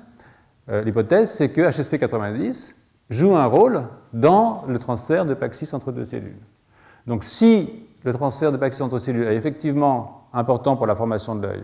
Euh, 0.68 0.82
l'hypothèse, 0.82 1.32
c'est 1.32 1.50
que 1.50 1.62
HSP90 1.62 2.76
joue 3.10 3.34
un 3.34 3.46
rôle 3.46 3.82
dans 4.12 4.64
le 4.68 4.78
transfert 4.78 5.26
de 5.26 5.34
Paxis 5.34 5.74
entre 5.74 5.90
deux 5.90 6.04
cellules. 6.04 6.38
Donc 7.07 7.24
si 7.24 7.68
le 8.04 8.12
transfert 8.12 8.52
de 8.52 8.57
Paxis 8.57 8.82
entre 8.82 8.98
cellules 8.98 9.26
est 9.26 9.36
effectivement 9.36 10.28
important 10.32 10.76
pour 10.76 10.86
la 10.86 10.94
formation 10.96 11.34
de 11.34 11.46
l'œil, 11.46 11.62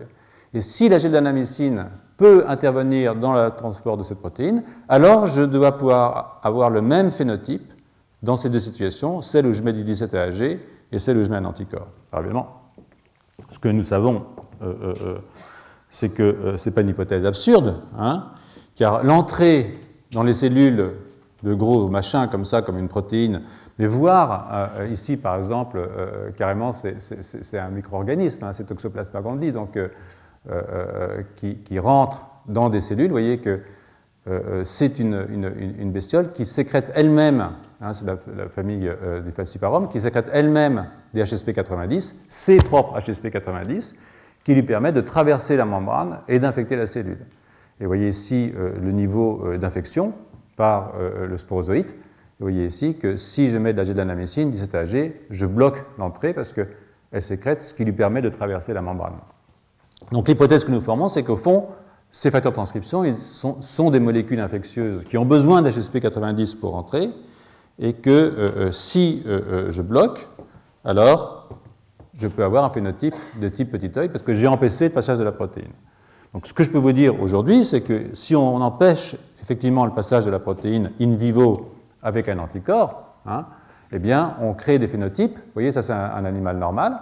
Et 0.55 0.61
si 0.61 0.89
la 0.89 0.99
G-danamycine 0.99 1.87
peut 2.17 2.45
intervenir 2.47 3.15
dans 3.15 3.33
le 3.33 3.51
transport 3.51 3.97
de 3.97 4.03
cette 4.03 4.19
protéine, 4.19 4.63
alors 4.89 5.27
je 5.27 5.43
dois 5.43 5.77
pouvoir 5.77 6.41
avoir 6.43 6.71
le 6.71 6.83
même 6.83 7.11
phénotype 7.11 7.73
dans 8.23 8.37
ces 8.37 8.51
deux 8.51 8.61
situations, 8.61 9.23
celle 9.23 9.47
où 9.47 9.53
je 9.53 9.63
mets 9.63 9.73
du 9.73 9.83
17 9.83 10.15
AG 10.15 10.43
et 10.93 10.99
celle 10.99 11.19
où 11.19 11.25
je 11.25 11.29
mets 11.29 11.37
un 11.37 11.45
anticorps. 11.45 11.89
Alors 12.13 12.25
évidemment, 12.25 12.63
ce 13.51 13.59
que 13.59 13.69
nous 13.69 13.83
savons, 13.83 14.25
euh, 14.63 14.75
euh, 14.83 14.95
euh, 15.03 15.19
c'est 15.91 16.11
que 16.11 16.55
ce 16.57 16.69
n'est 16.69 16.75
pas 16.75 16.83
une 16.83 16.91
hypothèse 16.91 17.25
absurde, 17.25 17.83
hein, 17.99 18.27
car 18.77 19.03
l'entrée 19.03 19.79
dans 20.13 20.23
les 20.23 20.35
cellules 20.35 20.93
de 21.43 21.55
gros 21.55 21.89
machins 21.89 22.29
comme 22.31 22.45
ça, 22.45 22.63
comme 22.63 22.79
une 22.79 22.89
protéine, 22.89 23.41
mais 23.79 23.87
voir 23.87 24.71
ici 24.91 25.17
par 25.17 25.37
exemple, 25.37 25.89
carrément 26.37 26.73
c'est 26.73 27.59
un 27.59 27.71
micro-organisme, 27.71 28.45
hein, 28.45 28.53
c'est 28.53 28.65
Toxoplasma 28.65 29.21
gondii, 29.21 29.53
donc 29.53 29.79
qui, 31.37 31.79
rentre 31.79 32.27
dans 32.47 32.69
des 32.69 32.81
cellules, 32.81 33.07
vous 33.07 33.13
voyez 33.13 33.39
que 33.39 33.61
c'est 34.65 34.99
une, 34.99 35.91
bestiole 35.91 36.33
qui 36.33 36.45
sécrète 36.45 36.93
elle-même 36.95 37.51
Hein, 37.83 37.95
c'est 37.95 38.07
la, 38.07 38.49
famille 38.49 38.89
euh, 38.89 39.21
du 39.21 39.33
falciparum, 39.33 39.89
qui 39.89 39.99
sécrète 39.99 40.31
elle-même 40.33 40.87
des 41.13 41.25
HSP90, 41.25 42.15
ses 42.29 42.59
propres 42.59 42.97
HSP90, 43.01 43.97
qui 44.45 44.55
lui 44.55 44.63
permettent 44.63 44.95
de 44.95 45.01
traverser 45.01 45.57
la 45.57 45.65
membrane 45.65 46.21
et 46.29 46.39
d'infecter 46.39 46.77
la 46.77 46.87
cellule. 46.87 47.19
Et 47.81 47.85
vous 47.85 47.89
voyez 47.89 48.07
ici 48.07 48.53
euh, 48.57 48.71
le 48.81 48.93
niveau 48.93 49.45
euh, 49.45 49.59
d'infection 49.59 50.15
par 50.57 50.93
le 50.99 51.39
sporozoïte. 51.39 51.97
Vous 52.43 52.49
voyez 52.49 52.67
ici 52.67 52.97
que 52.97 53.17
si 53.17 53.51
je 53.51 53.57
mets 53.57 53.73
de 53.73 53.79
la 53.79 53.85
gédanamycine, 53.85 54.51
17 54.51 54.75
AG, 54.75 55.13
je 55.31 55.47
bloque 55.47 55.85
l'entrée 55.97 56.35
parce 56.35 56.53
qu'elle 56.53 57.23
sécrète 57.23 57.63
ce 57.63 57.73
qui 57.73 57.85
lui 57.85 57.93
permet 57.93 58.21
de 58.21 58.31
traverser 58.31 58.73
la 58.73 58.83
membrane. 58.83 59.15
Donc 60.11 60.27
l'hypothèse 60.27 60.65
que 60.65 60.73
nous 60.73 60.81
formons, 60.81 61.07
c'est 61.07 61.23
qu'au 61.23 61.37
fond, 61.37 61.69
ces 62.11 62.33
facteurs 62.33 62.51
de 62.51 62.57
transcription 62.57 63.05
ils 63.05 63.15
sont, 63.15 63.63
sont, 63.63 63.93
des 63.93 64.01
molécules 64.01 64.41
infectieuses 64.41 65.05
qui 65.05 65.17
ont 65.19 65.25
besoin 65.25 65.63
d'HSP90 65.63 66.59
pour 66.59 66.75
entrer, 66.75 67.11
et 67.79 67.93
que 67.93 68.11
euh, 68.11 68.51
euh, 68.57 68.73
si 68.73 69.23
euh, 69.29 69.71
je 69.71 69.81
bloque, 69.81 70.27
alors 70.85 71.49
je 72.15 72.27
peux 72.27 72.43
avoir 72.43 72.65
un 72.65 72.71
phénotype 72.71 73.15
de 73.41 73.49
type 73.49 73.71
petit 73.71 73.97
œil 73.97 74.09
parce 74.09 74.25
que 74.25 74.35
j'ai 74.35 74.49
empêché 74.49 74.87
le 74.87 74.91
passage 74.95 75.19
de 75.19 75.25
la 75.25 75.31
protéine. 75.31 75.71
Donc 76.35 76.49
ce 76.49 76.53
que 76.53 76.65
je 76.65 76.71
peux 76.71 76.79
vous 76.79 76.93
dire 76.93 77.23
aujourd'hui, 77.23 77.65
c'est 77.65 77.83
que 77.83 78.07
si 78.15 78.35
on 78.35 78.57
empêche 78.57 79.15
effectivement 79.41 79.87
le 79.87 79.93
passage 79.93 80.25
de 80.25 80.33
la 80.33 80.41
protéine 80.41 80.91
in 81.01 81.15
vivo 81.15 81.72
avec 82.03 82.29
un 82.29 82.39
anticorps, 82.39 83.17
hein, 83.27 83.47
eh 83.93 83.99
bien 83.99 84.35
on 84.41 84.55
crée 84.55 84.79
des 84.79 84.89
phénotypes. 84.89 85.37
Vous 85.37 85.53
voyez, 85.55 85.73
ça 85.73 85.83
c'est 85.83 85.93
un, 85.93 86.25
animal 86.25 86.59
normal. 86.59 87.01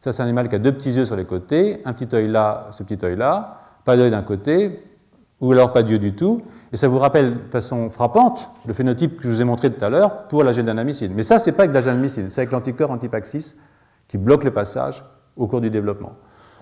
Ça 0.00 0.12
c'est 0.12 0.22
un 0.22 0.26
animal 0.26 0.48
qui 0.48 0.54
a 0.56 0.58
deux 0.58 0.72
petits 0.72 0.92
yeux 0.92 1.04
sur 1.04 1.16
les 1.16 1.24
côtés, 1.24 1.80
un 1.84 1.92
petit 1.92 2.14
œil 2.14 2.28
là, 2.28 2.68
ce 2.70 2.82
petit 2.82 3.04
œil 3.04 3.16
là, 3.16 3.60
pas 3.84 3.96
d'œil 3.96 4.10
d'un 4.10 4.22
côté, 4.22 4.82
ou 5.40 5.52
alors 5.52 5.72
pas 5.72 5.82
d'yeux 5.82 5.98
du 5.98 6.14
tout. 6.14 6.42
Et 6.72 6.76
ça 6.76 6.88
vous 6.88 6.98
rappelle 6.98 7.34
de 7.34 7.50
façon 7.50 7.90
frappante 7.90 8.48
le 8.66 8.72
phénotype 8.72 9.16
que 9.16 9.24
je 9.24 9.28
vous 9.28 9.42
ai 9.42 9.44
montré 9.44 9.72
tout 9.72 9.84
à 9.84 9.90
l'heure 9.90 10.26
pour 10.28 10.42
la 10.44 10.52
gédanamycine. 10.52 11.12
Mais 11.14 11.22
ça, 11.22 11.38
ce 11.38 11.50
n'est 11.50 11.56
pas 11.56 11.64
avec 11.64 11.74
la 11.74 11.80
gédanamycine, 11.80 12.30
c'est 12.30 12.40
avec 12.40 12.52
l'anticorps 12.52 12.90
antipaxis 12.90 13.60
qui 14.08 14.18
bloque 14.18 14.44
le 14.44 14.52
passage 14.52 15.04
au 15.36 15.46
cours 15.46 15.60
du 15.60 15.70
développement. 15.70 16.12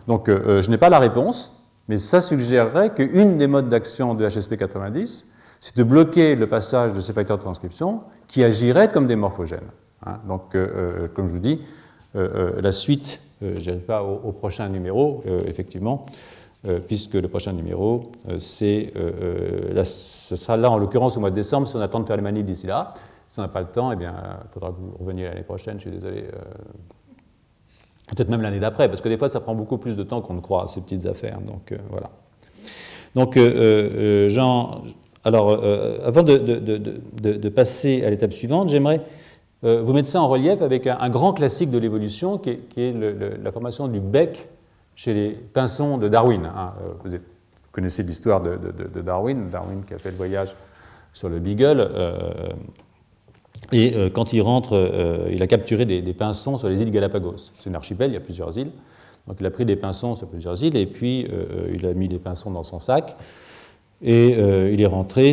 Donc 0.06 0.28
euh, 0.28 0.42
euh, 0.46 0.62
je 0.62 0.70
n'ai 0.70 0.78
pas 0.78 0.88
la 0.88 0.98
réponse, 0.98 1.68
mais 1.88 1.98
ça 1.98 2.20
suggérerait 2.20 2.94
qu'une 2.94 3.38
des 3.38 3.46
modes 3.46 3.68
d'action 3.68 4.14
de 4.14 4.26
HSP90, 4.26 5.26
c'est 5.60 5.76
de 5.76 5.84
bloquer 5.84 6.34
le 6.34 6.46
passage 6.46 6.94
de 6.94 7.00
ces 7.00 7.12
facteurs 7.12 7.36
de 7.36 7.42
transcription 7.42 8.00
qui 8.26 8.42
agiraient 8.42 8.90
comme 8.90 9.06
des 9.06 9.16
morphogènes. 9.16 9.60
Hein. 10.06 10.18
Donc, 10.26 10.54
euh, 10.54 11.08
comme 11.14 11.28
je 11.28 11.32
vous 11.32 11.38
dis, 11.38 11.60
la 12.14 12.72
suite, 12.72 13.20
je 13.40 13.70
n'irai 13.70 13.76
pas 13.76 14.02
au, 14.02 14.32
prochain 14.32 14.68
numéro, 14.68 15.22
effectivement, 15.46 16.06
euh, 16.68 16.78
puisque 16.78 17.14
le 17.14 17.26
prochain 17.26 17.54
numéro, 17.54 18.02
euh, 18.28 18.38
c'est, 18.38 18.92
euh, 18.96 19.82
ce 19.82 20.36
sera 20.36 20.58
là 20.58 20.70
en 20.70 20.76
l'occurrence 20.76 21.16
au 21.16 21.20
mois 21.20 21.30
de 21.30 21.34
décembre, 21.34 21.66
si 21.66 21.74
on 21.74 21.80
attend 21.80 22.00
de 22.00 22.06
faire 22.06 22.16
les 22.16 22.22
manips 22.22 22.44
d'ici 22.44 22.66
là. 22.66 22.92
Si 23.28 23.38
on 23.38 23.42
n'a 23.42 23.48
pas 23.48 23.62
le 23.62 23.68
temps, 23.68 23.90
eh 23.92 23.96
bien, 23.96 24.14
il 24.44 24.52
faudra 24.52 24.68
que 24.68 24.74
vous 24.74 24.94
reveniez 25.00 25.24
l'année 25.24 25.42
prochaine, 25.42 25.76
je 25.76 25.88
suis 25.88 25.90
désolé. 25.90 26.24
Peut-être 28.08 28.28
même 28.28 28.42
l'année 28.42 28.60
d'après, 28.60 28.88
parce 28.88 29.00
que 29.00 29.08
des 29.08 29.16
fois, 29.16 29.30
ça 29.30 29.40
prend 29.40 29.54
beaucoup 29.54 29.78
plus 29.78 29.96
de 29.96 30.02
temps 30.02 30.20
qu'on 30.20 30.34
ne 30.34 30.40
croit, 30.40 30.68
ces 30.68 30.82
petites 30.82 31.06
affaires. 31.06 31.40
Donc, 31.40 31.72
voilà. 31.90 32.10
Donc, 33.14 33.38
Jean, 34.28 34.82
alors, 35.24 35.62
avant 36.04 36.22
de, 36.22 36.38
de, 36.38 36.78
de, 37.36 37.48
passer 37.50 38.02
à 38.04 38.10
l'étape 38.10 38.32
suivante, 38.32 38.70
j'aimerais 38.70 39.02
vous 39.62 39.92
mettre 39.92 40.08
ça 40.08 40.22
en 40.22 40.28
relief 40.28 40.62
avec 40.62 40.86
un, 40.86 41.10
grand 41.10 41.34
classique 41.34 41.70
de 41.70 41.78
l'évolution, 41.78 42.38
qui 42.38 42.58
est, 42.76 43.38
la 43.42 43.52
formation 43.52 43.88
du 43.88 44.00
bec 44.00 44.48
chez 45.00 45.14
les 45.14 45.30
pinsons 45.30 45.96
de 45.96 46.08
Darwin. 46.08 46.44
Hein. 46.44 46.74
Euh, 46.86 47.10
vous 47.10 47.18
connaissez 47.72 48.02
l'histoire 48.02 48.42
de, 48.42 49.00
Darwin, 49.00 49.48
Darwin 49.48 49.82
qui 49.86 49.94
a 49.94 49.98
fait 49.98 50.10
le 50.10 50.16
voyage 50.18 50.54
sur 51.14 51.30
le 51.30 51.38
Beagle. 51.38 51.80
Euh, 51.80 52.50
et 53.72 53.94
euh, 53.96 54.10
quand 54.10 54.34
il 54.34 54.42
rentre, 54.42 55.26
il 55.30 55.42
a 55.42 55.46
capturé 55.46 55.86
des, 55.86 56.12
pinsons 56.12 56.58
sur 56.58 56.68
les 56.68 56.82
îles 56.82 56.90
Galapagos. 56.90 57.50
C'est 57.56 57.70
une 57.70 57.76
archipel, 57.76 58.10
il 58.10 58.14
y 58.14 58.18
a 58.18 58.20
plusieurs 58.20 58.58
îles. 58.58 58.72
Donc 59.26 59.38
il 59.40 59.46
a 59.46 59.50
pris 59.50 59.64
des 59.64 59.76
pinsons 59.76 60.14
sur 60.14 60.28
plusieurs 60.28 60.62
îles 60.62 60.76
et 60.76 60.86
puis 60.86 61.26
il 61.72 61.86
a 61.86 61.94
mis 61.94 62.08
les 62.08 62.18
pinsons 62.18 62.50
dans 62.50 62.62
son 62.62 62.78
sac. 62.78 63.16
Et 64.02 64.28
il 64.72 64.80
est 64.80 64.86
rentré, 64.86 65.32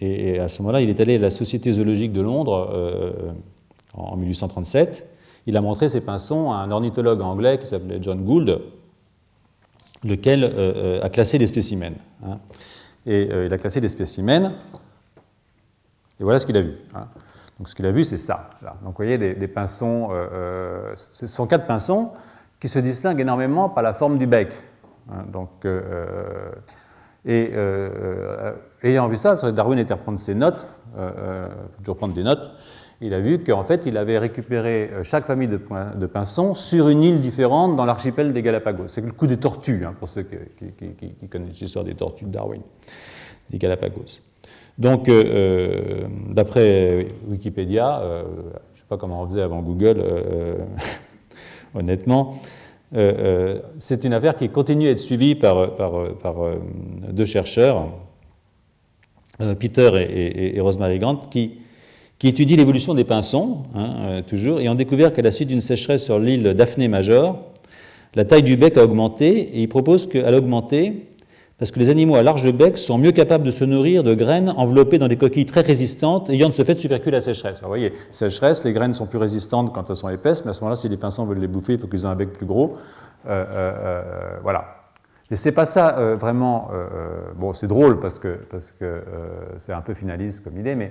et, 0.00 0.38
à 0.38 0.48
ce 0.48 0.62
moment-là, 0.62 0.80
il 0.80 0.88
est 0.88 0.98
allé 1.00 1.16
à 1.16 1.18
la 1.18 1.30
Société 1.30 1.72
zoologique 1.72 2.12
de 2.12 2.22
Londres 2.22 3.36
en 3.94 4.16
1837 4.16 5.06
il 5.48 5.56
a 5.56 5.62
montré 5.62 5.88
ses 5.88 6.02
pinsons 6.02 6.52
à 6.52 6.56
un 6.56 6.70
ornithologue 6.70 7.22
anglais 7.22 7.58
qui 7.58 7.66
s'appelait 7.66 7.98
John 8.02 8.22
Gould, 8.22 8.60
lequel 10.04 10.44
euh, 10.44 10.50
euh, 10.56 11.02
a 11.02 11.08
classé 11.08 11.38
des 11.38 11.46
spécimens. 11.46 11.94
Hein. 12.22 12.38
Et 13.06 13.30
euh, 13.32 13.46
il 13.46 13.52
a 13.54 13.56
classé 13.56 13.80
des 13.80 13.88
spécimens, 13.88 14.52
et 16.20 16.22
voilà 16.22 16.38
ce 16.38 16.44
qu'il 16.44 16.56
a 16.58 16.60
vu. 16.60 16.74
Hein. 16.94 17.06
Donc 17.58 17.66
ce 17.70 17.74
qu'il 17.74 17.86
a 17.86 17.92
vu, 17.92 18.04
c'est 18.04 18.18
ça. 18.18 18.50
Donc 18.62 18.90
vous 18.90 18.92
voyez 18.96 19.16
des, 19.16 19.48
pinsons, 19.48 20.10
ce 20.94 21.26
sont 21.26 21.46
quatre 21.46 21.66
pinsons 21.66 22.10
qui 22.60 22.68
se 22.68 22.78
distinguent 22.78 23.20
énormément 23.20 23.70
par 23.70 23.82
la 23.82 23.94
forme 23.94 24.18
du 24.18 24.26
bec. 24.26 24.52
Hein. 25.10 25.24
Donc, 25.32 25.66
et 27.28 27.52
ayant 28.82 29.08
vu 29.08 29.16
ça, 29.16 29.36
Darwin 29.52 29.78
était 29.78 29.94
reprendre 29.94 30.18
ses 30.18 30.34
notes, 30.34 30.66
il 30.96 31.02
faut 31.02 31.82
toujours 31.82 31.96
prendre 31.96 32.14
des 32.14 32.22
notes, 32.24 32.50
il 33.00 33.14
a 33.14 33.20
vu 33.20 33.38
qu'en 33.44 33.62
fait, 33.62 33.82
il 33.86 33.96
avait 33.96 34.18
récupéré 34.18 34.90
euh, 34.92 35.04
chaque 35.04 35.24
famille 35.24 35.46
de, 35.46 35.60
de 35.96 36.06
pinsons 36.06 36.54
sur 36.54 36.88
une 36.88 37.04
île 37.04 37.20
différente 37.20 37.76
dans 37.76 37.84
l'archipel 37.84 38.32
des 38.32 38.42
Galapagos. 38.42 38.88
C'est 38.88 39.00
le 39.00 39.12
coup 39.12 39.28
des 39.28 39.36
tortues, 39.36 39.84
hein, 39.84 39.94
pour 39.98 40.08
ceux 40.08 40.22
qui, 40.24 41.28
connaissent 41.28 41.60
l'histoire 41.60 41.84
des 41.84 41.94
tortues 41.94 42.24
de 42.24 42.30
Darwin, 42.30 42.62
des 43.50 43.58
Galapagos. 43.58 44.20
Donc, 44.78 45.08
euh, 45.08 45.24
euh, 45.24 46.06
d'après 46.30 47.08
Wikipédia, 47.28 48.00
je 48.02 48.18
ne 48.18 48.78
sais 48.78 48.84
pas 48.88 48.96
comment 48.96 49.22
on 49.22 49.28
faisait 49.28 49.42
avant 49.42 49.62
Google, 49.62 50.02
honnêtement, 51.74 52.40
c'est 52.92 54.04
une 54.04 54.12
affaire 54.14 54.36
qui 54.36 54.48
continue 54.48 54.88
à 54.88 54.90
être 54.92 54.98
suivie 54.98 55.34
par, 55.34 55.70
deux 57.10 57.24
chercheurs, 57.24 57.88
Peter 59.58 59.90
et, 60.54 60.60
Rosemary 60.60 60.98
Grant, 60.98 61.16
qui 61.30 61.58
qui 62.18 62.28
étudie 62.28 62.56
l'évolution 62.56 62.94
des 62.94 63.04
pinsons, 63.04 63.58
hein, 63.74 63.94
euh, 64.00 64.22
toujours, 64.22 64.60
et 64.60 64.68
ont 64.68 64.74
découvert 64.74 65.12
qu'à 65.12 65.22
la 65.22 65.30
suite 65.30 65.48
d'une 65.48 65.60
sécheresse 65.60 66.04
sur 66.04 66.18
l'île 66.18 66.54
Daphné 66.54 66.88
Major, 66.88 67.38
la 68.14 68.24
taille 68.24 68.42
du 68.42 68.56
bec 68.56 68.76
a 68.76 68.84
augmenté, 68.84 69.38
et 69.38 69.62
ils 69.62 69.68
proposent 69.68 70.08
qu'elle 70.08 70.34
a 70.34 70.38
augmenté 70.38 71.07
parce 71.58 71.70
que 71.70 71.78
les 71.78 71.90
animaux 71.90 72.16
à 72.16 72.22
large 72.22 72.50
bec 72.52 72.78
sont 72.78 72.98
mieux 72.98 73.12
capables 73.12 73.44
de 73.44 73.50
se 73.50 73.64
nourrir 73.64 74.04
de 74.04 74.14
graines 74.14 74.54
enveloppées 74.56 74.98
dans 74.98 75.08
des 75.08 75.16
coquilles 75.16 75.46
très 75.46 75.60
résistantes, 75.60 76.30
ayant 76.30 76.48
de 76.48 76.54
ce 76.54 76.64
fait 76.64 76.76
survécu 76.76 77.10
la 77.10 77.20
sécheresse. 77.20 77.58
Alors, 77.58 77.70
vous 77.70 77.78
voyez, 77.78 77.92
sécheresse, 78.12 78.64
les 78.64 78.72
graines 78.72 78.94
sont 78.94 79.06
plus 79.06 79.18
résistantes 79.18 79.74
quand 79.74 79.90
elles 79.90 79.96
sont 79.96 80.08
épaisses, 80.08 80.44
mais 80.44 80.50
à 80.50 80.54
ce 80.54 80.60
moment-là, 80.60 80.76
si 80.76 80.88
les 80.88 80.96
pinsons 80.96 81.24
veulent 81.24 81.38
les 81.38 81.48
bouffer, 81.48 81.74
il 81.74 81.78
faut 81.78 81.88
qu'ils 81.88 82.02
aient 82.02 82.06
un 82.06 82.14
bec 82.14 82.32
plus 82.32 82.46
gros. 82.46 82.76
Euh, 83.26 83.44
euh, 83.48 84.02
voilà. 84.42 84.76
Mais 85.30 85.36
c'est 85.36 85.52
pas 85.52 85.66
ça 85.66 86.14
vraiment. 86.14 86.70
bon, 87.36 87.52
c'est 87.52 87.66
drôle 87.66 88.00
parce 88.00 88.18
que 88.18 88.38
parce 88.50 88.70
que 88.70 89.02
c'est 89.58 89.74
un 89.74 89.82
peu 89.82 89.92
finaliste 89.92 90.42
comme 90.42 90.58
idée, 90.58 90.74
mais 90.74 90.90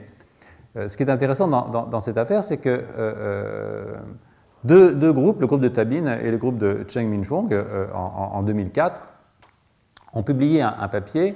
euh, 0.78 0.88
ce 0.88 0.98
qui 0.98 1.04
est 1.04 1.10
intéressant 1.10 1.48
dans, 1.48 2.00
cette 2.00 2.18
affaire, 2.18 2.44
c'est 2.44 2.58
que 2.58 2.70
euh, 2.70 2.82
euh, 2.98 3.96
deux, 4.64 5.14
groupes, 5.14 5.42
le 5.42 5.48
groupe 5.48 5.62
de 5.62 5.70
Tabin 5.70 6.18
et 6.20 6.30
le 6.30 6.38
groupe 6.38 6.58
de 6.58 6.86
Cheng 6.88 7.08
Minchong, 7.10 7.54
en, 7.94 8.44
2004, 8.44 9.02
ont 10.18 10.24
publié 10.24 10.62
un, 10.62 10.88
papier 10.88 11.36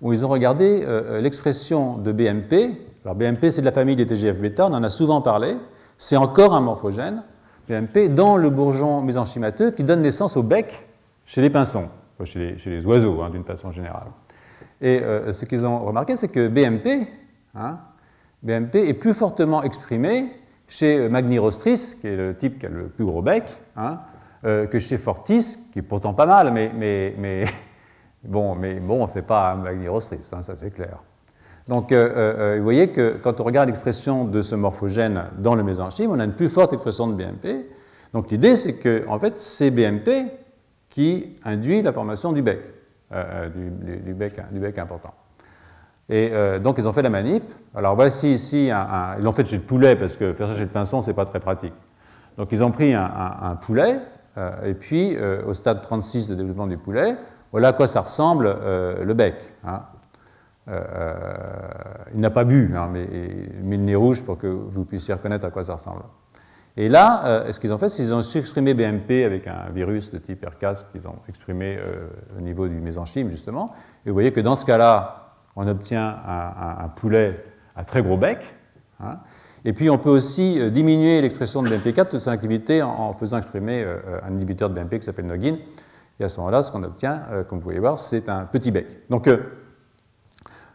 où 0.00 0.12
ils 0.12 0.24
ont 0.24 0.28
regardé 0.28 0.84
l'expression 1.20 1.98
de 1.98 2.12
BMP. 2.12 2.76
Alors 3.04 3.14
BMP, 3.14 3.50
c'est 3.50 3.60
de 3.60 3.66
la 3.66 3.72
famille 3.72 3.96
des 3.96 4.06
TGF-bêta, 4.06 4.66
on 4.66 4.74
en 4.74 4.82
a 4.82 4.90
souvent 4.90 5.20
parlé. 5.20 5.56
C'est 5.98 6.16
encore 6.16 6.54
un 6.54 6.60
morphogène, 6.60 7.22
BMP, 7.68 8.12
dans 8.12 8.36
le 8.36 8.50
bourgeon 8.50 9.02
mésenchymateux 9.02 9.70
qui 9.70 9.84
donne 9.84 10.02
naissance 10.02 10.36
au 10.36 10.42
bec 10.42 10.86
chez 11.24 11.40
les 11.40 11.50
pinsons, 11.50 11.88
chez 12.24 12.56
les, 12.66 12.86
oiseaux 12.86 13.22
hein, 13.22 13.30
d'une 13.30 13.44
façon 13.44 13.70
générale. 13.70 14.08
Et 14.80 15.00
ce 15.32 15.44
qu'ils 15.44 15.64
ont 15.64 15.78
remarqué, 15.78 16.16
c'est 16.16 16.28
que 16.28 16.48
BMP, 16.48 17.06
hein, 17.54 17.78
BMP 18.42 18.76
est 18.76 18.94
plus 18.94 19.14
fortement 19.14 19.62
exprimé 19.62 20.32
chez 20.66 21.08
Magnirostris, 21.08 21.98
qui 22.00 22.08
est 22.08 22.16
le 22.16 22.36
type 22.36 22.58
qui 22.58 22.66
a 22.66 22.68
le 22.68 22.88
plus 22.88 23.04
gros 23.04 23.22
bec, 23.22 23.44
hein, 23.76 24.00
que 24.42 24.78
chez 24.80 24.98
Fortis, 24.98 25.70
qui 25.72 25.78
est 25.78 25.82
pourtant 25.82 26.14
pas 26.14 26.26
mal, 26.26 26.52
mais 26.52 27.44
bon, 28.24 28.54
mais 28.54 28.74
bon, 28.80 29.06
c'est 29.06 29.26
pas 29.26 29.52
un 29.52 29.56
magnirostris, 29.56 30.28
hein, 30.32 30.42
ça 30.42 30.54
c'est 30.56 30.70
clair. 30.70 30.98
Donc, 31.68 31.92
vous 31.92 32.62
voyez 32.62 32.90
que 32.90 33.18
quand 33.22 33.40
on 33.40 33.44
regarde 33.44 33.68
l'expression 33.68 34.24
de 34.24 34.42
ce 34.42 34.56
morphogène 34.56 35.26
dans 35.38 35.54
le 35.54 35.62
mésenchyme, 35.62 36.10
on 36.10 36.18
a 36.18 36.24
une 36.24 36.34
plus 36.34 36.48
forte 36.48 36.72
expression 36.72 37.06
de 37.06 37.14
BMP. 37.14 37.66
Donc, 38.12 38.32
l'idée, 38.32 38.56
c'est 38.56 38.80
que, 38.80 39.04
en 39.08 39.20
fait, 39.20 39.38
c'est 39.38 39.70
BMP 39.70 40.26
qui 40.88 41.36
induit 41.44 41.80
la 41.80 41.92
formation 41.92 42.32
du 42.32 42.42
bec, 42.42 42.60
du, 43.54 44.12
bec, 44.12 44.78
important. 44.78 45.14
Et 46.08 46.30
euh, 46.32 46.58
donc, 46.58 46.76
ils 46.78 46.86
ont 46.86 46.92
fait 46.92 47.02
la 47.02 47.10
manip. 47.10 47.42
Alors, 47.74 47.94
voici 47.94 48.34
ici, 48.34 48.70
un, 48.70 49.16
ils 49.18 49.24
l'ont 49.24 49.32
fait 49.32 49.46
chez 49.46 49.56
le 49.56 49.62
poulet, 49.62 49.96
parce 49.96 50.16
que 50.16 50.34
faire 50.34 50.46
ça 50.46 50.54
chez 50.54 50.64
le 50.64 50.68
pinson, 50.68 51.00
ce 51.00 51.10
n'est 51.10 51.14
pas 51.14 51.24
très 51.24 51.40
pratique. 51.40 51.72
Donc, 52.36 52.48
ils 52.52 52.62
ont 52.62 52.70
pris 52.70 52.92
un, 52.92 53.58
poulet, 53.60 53.98
euh, 54.36 54.64
et 54.66 54.74
puis, 54.74 55.16
euh, 55.16 55.42
au 55.46 55.54
stade 55.54 55.80
36 55.80 56.28
de 56.28 56.34
développement 56.34 56.66
du 56.66 56.76
poulet, 56.76 57.16
voilà 57.52 57.68
à 57.68 57.72
quoi 57.72 57.86
ça 57.86 58.00
ressemble 58.00 58.56
le 58.64 59.12
bec. 59.14 59.36
Hein. 59.64 59.82
il 62.14 62.20
n'a 62.20 62.30
pas 62.30 62.44
bu, 62.44 62.74
hein, 62.74 62.88
mais 62.90 63.06
mis 63.62 63.76
le 63.76 63.84
nez 63.84 63.94
rouge 63.94 64.22
pour 64.22 64.38
que 64.38 64.46
vous 64.46 64.84
puissiez 64.84 65.14
reconnaître 65.14 65.44
à 65.44 65.50
quoi 65.50 65.64
ça 65.64 65.74
ressemble. 65.74 66.02
Et 66.76 66.88
là, 66.88 67.44
ce 67.52 67.60
qu'ils 67.60 67.72
ont 67.72 67.78
fait, 67.78 67.90
c'est 67.90 68.02
qu'ils 68.02 68.14
ont 68.14 68.22
exprimé 68.22 68.72
BMP 68.72 69.24
avec 69.24 69.46
un 69.46 69.68
virus 69.74 70.10
de 70.10 70.18
type 70.18 70.44
RCAS 70.44 70.84
qu'ils 70.90 71.06
ont 71.06 71.16
exprimé 71.28 71.78
au 72.38 72.40
niveau 72.40 72.66
du 72.66 72.80
mésenchyme, 72.80 73.30
justement. 73.30 73.74
Et 74.06 74.08
vous 74.08 74.14
voyez 74.14 74.32
que 74.32 74.40
dans 74.40 74.54
ce 74.54 74.64
cas-là, 74.64 75.22
on 75.56 75.66
obtient 75.66 76.16
un, 76.26 76.88
poulet 76.88 77.44
à 77.76 77.84
très 77.84 78.02
gros 78.02 78.16
bec. 78.16 78.38
Hein. 79.00 79.18
Et 79.64 79.72
puis 79.72 79.90
on 79.90 79.98
peut 79.98 80.10
aussi 80.10 80.60
euh, 80.60 80.70
diminuer 80.70 81.20
l'expression 81.20 81.62
de 81.62 81.68
BMP4 81.68 82.12
de 82.12 82.18
son 82.18 82.30
activité 82.30 82.82
en, 82.82 83.12
faisant 83.12 83.38
exprimer 83.38 83.82
euh, 83.84 84.20
un 84.26 84.32
inhibiteur 84.32 84.68
de 84.68 84.74
BMP 84.74 84.98
qui 84.98 85.04
s'appelle 85.04 85.26
Noggin. 85.26 85.56
Et 86.22 86.24
à 86.24 86.28
ce 86.28 86.38
moment-là, 86.38 86.62
ce 86.62 86.72
qu'on 86.72 86.82
obtient, 86.82 87.22
euh, 87.32 87.44
comme 87.44 87.58
vous 87.58 87.64
pouvez 87.64 87.78
voir, 87.78 87.98
c'est 87.98 88.28
un 88.28 88.44
petit 88.44 88.70
bec. 88.70 88.86
Donc 89.10 89.28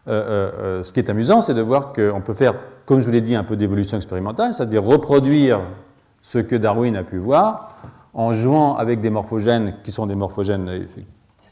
ce 0.06 0.91
qui 0.91 1.00
est 1.00 1.10
amusant, 1.10 1.41
c'est 1.41 1.54
de 1.54 1.62
voir 1.62 1.93
qu'on 1.93 2.22
peut 2.22 2.34
faire, 2.34 2.54
comme 2.86 3.00
je 3.00 3.06
vous 3.06 3.12
l'ai 3.12 3.22
dit, 3.22 3.36
un 3.36 3.43
peu 3.43 3.56
d'évolution 3.56 3.98
expérimentale, 3.98 4.54
c'est-à-dire 4.54 4.84
reproduire 4.84 5.60
ce 6.22 6.38
que 6.39 6.56
Darwin 6.56 6.95
a 6.95 7.04
pu 7.04 7.18
voir 7.18 7.78
en 8.14 8.34
jouant 8.34 8.76
avec 8.76 9.00
des 9.00 9.10
morphogènes 9.10 9.76
qui 9.84 9.91
sont 9.91 10.08
des 10.08 10.16
morphogènes 10.16 10.88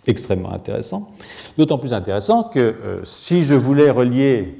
extrêmement 0.07 0.51
intéressant. 0.51 1.11
D'autant 1.57 1.77
plus 1.77 1.93
intéressant 1.93 2.43
que 2.43 2.59
euh, 2.59 2.99
si 3.03 3.43
je 3.43 3.55
voulais 3.55 3.89
relier, 3.89 4.59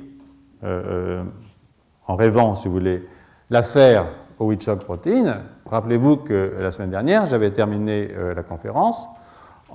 euh, 0.63 1.19
euh, 1.19 1.23
en 2.07 2.15
rêvant, 2.15 2.55
si 2.55 2.67
vous 2.67 2.75
voulez, 2.75 3.07
l'affaire 3.49 4.07
au 4.39 4.47
Witchok 4.47 4.83
protéine, 4.83 5.37
rappelez-vous 5.65 6.17
que 6.17 6.53
la 6.59 6.71
semaine 6.71 6.91
dernière, 6.91 7.25
j'avais 7.25 7.51
terminé 7.51 8.09
la 8.35 8.43
conférence 8.43 9.07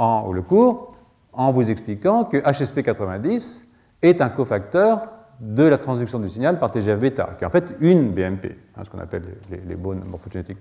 en, 0.00 0.32
le 0.32 0.42
cours 0.42 0.96
en 1.32 1.52
vous 1.52 1.70
expliquant 1.70 2.24
que 2.24 2.38
HSP90 2.38 3.64
est 4.02 4.20
un 4.20 4.28
cofacteur 4.28 5.08
de 5.40 5.64
la 5.64 5.78
transduction 5.78 6.18
du 6.18 6.28
signal 6.28 6.58
par 6.58 6.70
TGF-bêta, 6.70 7.36
qui 7.38 7.44
est 7.44 7.46
en 7.46 7.50
fait 7.50 7.74
une 7.80 8.12
BMP, 8.12 8.56
hein, 8.76 8.82
ce 8.84 8.90
qu'on 8.90 8.98
appelle 8.98 9.22
les, 9.50 9.58
les 9.58 9.76
Bone 9.76 10.02
Morphogenetic 10.04 10.58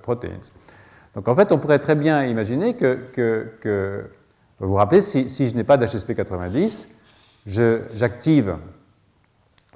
Proteins. 0.00 0.40
Donc 1.14 1.28
en 1.28 1.36
fait, 1.36 1.52
on 1.52 1.58
pourrait 1.58 1.78
très 1.78 1.94
bien 1.94 2.24
imaginer 2.24 2.74
que, 2.74 4.08
vous 4.58 4.68
vous 4.68 4.74
rappelez, 4.74 5.00
si, 5.00 5.48
je 5.48 5.54
n'ai 5.54 5.64
pas 5.64 5.76
d'HSP90, 5.76 6.86
j'active 7.46 8.56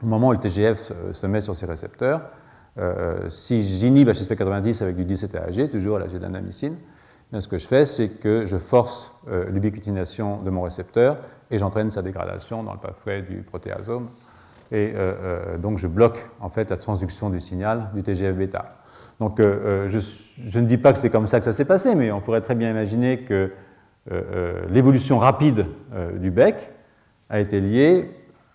au 0.03 0.07
moment 0.07 0.29
où 0.29 0.33
le 0.33 0.39
TGF 0.39 0.93
se 1.12 1.27
met 1.27 1.41
sur 1.41 1.55
ses 1.55 1.67
récepteurs. 1.67 2.23
Euh, 2.79 3.31
si 3.31 3.64
j'inhibe 3.64 4.11
HSP90 4.11 4.83
avec 4.83 4.97
du 4.97 5.05
17-AG, 5.05 5.71
toujours 5.71 5.97
à 5.97 6.01
la 6.01 6.07
ce 7.41 7.49
que 7.49 7.59
je 7.59 7.66
fais, 7.66 7.84
c'est 7.84 8.20
que 8.20 8.45
je 8.45 8.57
force 8.57 9.20
euh, 9.28 9.47
l'ubiquitination 9.51 10.43
de 10.43 10.51
mon 10.51 10.62
récepteur 10.62 11.18
et 11.51 11.59
j'entraîne 11.59 11.91
sa 11.91 12.03
dégradation 12.03 12.62
dans 12.62 12.72
le 12.72 12.78
pathway 12.78 13.22
du 13.22 13.43
protéasome. 13.43 14.09
Et 14.72 14.93
euh, 14.97 15.59
donc 15.59 15.78
je 15.78 15.87
bloque 15.87 16.28
en 16.41 16.51
fait 16.51 16.70
la 16.70 16.76
transduction 16.76 17.30
du 17.30 17.41
signal 17.41 17.91
du 17.95 18.03
TGF-bêta. 18.03 18.66
Donc 19.20 19.39
je, 19.39 19.87
je, 19.89 20.61
ne 20.61 20.66
dis 20.66 20.76
pas 20.76 20.93
que 20.93 20.99
c'est 20.99 21.09
comme 21.09 21.26
ça 21.26 21.39
que 21.39 21.45
ça 21.47 21.55
s'est 21.55 21.64
passé, 21.64 21.95
mais 21.95 22.12
on 22.12 22.20
pourrait 22.20 22.43
très 22.43 22.55
bien 22.55 22.70
imaginer 22.70 23.20
que 23.20 23.51
euh, 24.12 24.22
euh, 24.34 24.66
l'évolution 24.70 25.18
rapide 25.18 25.66
euh, 25.93 26.16
du 26.16 26.30
bec 26.30 26.70
a 27.28 27.41
été 27.41 27.61
liée 27.61 28.09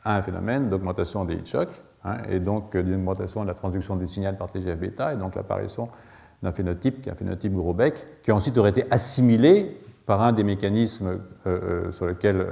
à 0.05 0.15
un 0.15 0.21
phénomène 0.21 0.69
d'augmentation 0.69 1.25
des 1.25 1.35
heat 1.35 1.57
hein, 2.05 2.17
et 2.29 2.39
donc 2.39 2.75
d'augmentation 2.75 3.41
de 3.41 3.47
la 3.47 3.53
transduction 3.53 3.97
du 3.97 4.07
signal 4.07 4.37
par 4.37 4.49
TGF-bêta, 4.49 5.13
et 5.13 5.17
donc 5.17 5.35
l'apparition 5.35 5.89
d'un 6.41 6.51
phénotype 6.51 7.01
qui 7.01 7.09
est 7.09 7.11
un 7.11 7.15
phénotype 7.15 7.53
gros 7.53 7.75
qui 8.23 8.31
ensuite 8.31 8.57
aurait 8.57 8.71
été 8.71 8.85
assimilé 8.91 9.77
par 10.05 10.21
un 10.21 10.31
des 10.31 10.43
mécanismes 10.43 11.21
sur 11.91 12.07
lesquels 12.07 12.45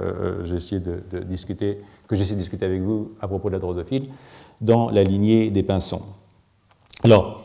j'ai 0.44 0.56
essayé 0.56 0.80
de, 0.80 1.18
discuter, 1.18 1.78
que 2.06 2.14
j'ai 2.14 2.22
essayé 2.22 2.36
de 2.36 2.40
discuter 2.40 2.64
avec 2.64 2.80
vous 2.80 3.12
à 3.20 3.26
propos 3.26 3.48
de 3.48 3.54
la 3.54 3.58
drosophile, 3.58 4.08
dans 4.60 4.90
la 4.90 5.02
lignée 5.02 5.50
des 5.50 5.62
pinsons. 5.62 6.02
Alors, 7.02 7.42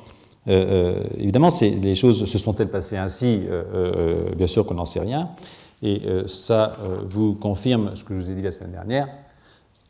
euh, 0.47 0.51
euh, 0.51 1.03
évidemment, 1.17 1.49
les 1.61 1.95
choses 1.95 2.25
se 2.25 2.37
sont-elles 2.37 2.69
passées 2.69 2.97
ainsi? 2.97 3.43
Euh, 3.49 4.33
Bien 4.35 4.47
sûr 4.47 4.65
qu'on 4.65 4.75
n'en 4.75 4.85
sait 4.85 4.99
rien. 4.99 5.29
Et 5.81 6.01
ça 6.25 6.77
vous 7.07 7.35
confirme 7.35 7.95
ce 7.95 8.03
que 8.03 8.15
je 8.15 8.19
vous 8.19 8.31
ai 8.31 8.33
dit 8.33 8.41
la 8.41 8.51
semaine 8.51 8.71
dernière, 8.71 9.07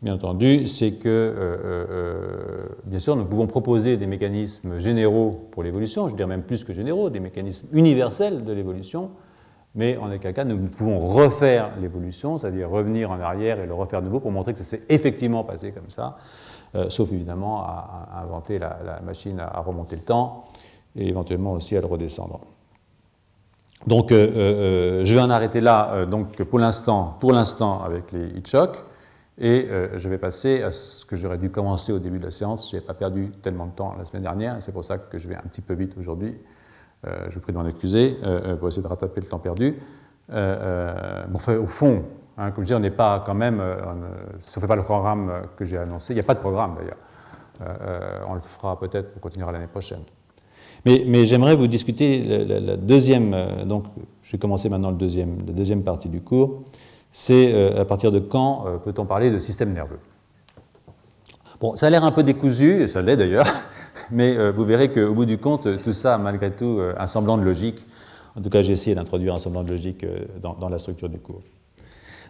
bien 0.06 0.14
entendu, 0.14 0.68
c'est 0.68 0.94
que, 0.94 2.70
bien 2.86 3.00
sûr, 3.00 3.16
nous 3.16 3.26
pouvons 3.26 3.48
proposer 3.48 3.98
des 3.98 4.08
mécanismes 4.08 4.80
généraux 4.80 5.50
pour 5.52 5.64
l'évolution, 5.64 6.08
je 6.08 6.16
dirais 6.16 6.30
même 6.30 6.44
plus 6.44 6.64
que 6.64 6.72
généraux, 6.72 7.10
des 7.10 7.20
mécanismes 7.20 7.68
universels 7.76 8.46
de 8.46 8.54
l'évolution, 8.54 9.10
mais 9.76 9.98
en 9.98 10.12
aucun 10.12 10.32
cas 10.32 10.46
nous 10.46 10.58
pouvons 10.68 11.00
refaire 11.00 11.72
l'évolution, 11.82 12.38
c'est-à-dire 12.38 12.70
revenir 12.70 13.12
en 13.12 13.20
arrière 13.20 13.60
et 13.60 13.68
le 13.68 13.74
refaire 13.74 14.02
de 14.02 14.06
nouveau 14.06 14.22
pour 14.22 14.32
montrer 14.32 14.54
que 14.54 14.60
ça 14.60 14.64
s'est 14.64 14.84
effectivement 14.90 15.44
passé 15.44 15.72
comme 15.72 15.90
ça. 15.90 16.18
Euh, 16.76 16.90
sauf 16.90 17.12
évidemment 17.12 17.62
à, 17.62 18.22
inventer 18.24 18.58
la, 18.60 19.00
machine 19.06 19.40
à, 19.40 19.60
remonter 19.60 19.96
le 19.96 20.02
temps 20.02 20.46
et 20.96 21.08
éventuellement 21.08 21.54
aussi 21.54 21.76
à 21.78 21.82
le 21.82 21.88
redescendre. 21.88 22.42
Donc 23.86 24.12
euh, 24.12 24.32
euh, 24.36 25.06
je 25.06 25.14
vais 25.14 25.22
en 25.22 25.30
arrêter 25.30 25.62
là 25.62 26.06
donc, 26.06 26.42
pour 26.44 26.60
l'instant 26.60 27.82
avec 27.84 28.12
les 28.12 28.28
heat 28.38 28.48
et 29.38 29.68
je 29.96 30.10
vais 30.10 30.18
passer 30.18 30.64
à 30.64 30.72
ce 30.72 31.04
que 31.06 31.16
j'aurais 31.16 31.38
dû 31.38 31.50
commencer 31.50 31.92
au 31.92 32.00
début 32.00 32.20
de 32.20 32.24
la 32.24 32.32
séance. 32.32 32.72
Je 32.72 32.78
n'ai 32.78 32.82
pas 32.82 32.94
perdu 32.94 33.32
tellement 33.42 33.66
de 33.66 33.72
temps 33.72 33.94
la 33.98 34.06
semaine 34.06 34.24
dernière, 34.24 34.56
c'est 34.62 34.72
pour 34.72 34.86
ça 34.86 34.98
que 34.98 35.18
je 35.18 35.28
vais 35.28 35.36
un 35.36 35.48
petit 35.50 35.62
peu 35.62 35.74
vite 35.74 35.98
aujourd'hui. 35.98 36.36
je 37.04 37.34
vous 37.34 37.42
prie 37.42 37.52
de 37.52 37.58
m'en 37.58 37.68
excuser 37.68 38.18
pour 38.60 38.70
essayer 38.70 38.82
de 38.84 38.88
rattraper 38.88 39.20
le 39.20 39.28
temps 39.28 39.40
perdu. 39.40 39.76
Au 40.30 41.66
fond, 41.66 42.06
Hein, 42.38 42.52
comme 42.52 42.66
je 42.66 42.68
dis, 42.68 42.74
on 42.74 42.80
n'est 42.80 42.92
pas 42.92 43.24
quand 43.26 43.34
même, 43.34 43.60
euh, 43.62 43.78
on 43.88 43.96
ne 43.96 44.60
fait 44.62 44.68
pas 44.68 44.76
le 44.76 44.84
programme 44.84 45.32
que 45.56 45.64
j'ai 45.64 45.78
annoncé. 45.78 46.14
Il 46.14 46.18
n'y 46.18 46.22
a 46.22 46.24
pas 46.26 46.34
de 46.34 46.40
programme 46.40 46.76
d'ailleurs. 46.76 46.98
Euh, 47.62 47.76
euh, 47.82 48.26
on 48.28 48.34
le 48.34 48.42
fera 48.42 48.78
peut-être, 48.78 49.14
on 49.16 49.20
continuera 49.20 49.52
l'année 49.54 49.68
prochaine. 49.68 50.02
Mais, 50.86 51.26
j'aimerais 51.26 51.56
vous 51.56 51.66
discuter 51.66 52.46
la, 52.46 52.78
deuxième, 52.78 53.36
donc 53.66 53.86
je 54.22 54.32
vais 54.34 54.38
commencer 54.38 54.70
maintenant 54.70 54.92
la 54.92 54.96
deuxième 54.96 55.82
partie 55.82 56.10
du 56.10 56.22
cours. 56.22 56.62
C'est 57.18 57.78
à 57.78 57.86
partir 57.86 58.12
de 58.12 58.20
quand 58.20 58.66
peut-on 58.84 59.06
parler 59.06 59.32
de 59.32 59.40
système 59.40 59.72
nerveux? 59.72 60.00
Bon, 61.62 61.78
ça 61.78 61.88
a 61.88 61.90
l'air 61.90 62.04
un 62.04 62.12
peu 62.12 62.24
décousu, 62.24 62.82
et 62.82 62.88
ça 62.88 63.02
l'est 63.02 63.16
d'ailleurs, 63.16 63.48
mais 64.12 64.52
vous 64.52 64.66
verrez 64.66 64.92
qu'au 64.92 65.14
bout 65.14 65.26
du 65.26 65.38
compte, 65.38 65.82
tout 65.82 65.94
ça 65.94 66.16
a 66.16 66.18
malgré 66.18 66.52
tout 66.52 66.82
un 66.98 67.08
semblant 67.08 67.38
de 67.38 67.44
logique. 67.44 67.88
En 68.38 68.42
tout 68.42 68.50
cas, 68.50 68.62
j'ai 68.64 68.74
essayé 68.74 68.98
d'introduire 68.98 69.34
un 69.34 69.40
semblant 69.40 69.64
de 69.64 69.70
logique 69.70 70.06
dans 70.42 70.68
la 70.68 70.78
structure 70.78 71.08
du 71.08 71.20
cours. 71.20 71.40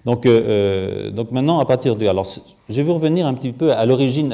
Donc, 0.06 0.26
euh, 0.26 0.42
euh, 0.48 1.12
donc 1.12 1.32
maintenant, 1.32 1.60
à 1.60 1.66
partir 1.66 1.96
de... 1.96 2.06
Alors, 2.06 2.28
je 2.70 2.82
vais 2.82 2.92
revenir 2.92 3.26
un 3.26 3.34
petit 3.34 3.52
peu 3.52 3.74
à 3.74 3.86
l'origine, 3.86 4.30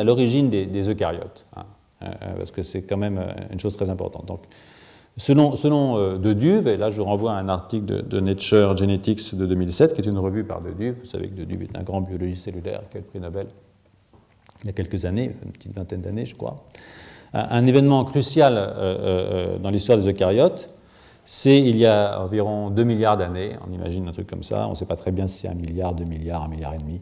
des, 0.49 0.89
eucaryotes, 0.89 1.45
hein, 1.55 1.63
euh, 2.03 2.07
parce 2.37 2.51
que 2.51 2.61
c'est 2.61 2.81
quand 2.81 2.97
même 2.97 3.23
une 3.51 3.59
chose 3.59 3.77
très 3.77 3.89
importante. 3.89 4.25
Donc, 4.25 4.41
selon, 5.17 5.55
selon 5.55 6.17
De 6.17 6.33
Duve, 6.33 6.67
et 6.67 6.77
là 6.77 6.89
je 6.89 7.01
renvoie 7.01 7.33
à 7.33 7.35
un 7.35 7.49
article 7.49 8.07
de, 8.07 8.19
Nature 8.19 8.75
Genetics 8.77 9.35
de 9.35 9.45
2007, 9.45 9.93
qui 9.93 10.01
est 10.01 10.05
une 10.05 10.17
revue 10.17 10.43
par 10.43 10.61
De 10.61 10.71
Duve, 10.71 10.95
vous 10.99 11.05
savez 11.05 11.27
que 11.27 11.35
De 11.35 11.43
Duve 11.43 11.63
est 11.63 11.77
un 11.77 11.83
grand 11.83 12.01
biologiste 12.01 12.45
cellulaire 12.45 12.81
qui 12.89 12.97
a 12.97 12.99
le 13.01 13.05
prix 13.05 13.19
Nobel 13.19 13.47
il 14.63 14.67
y 14.67 14.69
a 14.69 14.73
quelques 14.73 15.05
années, 15.05 15.31
une 15.43 15.51
petite 15.51 15.73
vingtaine 15.73 16.01
d'années 16.01 16.25
je 16.25 16.35
crois. 16.35 16.63
Un, 17.33 17.65
événement 17.65 18.03
crucial 18.03 18.55
dans 19.61 19.69
l'histoire 19.69 19.97
des 19.97 20.07
eucaryotes, 20.07 20.69
c'est 21.25 21.59
il 21.59 21.77
y 21.77 21.85
a 21.85 22.21
environ 22.21 22.69
2 22.69 22.83
milliards 22.83 23.17
d'années, 23.17 23.51
on 23.67 23.73
imagine 23.73 24.07
un 24.07 24.11
truc 24.11 24.27
comme 24.27 24.43
ça, 24.43 24.67
on 24.67 24.71
ne 24.71 24.75
sait 24.75 24.85
pas 24.85 24.95
très 24.95 25.11
bien 25.11 25.27
si 25.27 25.41
c'est 25.41 25.47
un 25.47 25.55
milliard, 25.55 25.93
2 25.93 26.03
milliards, 26.03 26.43
1 26.43 26.47
milliard 26.49 26.73
et 26.73 26.77
demi, 26.77 26.99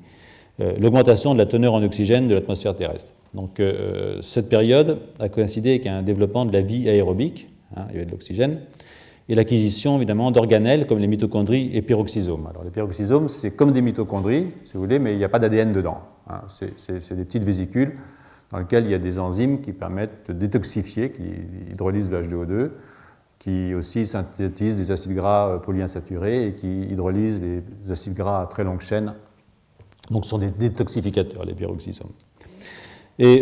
euh, 0.60 0.74
l'augmentation 0.80 1.34
de 1.34 1.40
la 1.40 1.46
teneur 1.46 1.74
en 1.74 1.82
oxygène 1.82 2.28
de 2.28 2.36
l'atmosphère 2.36 2.76
terrestre. 2.76 3.14
Donc 3.34 3.60
euh, 3.60 4.22
cette 4.22 4.50
période 4.50 5.00
a 5.20 5.30
coïncidé 5.30 5.72
avec 5.72 5.88
un 5.88 6.02
développement 6.02 6.46
de 6.46 6.54
la 6.54 6.62
vie 6.62 6.90
aérobique, 6.90 7.48
hein, 7.76 7.86
il 7.90 7.96
y 7.96 7.98
avait 7.98 8.06
de 8.06 8.12
l'oxygène, 8.12 8.60
et 9.28 9.36
l'acquisition 9.36 9.98
évidemment 9.98 10.32
d'organelles 10.32 10.88
comme 10.88 11.00
les 11.00 11.08
mitochondries 11.08 11.70
et 11.74 11.82
peroxysomes. 11.82 12.48
Alors 12.48 12.64
les 12.64 12.72
peroxysomes, 12.72 13.30
c'est 13.30 13.56
comme 13.56 13.72
des 13.72 13.82
mitochondries, 13.82 14.48
si 14.66 14.74
vous 14.74 14.80
voulez, 14.80 15.00
mais 15.00 15.14
il 15.14 15.18
n'y 15.18 15.24
a 15.24 15.30
pas 15.30 15.40
d'ADN 15.40 15.72
dedans. 15.72 16.00
Hein. 16.28 16.42
C'est 16.48 17.14
des 17.14 17.26
petites 17.26 17.44
vésicules 17.44 17.94
dans 18.52 18.58
lesquelles 18.58 18.86
il 18.86 18.92
y 18.92 18.96
a 18.96 19.00
des 19.00 19.20
enzymes 19.20 19.62
qui 19.62 19.72
permettent 19.72 20.28
de 20.30 20.34
détoxifier, 20.34 21.12
qui 21.12 21.24
hydrolysent 21.72 22.12
le 22.12 22.24
H2O2, 22.24 22.70
qui 23.38 23.74
aussi 23.76 24.08
synthétisent 24.08 24.78
des 24.78 24.92
acides 24.92 25.14
gras 25.14 25.60
polyinsaturés 25.60 26.48
et 26.48 26.54
qui 26.56 26.84
hydrolysent 26.84 27.42
les 27.42 27.92
acides 27.92 28.16
gras 28.16 28.42
à 28.42 28.48
très 28.48 28.64
longue 28.64 28.82
chaîne. 28.82 29.14
Donc 30.10 30.26
ce 30.26 30.32
sont 30.32 30.40
des 30.40 30.50
détoxificateurs, 30.50 31.46
les 31.46 31.54
peroxysomes. 31.54 32.10
Et 33.20 33.42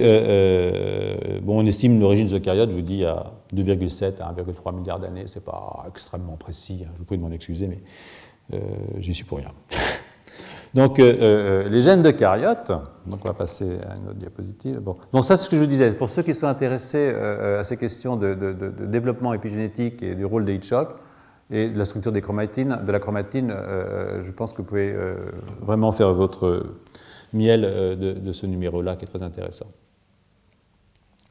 bon, 1.44 1.62
on 1.62 1.66
estime 1.66 2.00
l'origine 2.00 2.26
des 2.26 2.34
eucaryotes, 2.34 2.72
je 2.72 2.76
vous 2.76 2.82
dis, 2.82 3.06
à 3.06 3.32
2,7 3.54 4.20
à 4.20 4.34
1,3 4.34 4.76
milliard 4.76 5.00
d'années. 5.00 5.28
Ce 5.28 5.38
n'est 5.38 5.46
pas 5.46 5.86
extrêmement 5.88 6.36
précis, 6.36 6.84
hein. 6.84 6.90
je 6.94 7.00
vous 7.00 7.06
prie 7.06 7.18
de 7.18 7.24
m'en 7.24 7.32
excuser, 7.32 7.68
mais 7.68 8.60
j'y 9.00 9.14
suis 9.14 9.24
pour 9.24 9.38
rien. 9.38 9.52
Donc, 10.74 11.00
euh, 11.00 11.14
euh, 11.20 11.70
les 11.70 11.82
gènes 11.82 12.02
de 12.02 12.12
cariotes, 12.12 12.72
donc 13.08 13.22
on 13.24 13.28
va 13.28 13.34
passer 13.34 13.80
à 13.90 13.96
une 13.96 14.10
autre 14.10 14.20
diapositive. 14.20 14.80
Bon. 14.80 14.96
Donc, 15.14 15.26
ça, 15.26 15.38
c'est 15.38 15.46
ce 15.46 15.50
que 15.50 15.58
je 15.58 15.64
disais. 15.64 15.92
Pour 15.96 16.10
ceux 16.10 16.24
qui 16.24 16.34
sont 16.34 16.48
intéressés 16.48 17.12
euh, 17.14 17.60
à 17.60 17.64
ces 17.64 17.78
questions 17.78 18.16
de, 18.16 18.36
développement 18.86 19.34
épigénétique 19.34 20.04
et 20.04 20.16
du 20.16 20.26
rôle 20.26 20.46
des 20.46 20.56
heat 20.56 20.74
et 21.50 21.70
de 21.70 21.80
la 21.80 21.86
structure 21.86 22.12
des 22.12 22.22
chromatines, 22.22 22.78
de 22.86 22.92
la 22.92 23.00
chromatine, 23.00 23.56
je 24.24 24.32
pense 24.32 24.52
que 24.52 24.58
vous 24.58 24.66
pouvez 24.66 24.94
vraiment 25.62 25.94
faire 25.94 26.12
votre 26.12 26.66
miel 27.34 27.62
de, 27.62 28.32
ce 28.32 28.46
numéro-là 28.46 28.96
qui 28.96 29.06
est 29.06 29.08
très 29.08 29.24
intéressant. 29.24 29.68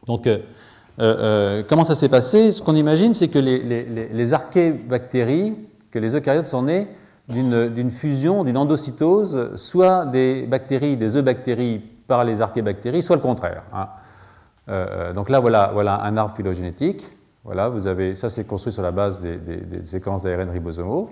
Donc, 0.06 0.28
comment 0.98 1.84
ça 1.84 1.94
s'est 1.94 2.08
passé? 2.08 2.52
Ce 2.52 2.62
qu'on 2.62 2.76
imagine, 2.76 3.14
c'est 3.14 3.28
que 3.28 3.38
les, 3.38 4.32
archébactéries, 4.34 5.54
que 5.90 5.98
les 5.98 6.14
eucaryotes 6.14 6.46
sont 6.46 6.62
nés, 6.62 6.86
d'une 7.28 7.90
fusion, 7.90 8.44
d'une 8.44 8.56
endocytose, 8.56 9.56
soit 9.56 10.06
des 10.06 10.46
bactéries, 10.46 10.96
des 10.96 11.16
eubactéries 11.16 11.82
par 12.06 12.24
les 12.24 12.40
archébactéries, 12.40 13.02
soit 13.02 13.16
le 13.16 13.22
contraire. 13.22 13.64
Hein. 13.72 13.88
Euh, 14.68 14.86
euh, 14.90 15.12
donc 15.12 15.28
là, 15.28 15.40
voilà, 15.40 15.70
voilà 15.72 16.02
un 16.02 16.16
arbre 16.16 16.34
phylogénétique. 16.34 17.04
Voilà, 17.44 17.68
vous 17.68 17.86
avez, 17.86 18.16
ça, 18.16 18.28
c'est 18.28 18.44
construit 18.44 18.72
sur 18.72 18.82
la 18.82 18.90
base 18.90 19.20
des, 19.20 19.86
séquences 19.86 20.24
d'ARN 20.24 20.50
ribosomaux. 20.50 21.10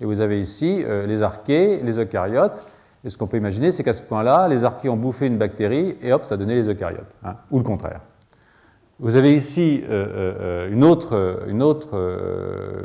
Et 0.00 0.04
vous 0.04 0.20
avez 0.20 0.40
ici 0.40 0.82
euh, 0.84 1.06
les 1.06 1.22
archées, 1.22 1.80
les 1.82 1.98
eucaryotes. 1.98 2.62
Et 3.06 3.08
ce 3.08 3.16
qu'on 3.16 3.28
peut 3.28 3.36
imaginer, 3.38 3.70
c'est 3.70 3.84
qu'à 3.84 3.92
ce 3.92 4.02
point-là, 4.02 4.48
les 4.48 4.64
archées 4.64 4.88
ont 4.88 4.96
bouffé 4.96 5.26
une 5.26 5.38
bactérie 5.38 5.96
et 6.02 6.12
hop, 6.12 6.24
ça 6.24 6.34
a 6.34 6.36
donné 6.36 6.56
les 6.56 6.68
eucaryotes, 6.68 7.06
hein, 7.24 7.36
ou 7.52 7.58
le 7.58 7.64
contraire. 7.64 8.00
Vous 8.98 9.14
avez 9.14 9.34
ici 9.34 9.84
une 10.70 10.82
autre, 10.82 11.44
une 11.46 11.62
autre 11.62 11.96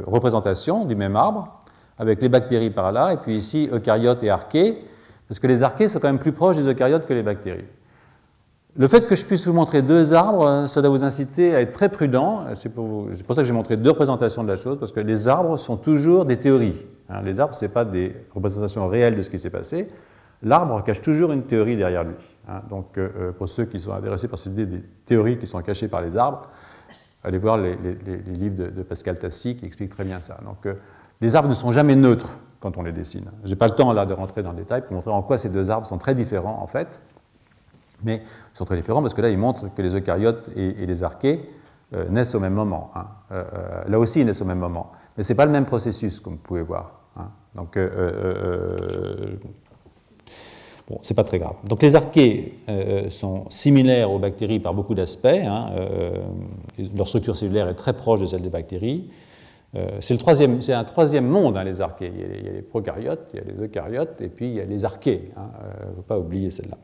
représentation 0.05 0.86
du 0.86 0.95
même 0.95 1.15
arbre 1.15 1.59
avec 1.97 2.22
les 2.22 2.30
bactéries 2.30 2.69
par 2.69 2.91
là, 2.91 3.13
et 3.13 3.17
puis 3.17 3.36
ici 3.36 3.67
eucaryotes 3.72 4.22
et 4.22 4.30
archées, 4.30 4.78
parce 5.28 5.39
que 5.39 5.47
les 5.47 5.63
archées 5.63 5.88
sont 5.88 5.99
quand 5.99 6.09
même 6.09 6.19
plus 6.19 6.34
proches 6.34 6.57
des 6.57 6.67
eucaryotes 6.67 7.07
que 7.07 7.13
les 7.13 7.24
bactéries. 7.24 7.65
Le 8.78 8.88
fait 8.88 9.05
que 9.05 9.15
je 9.15 9.26
puisse 9.26 9.45
vous 9.47 9.53
montrer 9.53 9.82
deux 9.82 10.13
arbres, 10.13 10.65
ça 10.67 10.82
doit 10.82 10.91
vous 10.91 11.03
inciter 11.03 11.53
à 11.55 11.61
être 11.61 11.72
très 11.72 11.89
prudent. 11.89 12.45
C'est 12.53 12.69
pour, 12.69 13.07
ça 13.13 13.41
que 13.41 13.43
j'ai 13.43 13.53
montré 13.53 13.76
deux 13.76 13.89
représentations 13.89 14.43
de 14.43 14.47
la 14.47 14.55
chose, 14.55 14.78
parce 14.80 14.91
que 14.91 14.99
les 14.99 15.28
arbres 15.28 15.57
sont 15.57 15.78
toujours 15.78 16.26
des 16.26 16.38
théories. 16.38 16.78
Hein. 17.09 17.22
les 17.24 17.39
arbres, 17.39 17.53
ce 17.53 17.65
n'est 17.65 17.72
pas 17.72 17.84
des 17.84 18.15
représentations 18.34 18.88
réelles 18.88 19.15
de 19.15 19.22
ce 19.22 19.30
qui 19.30 19.39
s'est 19.39 19.49
passé. 19.49 19.89
L'arbre 20.44 20.84
cache 20.84 21.02
toujours 21.02 21.32
une 21.32 21.44
théorie 21.44 21.78
derrière 21.78 22.04
lui. 22.04 22.16
Hein. 22.48 22.62
donc, 22.70 22.98
euh, 22.98 23.10
euh, 23.18 23.32
pour 23.32 23.48
ceux 23.48 23.66
qui 23.66 23.80
sont 23.80 23.94
intéressés 23.94 24.28
par 24.28 24.39
cette 24.39 24.54
idée 24.54 24.66
des 24.66 24.82
théories 25.06 25.38
qui 25.38 25.46
sont 25.46 25.62
cachées 25.62 25.88
par 25.88 26.02
les 26.02 26.18
arbres, 26.18 26.50
allez 27.24 27.38
voir 27.38 27.58
les, 27.58 27.76
livres 28.26 28.70
de, 28.70 28.84
Pascal 28.84 29.20
Tassi 29.20 29.56
qui 29.56 29.66
expliquent 29.66 29.92
très 29.92 30.04
bien 30.04 30.22
ça. 30.22 30.39
Donc, 30.44 30.66
euh, 30.66 30.74
les 31.22 31.36
arbres 31.36 31.50
ne 31.50 31.54
sont 31.54 31.72
jamais 31.72 31.96
neutres 31.96 32.38
quand 32.60 32.78
on 32.78 32.82
les 32.82 32.92
dessine. 32.92 33.30
Je 33.44 33.50
n'ai 33.50 33.56
pas 33.56 33.68
le 33.68 33.76
temps 33.76 33.94
là 33.94 34.08
de 34.08 34.14
rentrer 34.14 34.42
dans 34.42 34.52
le 34.52 34.58
détail 34.58 34.82
pour 34.82 34.94
montrer 34.94 35.12
en 35.12 35.22
quoi 35.22 35.38
ces 35.38 35.50
deux 35.50 35.70
arbres 35.70 35.86
sont 35.86 36.00
très 36.00 36.16
différents 36.16 36.60
en 36.62 36.68
fait. 36.68 37.00
Mais 38.04 38.24
ils 38.24 38.58
sont 38.58 38.66
très 38.66 38.78
différents 38.78 39.04
parce 39.04 39.14
que 39.14 39.22
là, 39.22 39.30
ils 39.30 39.38
montrent 39.38 39.72
que 39.76 39.82
les 39.84 39.96
eucaryotes 39.96 40.50
et, 40.56 40.88
les 40.88 41.04
archées 41.04 41.48
naissent 42.10 42.34
au 42.34 42.39
même 42.39 42.56
moment. 42.56 42.92
Hein. 42.96 43.06
Là 43.88 44.00
aussi, 44.00 44.22
ils 44.22 44.26
naissent 44.26 44.42
au 44.42 44.46
même 44.46 44.58
moment. 44.58 44.92
Mais 45.16 45.22
ce 45.22 45.32
n'est 45.34 45.38
pas 45.38 45.46
le 45.46 45.52
même 45.52 45.66
processus, 45.66 46.20
comme 46.20 46.34
vous 46.34 46.39
pouvez 46.39 46.64
voir. 46.64 46.94
Hein. 47.16 47.30
Donc, 47.54 47.78
bon, 50.92 51.00
c'est 51.02 51.14
pas 51.14 51.24
très 51.24 51.39
grave. 51.39 51.56
Donc, 51.68 51.82
les 51.82 51.96
archées 51.96 52.54
sont 53.10 53.46
similaires 53.50 54.12
aux 54.12 54.20
bactéries 54.20 54.60
par 54.60 54.74
beaucoup 54.74 54.94
d'aspects. 54.94 55.26
Hein. 55.26 55.72
leur 56.96 57.08
structure 57.08 57.36
cellulaire 57.36 57.68
est 57.70 57.76
très 57.76 57.94
proche 57.94 58.20
de 58.20 58.26
celle 58.26 58.42
des 58.42 58.50
bactéries. 58.50 59.06
Euh, 59.76 59.88
c'est, 60.02 60.14
un 60.74 60.84
troisième 60.84 61.28
monde, 61.28 61.56
hein, 61.56 61.64
les 61.64 61.80
archées. 61.80 62.12
Il 62.14 62.20
y, 62.20 62.50
a 62.50 62.52
les, 62.52 62.62
prokaryotes, 62.62 63.30
il 63.34 63.39
y 63.39 63.42
a 63.42 63.46
les 63.46 63.64
eucaryotes, 63.64 64.22
et 64.22 64.28
puis 64.28 64.48
il 64.48 64.54
y 64.56 64.62
a 64.62 64.66
les 64.66 64.84
archées. 64.84 65.30
Il 65.30 65.39
hein. 65.39 65.50
ne 65.60 65.89
euh, 65.89 65.96
faut 65.96 66.02
pas 66.02 66.20
oublier 66.20 66.52
celle-là. 66.52 66.78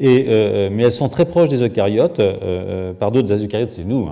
Euh, 0.00 0.70
mais 0.72 0.84
elles 0.84 0.92
sont 0.92 1.08
très 1.08 1.24
proches 1.24 1.48
des 1.48 1.62
eucaryotes, 1.62 2.20
par 2.98 3.10
d'autres 3.10 3.36
c'est 3.68 3.84
nous, 3.84 4.08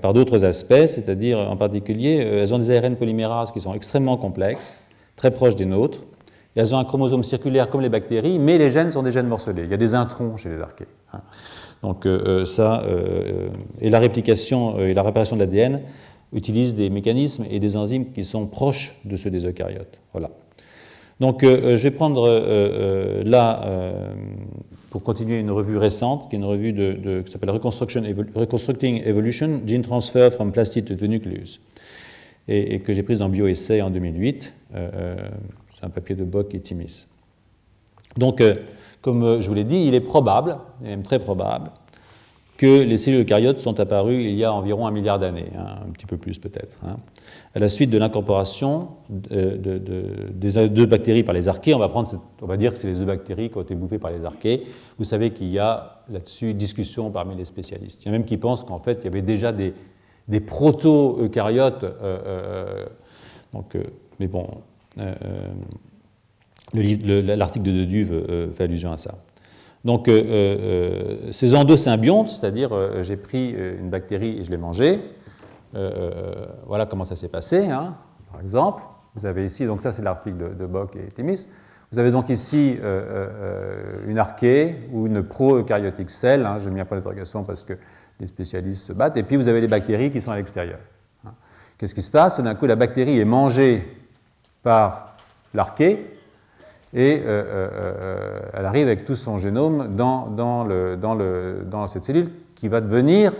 par 0.00 0.12
d'autres 0.12 0.44
aspects, 0.44 0.86
c'est-à-dire 0.86 1.38
en 1.38 1.56
particulier, 1.56 2.16
elles 2.16 2.54
ont 2.54 2.58
des 2.58 2.70
ARN 2.70 2.96
polymérases 2.96 3.50
qui 3.50 3.60
sont 3.60 3.74
extrêmement 3.74 4.16
complexes, 4.16 4.80
très 5.16 5.30
proches 5.30 5.56
des 5.56 5.64
nôtres. 5.64 6.04
Elles 6.56 6.74
ont 6.74 6.78
un 6.78 6.84
chromosome 6.84 7.22
circulaire 7.22 7.68
comme 7.68 7.82
les 7.82 7.90
bactéries, 7.90 8.38
mais 8.38 8.56
les 8.56 8.70
gènes 8.70 8.90
sont 8.90 9.02
des 9.02 9.12
gènes 9.12 9.28
morcelés. 9.28 9.64
Il 9.64 9.70
y 9.70 9.74
a 9.74 9.78
des 9.78 9.94
introns 9.94 10.36
chez 10.36 10.48
les 10.48 10.60
archées. 10.60 10.86
Donc 11.82 12.06
euh, 12.06 12.42
euh, 12.42 12.44
ça, 12.46 12.80
euh, 12.80 13.48
et 13.80 13.90
la 13.90 13.98
réplication 13.98 14.80
et 14.80 14.94
la 14.94 15.02
réparation 15.02 15.36
de 15.36 15.42
l'ADN 15.42 15.82
utilisent 16.32 16.74
des 16.74 16.90
mécanismes 16.90 17.44
et 17.50 17.60
des 17.60 17.76
enzymes 17.76 18.12
qui 18.12 18.24
sont 18.24 18.46
proches 18.46 18.98
de 19.04 19.16
ceux 19.16 19.30
des 19.30 19.46
eucaryotes. 19.46 19.98
Voilà. 20.12 20.30
Donc 21.20 21.42
je 21.42 21.76
vais 21.76 21.90
prendre 21.90 22.28
là, 23.24 23.62
pour 24.90 25.02
continuer, 25.02 25.38
une 25.38 25.50
revue 25.50 25.78
récente, 25.78 26.28
qui 26.28 26.36
est 26.36 26.38
une 26.38 26.44
revue 26.44 26.74
de, 26.74 27.22
qui 27.24 27.32
s'appelle 27.32 27.48
Reconstructing 27.48 29.02
Evolution, 29.02 29.62
Gene 29.66 29.80
Transfer 29.80 30.30
from 30.30 30.52
Plastid 30.52 30.84
to 30.84 30.94
the 30.94 31.08
Nucleus, 31.08 31.60
et, 32.48 32.80
que 32.80 32.92
j'ai 32.92 33.02
prise 33.02 33.20
dans 33.20 33.30
Bioessay 33.30 33.80
en 33.80 33.88
2008. 33.88 34.52
C'est 35.78 35.84
un 35.84 35.90
papier 35.90 36.14
de 36.14 36.24
Bock 36.24 36.54
et 36.54 36.60
Timis. 36.60 37.06
Donc, 38.16 38.42
comme 39.06 39.22
euh, 39.22 39.40
je 39.40 39.48
vous 39.48 39.54
l'ai 39.54 39.64
dit, 39.64 39.86
il 39.86 39.94
est 39.94 40.00
probable, 40.00 40.58
et 40.82 40.88
même 40.88 41.02
très 41.02 41.20
probable, 41.20 41.70
que 42.56 42.82
les 42.82 42.96
cellules 42.96 43.20
eucaryotes 43.20 43.58
sont 43.58 43.78
apparues 43.78 44.24
il 44.24 44.34
y 44.34 44.42
a 44.42 44.52
environ 44.52 44.86
un 44.86 44.90
milliard 44.90 45.18
d'années, 45.18 45.52
hein, 45.56 45.76
un 45.86 45.90
petit 45.90 46.06
peu 46.06 46.16
plus 46.16 46.38
peut-être, 46.38 46.78
hein, 46.84 46.96
à 47.54 47.58
la 47.58 47.68
suite 47.68 47.90
de 47.90 47.98
l'incorporation 47.98 48.88
de, 49.10 49.78
des 50.32 50.58
œufs 50.58 50.88
bactéries 50.88 51.22
par 51.22 51.34
les 51.34 51.48
archées. 51.48 51.74
On 51.74 51.78
va, 51.78 52.56
dire 52.56 52.72
que 52.72 52.78
c'est 52.78 52.88
les 52.88 53.00
œufs 53.00 53.06
bactéries 53.06 53.50
qui 53.50 53.58
ont 53.58 53.62
été 53.62 53.74
bouffées 53.74 53.98
par 53.98 54.10
les 54.10 54.24
archées. 54.24 54.64
Vous 54.98 55.04
savez 55.04 55.30
qu'il 55.30 55.48
y 55.48 55.58
a 55.58 56.02
là-dessus 56.08 56.54
discussion 56.54 57.10
parmi 57.10 57.36
les 57.36 57.44
spécialistes. 57.44 58.02
Il 58.02 58.06
y 58.06 58.08
a 58.08 58.12
même 58.12 58.24
qui 58.24 58.38
pensent 58.38 58.64
qu'en 58.64 58.80
fait, 58.80 58.98
il 59.02 59.04
y 59.04 59.08
avait 59.08 59.22
déjà 59.22 59.52
des, 59.52 59.74
proto-eucaryotes. 60.40 61.84
Euh, 61.84 62.86
euh, 63.52 63.84
mais 64.18 64.26
bon, 64.26 64.48
L'article 66.74 67.64
de 67.64 67.84
Duve 67.84 68.12
euh, 68.12 68.50
fait 68.50 68.64
allusion 68.64 68.92
à 68.92 68.96
ça. 68.96 69.14
Donc, 69.84 70.08
euh, 70.08 70.22
euh, 70.24 71.32
ces 71.32 71.54
endosymbiontes, 71.54 72.28
c'est-à-dire 72.30 72.70
j'ai 73.02 73.16
pris 73.16 73.50
une 73.50 73.88
bactérie 73.88 74.38
et 74.38 74.44
je 74.44 74.50
l'ai 74.50 74.56
mangée, 74.56 75.00
voilà 76.66 76.86
comment 76.86 77.04
ça 77.04 77.16
s'est 77.16 77.28
passé, 77.28 77.66
hein, 77.70 77.94
par 78.32 78.40
exemple. 78.40 78.82
Vous 79.14 79.26
avez 79.26 79.46
ici, 79.46 79.64
donc 79.64 79.80
ça 79.80 79.92
c'est 79.92 80.02
l'article 80.02 80.56
de, 80.58 80.66
Bock 80.66 80.96
et 80.96 81.12
Timis. 81.12 81.46
Vous 81.92 81.98
avez 81.98 82.10
donc 82.10 82.28
ici 82.28 82.76
une 84.06 84.18
archée 84.18 84.88
ou 84.92 85.06
une 85.06 85.22
pro-eucaryotique 85.22 86.10
cell, 86.10 86.44
hein, 86.44 86.58
je 86.58 86.68
mets 86.68 86.80
un 86.80 86.84
point 86.84 86.98
d'interrogation 86.98 87.44
parce 87.44 87.62
que 87.62 87.74
les 88.18 88.26
spécialistes 88.26 88.86
se 88.86 88.92
battent, 88.92 89.16
et 89.16 89.22
puis 89.22 89.36
vous 89.36 89.46
avez 89.46 89.60
les 89.60 89.68
bactéries 89.68 90.10
qui 90.10 90.20
sont 90.20 90.32
à 90.32 90.36
l'extérieur. 90.36 90.78
Hein. 91.24 91.30
Qu'est-ce 91.78 91.94
qui 91.94 92.02
se 92.02 92.10
passe? 92.10 92.40
D'un 92.40 92.54
coup, 92.54 92.66
la 92.66 92.76
bactérie 92.76 93.20
est 93.20 93.24
mangée 93.24 93.84
par 94.66 95.14
l'archée, 95.54 96.18
et 96.92 97.22
euh, 97.24 97.28
euh, 97.28 97.68
euh, 97.72 98.40
elle 98.52 98.66
arrive 98.66 98.88
avec 98.88 99.04
tout 99.04 99.14
son 99.14 99.38
génome 99.38 99.94
dans, 99.94 100.26
dans, 100.26 100.64
le, 100.64 100.96
dans, 100.96 101.14
le, 101.14 101.64
dans, 101.64 101.86
cette 101.86 102.02
cellule 102.02 102.32
qui 102.56 102.66
va 102.66 102.80
devenir 102.80 103.32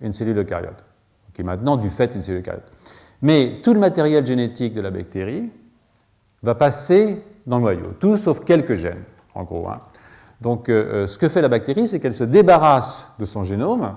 une 0.00 0.14
cellule 0.14 0.38
eucaryote, 0.38 0.82
qui 1.34 1.42
est 1.42 1.44
maintenant 1.44 1.76
du 1.76 1.90
fait 1.90 2.14
une 2.14 2.22
cellule 2.22 2.40
eucaryote. 2.40 2.64
Mais 3.20 3.60
tout 3.62 3.74
le 3.74 3.80
matériel 3.80 4.24
génétique 4.24 4.72
de 4.72 4.80
la 4.80 4.90
bactérie 4.90 5.50
va 6.42 6.54
passer 6.54 7.22
dans 7.46 7.58
le 7.58 7.64
noyau, 7.64 7.92
tout 8.00 8.16
sauf 8.16 8.42
quelques 8.42 8.76
gènes, 8.76 9.04
en 9.34 9.42
gros. 9.42 9.68
Hein. 9.68 9.82
Donc 10.40 10.68
ce 10.68 11.18
que 11.18 11.28
fait 11.28 11.42
la 11.42 11.48
bactérie, 11.48 11.86
c'est 11.86 12.00
qu'elle 12.00 12.14
se 12.14 12.24
débarrasse 12.24 13.16
de 13.18 13.26
son 13.26 13.44
génome 13.44 13.96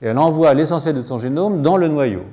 et 0.00 0.06
elle 0.06 0.18
envoie 0.18 0.54
l'essentiel 0.54 0.94
de 0.94 1.02
son 1.02 1.18
génome 1.18 1.60
dans 1.60 1.76
le 1.76 1.88
noyau. 1.88 2.24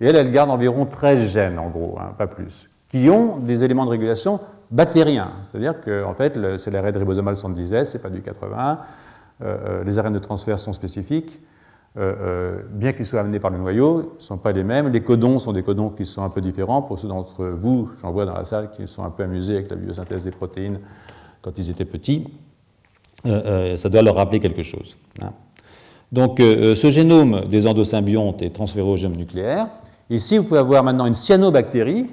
Et 0.00 0.06
elle, 0.06 0.14
elle 0.14 0.30
garde 0.30 0.50
environ 0.50 0.86
13 0.86 1.32
gènes, 1.32 1.58
en 1.58 1.70
gros, 1.70 1.98
hein, 1.98 2.14
pas 2.16 2.28
plus, 2.28 2.68
qui 2.96 3.10
ont 3.10 3.36
des 3.36 3.62
éléments 3.62 3.84
de 3.84 3.90
régulation 3.90 4.40
bactérien. 4.70 5.28
C'est-à-dire 5.42 5.80
que 5.80 6.04
en 6.04 6.14
fait, 6.14 6.38
c'est 6.56 6.70
l'arrêt 6.70 6.92
de 6.92 6.98
ribosomale 6.98 7.34
110S, 7.34 7.84
ce 7.84 7.96
n'est 7.96 8.02
pas 8.02 8.10
du 8.10 8.22
80. 8.22 8.80
Euh, 9.42 9.44
euh, 9.68 9.84
les 9.84 9.98
arènes 9.98 10.14
de 10.14 10.18
transfert 10.18 10.58
sont 10.58 10.72
spécifiques. 10.72 11.40
Euh, 11.98 12.62
bien 12.70 12.92
qu'ils 12.92 13.06
soient 13.06 13.20
amenés 13.20 13.38
par 13.38 13.50
le 13.50 13.58
noyau, 13.58 14.14
ne 14.16 14.20
sont 14.20 14.38
pas 14.38 14.52
les 14.52 14.64
mêmes. 14.64 14.88
Les 14.92 15.00
codons 15.00 15.38
sont 15.38 15.52
des 15.52 15.62
codons 15.62 15.90
qui 15.90 16.06
sont 16.06 16.22
un 16.22 16.30
peu 16.30 16.40
différents. 16.40 16.82
Pour 16.82 16.98
ceux 16.98 17.08
d'entre 17.08 17.44
vous, 17.44 17.90
j'en 18.00 18.12
vois 18.12 18.24
dans 18.24 18.34
la 18.34 18.44
salle, 18.44 18.70
qui 18.70 18.88
sont 18.88 19.04
un 19.04 19.10
peu 19.10 19.24
amusés 19.24 19.56
avec 19.56 19.70
la 19.70 19.76
biosynthèse 19.76 20.24
des 20.24 20.30
protéines 20.30 20.80
quand 21.42 21.52
ils 21.58 21.70
étaient 21.70 21.84
petits, 21.84 22.26
ça 23.24 23.88
doit 23.88 24.02
leur 24.02 24.16
rappeler 24.16 24.40
quelque 24.40 24.62
chose. 24.62 24.96
Hein. 25.22 25.32
Donc 26.12 26.38
ce 26.38 26.90
génome 26.90 27.46
des 27.48 27.66
endosymbiontes 27.66 28.42
est 28.42 28.50
transféré 28.50 28.88
au 28.88 28.96
génome 28.96 29.16
nucléaire. 29.16 29.68
Ici, 30.10 30.38
vous 30.38 30.44
pouvez 30.44 30.60
avoir 30.60 30.82
maintenant 30.82 31.06
une 31.06 31.14
cyanobactérie 31.14 32.06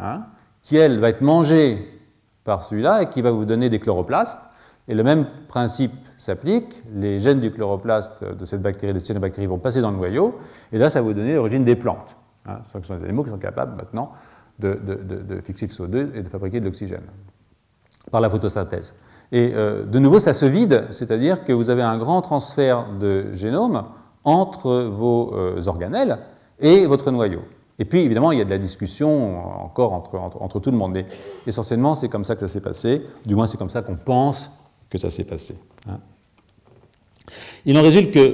hein, 0.00 0.22
qui, 0.62 0.76
elle, 0.76 1.00
va 1.00 1.08
être 1.08 1.20
mangée 1.20 2.00
par 2.44 2.62
celui-là 2.62 3.02
et 3.02 3.08
qui 3.08 3.22
va 3.22 3.30
vous 3.30 3.44
donner 3.44 3.68
des 3.68 3.78
chloroplastes. 3.78 4.40
Et 4.88 4.94
le 4.94 5.04
même 5.04 5.26
principe 5.46 5.92
s'applique. 6.18 6.82
Les 6.92 7.20
gènes 7.20 7.40
du 7.40 7.52
chloroplaste 7.52 8.24
de 8.24 8.44
cette 8.44 8.62
bactérie, 8.62 8.92
des 8.92 9.00
cyanobactéries, 9.00 9.46
vont 9.46 9.58
passer 9.58 9.80
dans 9.80 9.90
le 9.90 9.96
noyau. 9.96 10.38
Et 10.72 10.78
là, 10.78 10.90
ça 10.90 11.00
va 11.00 11.06
vous 11.06 11.14
donner 11.14 11.34
l'origine 11.34 11.64
des 11.64 11.76
plantes. 11.76 12.16
Hein. 12.46 12.58
Ce 12.64 12.80
sont 12.80 12.96
des 12.96 13.04
animaux 13.04 13.22
qui 13.22 13.30
sont 13.30 13.38
capables 13.38 13.76
maintenant 13.76 14.12
de, 14.58 15.40
fixer 15.44 15.66
le 15.66 15.72
CO2 15.72 16.14
et 16.14 16.22
de 16.22 16.28
fabriquer 16.28 16.60
de 16.60 16.64
l'oxygène 16.64 17.04
par 18.10 18.20
la 18.20 18.28
photosynthèse. 18.28 18.94
Et 19.32 19.52
euh, 19.54 19.84
de 19.84 19.98
nouveau, 19.98 20.18
ça 20.18 20.34
se 20.34 20.44
vide, 20.44 20.86
c'est-à-dire 20.90 21.44
que 21.44 21.52
vous 21.52 21.70
avez 21.70 21.82
un 21.82 21.96
grand 21.96 22.20
transfert 22.20 22.86
de 22.98 23.32
génome 23.32 23.84
entre 24.24 24.82
vos 24.82 25.34
euh, 25.34 25.62
organelles 25.66 26.18
et 26.58 26.86
votre 26.86 27.10
noyau. 27.10 27.42
Et 27.80 27.86
puis, 27.86 28.00
évidemment, 28.00 28.30
il 28.30 28.38
y 28.38 28.42
a 28.42 28.44
de 28.44 28.50
la 28.50 28.58
discussion 28.58 29.64
encore 29.64 29.94
entre, 29.94 30.16
entre, 30.18 30.60
tout 30.60 30.70
le 30.70 30.76
monde. 30.76 30.92
Mais 30.92 31.06
essentiellement, 31.46 31.94
c'est 31.94 32.10
comme 32.10 32.24
ça 32.24 32.34
que 32.34 32.42
ça 32.42 32.48
s'est 32.48 32.60
passé. 32.60 33.02
Du 33.24 33.34
moins, 33.34 33.46
c'est 33.46 33.56
comme 33.56 33.70
ça 33.70 33.80
qu'on 33.80 33.96
pense 33.96 34.50
que 34.90 34.98
ça 34.98 35.08
s'est 35.08 35.24
passé. 35.24 35.56
Hein. 35.88 35.98
Il 37.64 37.78
en 37.78 37.82
résulte 37.82 38.12
que 38.12 38.18
euh, 38.18 38.32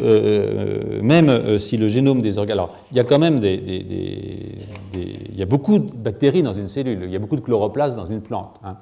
euh, 0.99 1.03
même 1.03 1.29
euh, 1.29 1.59
si 1.59 1.77
le 1.77 1.87
génome 1.87 2.23
des 2.23 2.39
organes... 2.39 2.59
Alors, 2.59 2.77
il 2.91 2.97
y 2.97 3.01
a 3.01 3.05
quand 3.05 3.21
même 3.21 3.39
des, 3.39 4.59
Il 4.95 5.37
y 5.37 5.43
a 5.43 5.47
beaucoup 5.47 5.79
de 5.79 5.93
bactéries 5.93 6.43
dans 6.43 6.55
une 6.55 6.67
cellule, 6.67 7.05
il 7.05 7.11
y 7.11 7.17
a 7.17 7.21
beaucoup 7.21 7.37
de 7.37 7.41
chloroplastes 7.41 7.97
dans 7.97 8.07
une 8.07 8.23
plante. 8.23 8.57
Hein. 8.65 8.79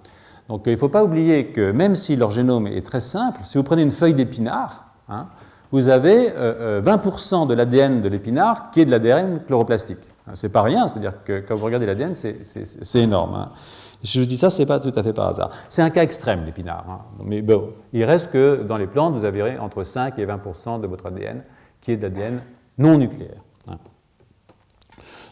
Donc, 0.49 0.63
il 0.65 0.73
ne 0.73 0.79
faut 0.79 0.89
pas 0.89 1.05
oublier 1.05 1.49
que 1.49 1.73
même 1.73 1.95
si 1.95 2.17
leur 2.17 2.31
génome 2.31 2.69
est 2.69 2.87
très 2.87 3.01
simple, 3.01 3.41
si 3.45 3.59
vous 3.59 3.65
prenez 3.65 3.83
une 3.83 3.93
feuille 3.93 4.15
d'épinard, 4.15 4.95
hein, 5.11 5.27
vous 5.75 5.89
avez 5.89 6.29
20% 6.29 7.49
de 7.49 7.55
l'ADN 7.55 8.01
de 8.01 8.09
l'épinard 8.09 8.71
qui 8.71 8.83
est 8.83 8.85
de 8.85 8.93
l'ADN 8.93 9.43
chloroplastique. 9.45 9.99
C'est 10.35 10.53
pas 10.53 10.63
rien, 10.63 10.87
c'est-à-dire 10.87 11.25
que 11.25 11.41
quand 11.41 11.57
vous 11.57 11.65
regardez 11.65 11.85
l'ADN, 11.85 12.15
c'est 12.15 13.01
énorme. 13.01 13.49
Je 14.05 14.23
dis 14.23 14.37
ça, 14.37 14.51
ce 14.51 14.63
n'est 14.63 14.67
pas 14.67 14.79
tout 14.79 14.93
à 14.95 15.03
fait 15.03 15.13
par 15.13 15.29
hasard. 15.29 15.51
C'est 15.69 15.83
un 15.83 15.91
cas 15.91 16.05
extrême, 16.05 16.45
l'épinard. 16.45 16.85
Hein. 16.89 17.01
Mais 17.25 17.43
bon, 17.43 17.71
il 17.93 18.05
reste 18.05 18.31
que 18.31 18.63
dans 18.63 18.77
les 18.77 18.87
plantes, 18.87 19.15
vous 19.15 19.25
avez 19.25 19.59
entre 19.59 19.83
5 19.83 20.17
et 20.19 20.27
20% 20.27 20.81
de 20.81 20.87
votre 20.87 21.07
ADN 21.07 21.43
qui 21.81 21.91
est 21.91 21.97
de 21.97 22.03
l'ADN 22.03 22.41
non 22.79 22.99
nucléaire. 22.99 23.43
Hein. 23.67 23.79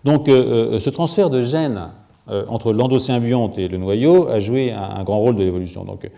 Donc, 0.03 0.29
euh, 0.29 0.75
euh, 0.75 0.81
ce 0.81 0.91
transfert 0.91 1.31
de 1.31 1.43
gènes 1.43 1.91
euh, 2.29 2.45
entre 2.49 2.73
l'endosymbionte 2.73 3.59
et 3.59 3.69
le 3.69 3.79
noyau 3.79 4.29
a 4.29 4.41
joué 4.41 4.73
un, 4.73 5.05
grand 5.05 5.19
rôle 5.19 5.37
de 5.37 5.45
l'évolution. 5.45 5.85
Donc, 5.85 6.11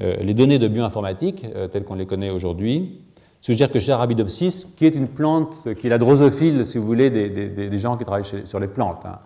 les 0.00 0.32
données 0.32 0.60
de 0.60 0.68
bioinformatique, 0.68 1.44
telles 1.72 1.82
qu'on 1.82 1.96
les 1.96 2.06
connaît 2.06 2.30
aujourd'hui, 2.30 3.00
suggèrent 3.40 3.70
que 3.70 3.80
chez 3.80 3.92
Arabidopsis, 3.92 4.66
qui 4.76 4.86
est 4.86 4.94
une 4.94 5.08
plante, 5.08 5.74
qui 5.74 5.86
est 5.86 5.90
la 5.90 5.98
drosophile, 5.98 6.64
si 6.66 6.78
vous 6.78 6.86
voulez, 6.86 7.10
des, 7.10 7.78
gens 7.78 7.96
qui 7.96 8.04
travaillent 8.04 8.24
sur 8.44 8.58
les 8.58 8.68
plantes, 8.68 9.04
hein. 9.04 9.18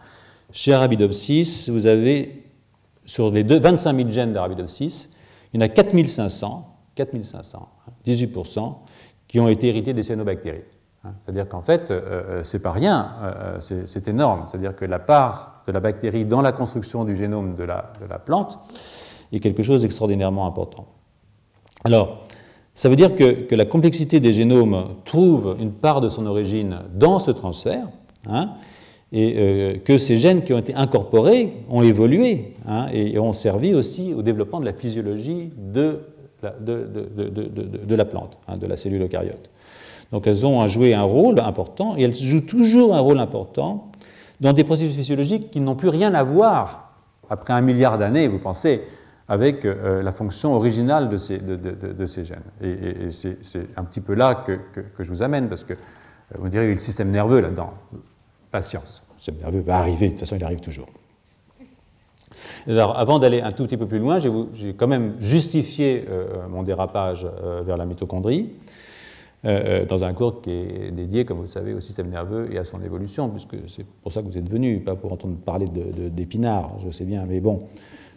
chez 0.53 0.73
Arabidopsis, 0.73 1.69
vous 1.71 1.87
avez 1.87 2.45
sur 3.07 3.31
les 3.31 3.43
25 3.43 3.97
000 3.97 4.11
gènes 4.11 4.33
d'Arabidopsis, 4.33 5.15
il 5.53 5.61
y 5.61 5.63
en 5.63 5.67
a 5.67 5.69
4500, 5.69 6.77
4500, 6.95 7.69
18%, 8.07 8.75
qui 9.29 9.41
ont 9.41 9.49
été 9.49 9.69
hérités 9.69 9.95
des 9.95 10.03
cyanobactéries. 10.03 10.65
Hein. 11.05 11.13
C'est-à-dire 11.25 11.49
qu'en 11.49 11.63
fait, 11.63 11.91
euh, 11.91 12.01
euh, 12.05 12.43
c'est 12.43 12.63
pas 12.63 12.73
rien, 12.73 13.13
euh, 13.23 13.61
c'est 13.61 14.09
énorme. 14.09 14.45
C'est-à-dire 14.47 14.77
que 14.77 14.85
la 14.85 14.99
part 14.99 15.63
de 15.67 15.73
la 15.73 15.81
bactérie 15.81 16.25
dans 16.25 16.43
la 16.43 16.53
construction 16.53 17.05
du 17.05 17.17
génome 17.17 17.57
de 17.57 17.65
la, 17.65 17.93
de 18.01 18.07
la 18.07 18.19
plante 18.19 18.59
est 19.33 19.41
quelque 19.41 19.63
chose 19.63 19.83
d'extraordinairement 19.83 20.47
important. 20.47 20.87
Alors, 21.85 22.27
ça 22.75 22.89
veut 22.89 22.97
dire 22.97 23.14
que, 23.14 23.55
la 23.55 23.64
complexité 23.64 24.20
des 24.20 24.33
génomes 24.33 24.97
trouve 25.05 25.57
une 25.61 25.73
part 25.73 26.01
de 26.01 26.09
son 26.09 26.27
origine 26.27 26.81
dans 26.95 27.18
ce 27.18 27.31
transfert, 27.31 27.89
hein, 28.29 28.51
et 29.12 29.35
euh, 29.37 29.77
que 29.85 29.99
ces 29.99 30.16
gènes 30.16 30.43
qui 30.43 30.55
ont 30.55 30.59
été 30.59 30.75
incorporés 30.75 31.53
ont 31.68 31.83
évolué 31.83 32.55
hein, 32.66 32.87
et 32.95 33.18
ont 33.18 33.35
servi 33.35 33.75
aussi 33.75 34.14
au 34.14 34.23
développement 34.23 34.59
de 34.59 34.64
la 34.64 34.73
physiologie 34.73 35.51
de, 35.59 36.01
la 36.43 38.05
plante, 38.07 38.39
hein, 38.49 38.57
de 38.57 38.66
la 38.66 38.77
cellule 38.77 39.03
eucaryote. 39.03 39.51
Donc 40.12 40.27
elles 40.27 40.47
ont 40.47 40.66
joué 40.66 40.95
un 40.95 41.03
rôle 41.03 41.41
important 41.41 41.95
et 41.99 42.03
elles 42.03 42.14
jouent 42.14 42.47
toujours 42.47 42.95
un 42.95 43.01
rôle 43.01 43.18
important 43.18 43.91
dans 44.41 44.55
des 44.55 44.64
processus 44.64 44.97
physiologiques 44.97 45.51
qui 45.51 45.61
n'ont 45.61 45.77
plus 45.77 45.91
rien 45.91 46.14
à 46.14 46.23
voir, 46.23 46.95
après 47.29 47.53
un 47.53 47.61
milliard 47.61 47.99
d'années, 47.99 48.29
vous 48.29 48.39
pensez, 48.39 48.83
avec 49.29 49.64
euh, 49.64 50.03
la 50.03 50.12
fonction 50.12 50.55
originale 50.55 51.09
de 51.09 51.16
ces, 51.16 51.39
de, 51.39 52.07
ces 52.07 52.25
gènes. 52.25 52.43
Et, 52.62 53.11
c'est 53.11 53.66
un 53.77 53.85
petit 53.85 54.01
peu 54.01 54.14
là 54.14 54.35
que, 54.47 54.59
que, 54.75 55.03
je 55.03 55.09
vous 55.09 55.23
amène, 55.23 55.49
parce 55.49 55.64
que 55.64 55.75
euh, 55.75 55.77
vous 56.39 56.49
direz, 56.49 56.64
il 56.64 56.68
y 56.68 56.70
a 56.73 56.75
le 56.75 56.81
système 56.81 57.11
nerveux 57.11 57.41
là-dedans. 57.41 57.75
Patience. 58.51 59.03
Le 59.14 59.18
système 59.18 59.37
nerveux 59.37 59.61
va 59.61 59.79
arriver, 59.79 60.07
de 60.07 60.12
toute 60.12 60.20
façon, 60.20 60.37
il 60.37 60.45
arrive 60.45 60.61
toujours. 60.61 60.89
Alors, 62.66 62.99
avant 62.99 63.18
d'aller 63.18 63.41
un 63.41 63.53
tout 63.53 63.64
petit 63.64 63.77
peu 63.77 63.87
plus 63.87 63.99
loin, 63.99 64.18
j'ai 64.18 64.75
quand 64.75 64.89
même 64.89 65.14
justifié 65.20 66.05
euh, 66.09 66.49
mon 66.49 66.62
dérapage 66.62 67.27
vers 67.64 67.77
la 67.77 67.87
mitochondrie 67.87 68.51
dans 69.45 70.05
un 70.05 70.12
cours 70.14 70.41
qui 70.41 70.53
est 70.53 70.93
dédié, 70.93 71.25
comme 71.25 71.39
vous 71.39 71.43
le 71.43 71.49
savez, 71.49 71.75
au 71.75 71.81
système 71.81 72.09
nerveux 72.09 72.49
et 72.53 72.59
à 72.59 72.64
son 72.64 72.81
évolution, 72.81 73.29
puisque 73.29 73.57
c'est 73.66 73.85
pour 73.85 74.12
ça 74.12 74.23
que 74.23 74.27
vous 74.27 74.39
êtes 74.39 74.49
venu, 74.49 74.79
pas 74.79 74.95
pour 74.95 75.12
entendre 75.12 75.35
parler 75.37 75.66
d'épinards, 75.66 76.79
je 76.79 76.91
sais 76.91 77.05
bien, 77.05 77.25
mais 77.29 77.41
bon, 77.41 77.66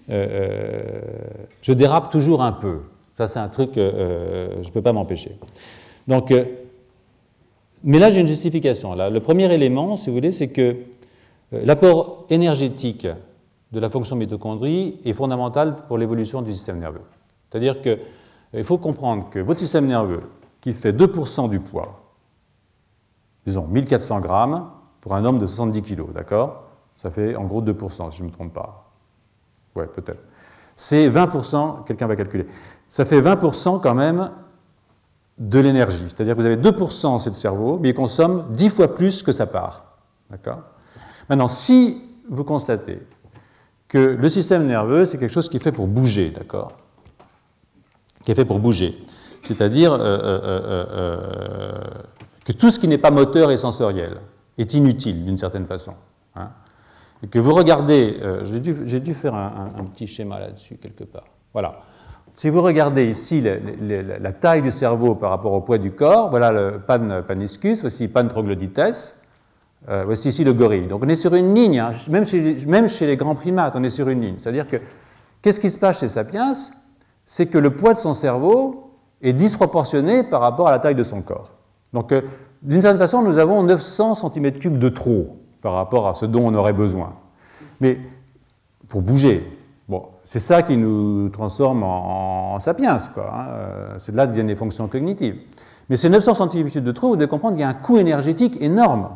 je 0.08 1.74
dérape 1.74 2.12
toujours 2.12 2.42
un 2.42 2.52
peu. 2.52 2.82
Ça, 3.16 3.28
c'est 3.28 3.40
un 3.40 3.48
truc, 3.50 3.72
je 3.76 4.58
ne 4.58 4.72
peux 4.72 4.82
pas 4.82 4.94
m'empêcher. 4.94 5.38
Donc, 6.08 6.32
mais 7.88 8.00
là, 8.00 8.10
j'ai 8.10 8.20
une 8.20 8.28
justification. 8.28 8.96
le 8.96 9.20
premier 9.20 9.54
élément, 9.54 9.96
si 9.96 10.10
vous 10.10 10.16
voulez, 10.16 10.32
c'est 10.32 10.50
que 10.50 10.76
euh, 11.54 11.62
l'apport 11.64 12.26
énergétique 12.32 13.08
de 13.72 13.80
la 13.80 13.92
fonction 13.92 14.16
mitochondrie 14.16 15.00
est 15.06 15.14
fondamental 15.14 15.86
pour 15.88 16.00
l'évolution 16.00 16.42
du 16.42 16.52
système 16.52 16.80
nerveux. 16.80 17.04
C'est-à-dire 17.50 17.82
qu'il 17.82 18.00
euh, 18.56 18.64
faut 18.64 18.80
comprendre 18.80 19.30
que 19.30 19.38
votre 19.38 19.60
système 19.60 19.86
nerveux, 19.86 20.24
qui 20.62 20.74
fait 20.74 20.94
2% 20.94 21.48
du 21.48 21.60
poids, 21.60 22.02
disons 23.46 23.68
1400 23.68 24.20
grammes, 24.22 24.68
pour 25.00 25.14
un 25.14 25.24
homme 25.24 25.38
de 25.38 25.46
70 25.46 25.84
kg, 25.84 26.12
d'accord? 26.12 26.64
Ça 26.96 27.12
fait 27.12 27.36
en 27.36 27.44
gros 27.44 27.62
2%, 27.62 28.10
si 28.12 28.18
je 28.18 28.24
ne 28.24 28.30
me 28.30 28.34
trompe 28.34 28.54
pas. 28.54 28.85
Ouais, 29.76 29.88
peut-être. 29.88 30.24
C'est 30.76 31.10
20%, 31.10 31.86
quelqu'un 31.86 32.08
va 32.08 32.16
calculer. 32.16 32.48
Ça 32.90 33.06
fait 33.06 33.20
20% 33.20 33.82
quand 33.82 33.96
même 33.96 34.32
de 35.38 35.60
l'énergie. 35.60 36.06
C'est-à-dire 36.08 36.36
que 36.36 36.42
vous 36.42 36.46
avez 36.46 36.58
2% 36.58 37.20
c'est 37.20 37.30
le 37.30 37.36
cerveau, 37.36 37.78
mais 37.82 37.90
il 37.90 37.94
consomme 37.94 38.46
10 38.52 38.70
fois 38.70 38.94
plus 38.94 39.24
que 39.24 39.32
sa 39.32 39.46
part. 39.46 39.98
D'accord? 40.30 40.62
Maintenant, 41.30 41.48
si 41.48 42.02
vous 42.30 42.44
constatez 42.44 43.00
que 43.88 43.98
le 43.98 44.30
système 44.30 44.66
nerveux, 44.66 45.06
c'est 45.06 45.18
quelque 45.18 45.34
chose 45.34 45.50
qui 45.50 45.58
est 45.58 45.64
fait 45.64 45.72
pour 45.72 45.88
bouger, 45.88 46.32
d'accord? 46.32 46.74
Qui 48.24 48.32
est 48.32 48.36
fait 48.36 48.46
pour 48.46 48.60
bouger. 48.60 48.98
C'est-à-dire 49.44 49.94
euh, 49.94 50.00
euh, 50.00 50.86
euh, 50.92 51.72
que 52.44 52.52
tout 52.52 52.72
ce 52.72 52.80
qui 52.80 52.88
n'est 52.88 52.98
pas 52.98 53.12
moteur 53.12 53.52
et 53.52 53.58
sensoriel 53.58 54.18
est 54.58 54.74
inutile 54.74 55.24
d'une 55.24 55.38
certaine 55.38 55.66
façon. 55.66 55.94
Hein 56.36 56.50
que 57.30 57.40
vous 57.40 57.54
regardez, 57.54 58.18
j'ai 58.44 58.60
dû, 59.00 59.14
faire 59.14 59.36
un, 59.36 59.84
petit 59.94 60.08
schéma 60.08 60.40
là-dessus 60.40 60.76
quelque 60.76 61.04
part. 61.04 61.26
Voilà. 61.54 61.82
Si 62.36 62.50
vous 62.50 62.62
regardez 62.62 63.06
ici 63.06 63.42
la, 63.42 64.32
taille 64.34 64.62
du 64.62 64.72
cerveau 64.72 65.16
par 65.16 65.30
rapport 65.30 65.54
au 65.54 65.62
poids 65.62 65.78
du 65.78 65.92
corps, 65.92 66.30
voilà 66.30 66.52
le 66.52 66.82
pan 66.86 67.22
paniscus, 67.26 67.80
voici 67.80 68.10
pan 68.10 68.28
troglodytes, 68.28 69.24
euh, 69.88 70.04
voici 70.06 70.30
ici 70.30 70.44
le 70.44 70.52
gorille. 70.52 70.88
Donc 70.88 71.04
on 71.06 71.08
est 71.08 71.16
sur 71.16 71.34
une 71.34 71.56
ligne, 71.56 71.80
hein. 71.80 71.92
même, 72.10 72.26
chez, 72.26 72.58
même, 72.68 72.90
chez, 72.90 73.08
les 73.08 73.16
grands 73.16 73.36
primates, 73.36 73.74
on 73.78 73.84
est 73.84 73.90
sur 73.90 74.10
une 74.10 74.22
ligne. 74.22 74.36
C'est-à-dire 74.38 74.68
que 74.68 74.78
qu'est-ce 75.42 75.62
qui 75.62 75.70
se 75.70 75.80
passe 75.80 76.02
chez 76.02 76.10
Sapiens? 76.10 76.52
C'est 77.26 77.46
que 77.46 77.58
le 77.58 77.70
poids 77.70 77.94
de 77.94 78.00
son 78.00 78.14
cerveau 78.14 78.92
est 79.22 79.34
disproportionné 79.34 80.24
par 80.24 80.42
rapport 80.42 80.68
à 80.68 80.72
la 80.72 80.80
taille 80.80 80.96
de 80.96 81.04
son 81.04 81.22
corps. 81.22 81.54
Donc 81.94 82.12
euh, 82.12 82.22
d'une 82.64 82.82
certaine 82.82 83.00
façon, 83.00 83.22
nous 83.22 83.38
avons 83.38 83.64
900 83.64 84.14
cm3 84.14 84.78
de 84.78 84.90
trop 84.90 85.38
par 85.66 85.74
rapport 85.74 86.08
à 86.08 86.14
ce 86.14 86.28
dont 86.28 86.46
on 86.46 86.54
aurait 86.54 86.74
besoin. 86.74 87.16
Mais 87.82 87.98
pour 88.88 89.02
bouger, 89.02 89.44
Bon, 89.88 90.04
c'est 90.24 90.40
ça 90.40 90.64
qui 90.64 90.78
nous 90.78 91.30
transforme 91.30 91.84
en, 91.84 92.58
sapiens, 92.58 92.98
quoi. 93.14 93.32
Hein. 93.32 93.48
Euh, 93.50 93.96
c'est 94.00 94.12
de 94.12 94.18
là 94.18 94.26
que 94.26 94.32
viennent 94.32 94.48
les 94.48 94.56
fonctions 94.56 94.88
cognitives. 94.88 95.38
Mais 95.90 95.98
ces 95.98 96.10
900 96.10 96.50
cm 96.50 96.70
de 96.84 96.92
trop, 96.92 97.10
vous 97.10 97.16
devez 97.16 97.28
comprendre 97.28 97.54
qu'il 97.54 97.62
y 97.62 97.66
a 97.66 97.70
un 97.70 97.76
coût 97.76 97.98
énergétique 97.98 98.60
énorme. 98.62 99.10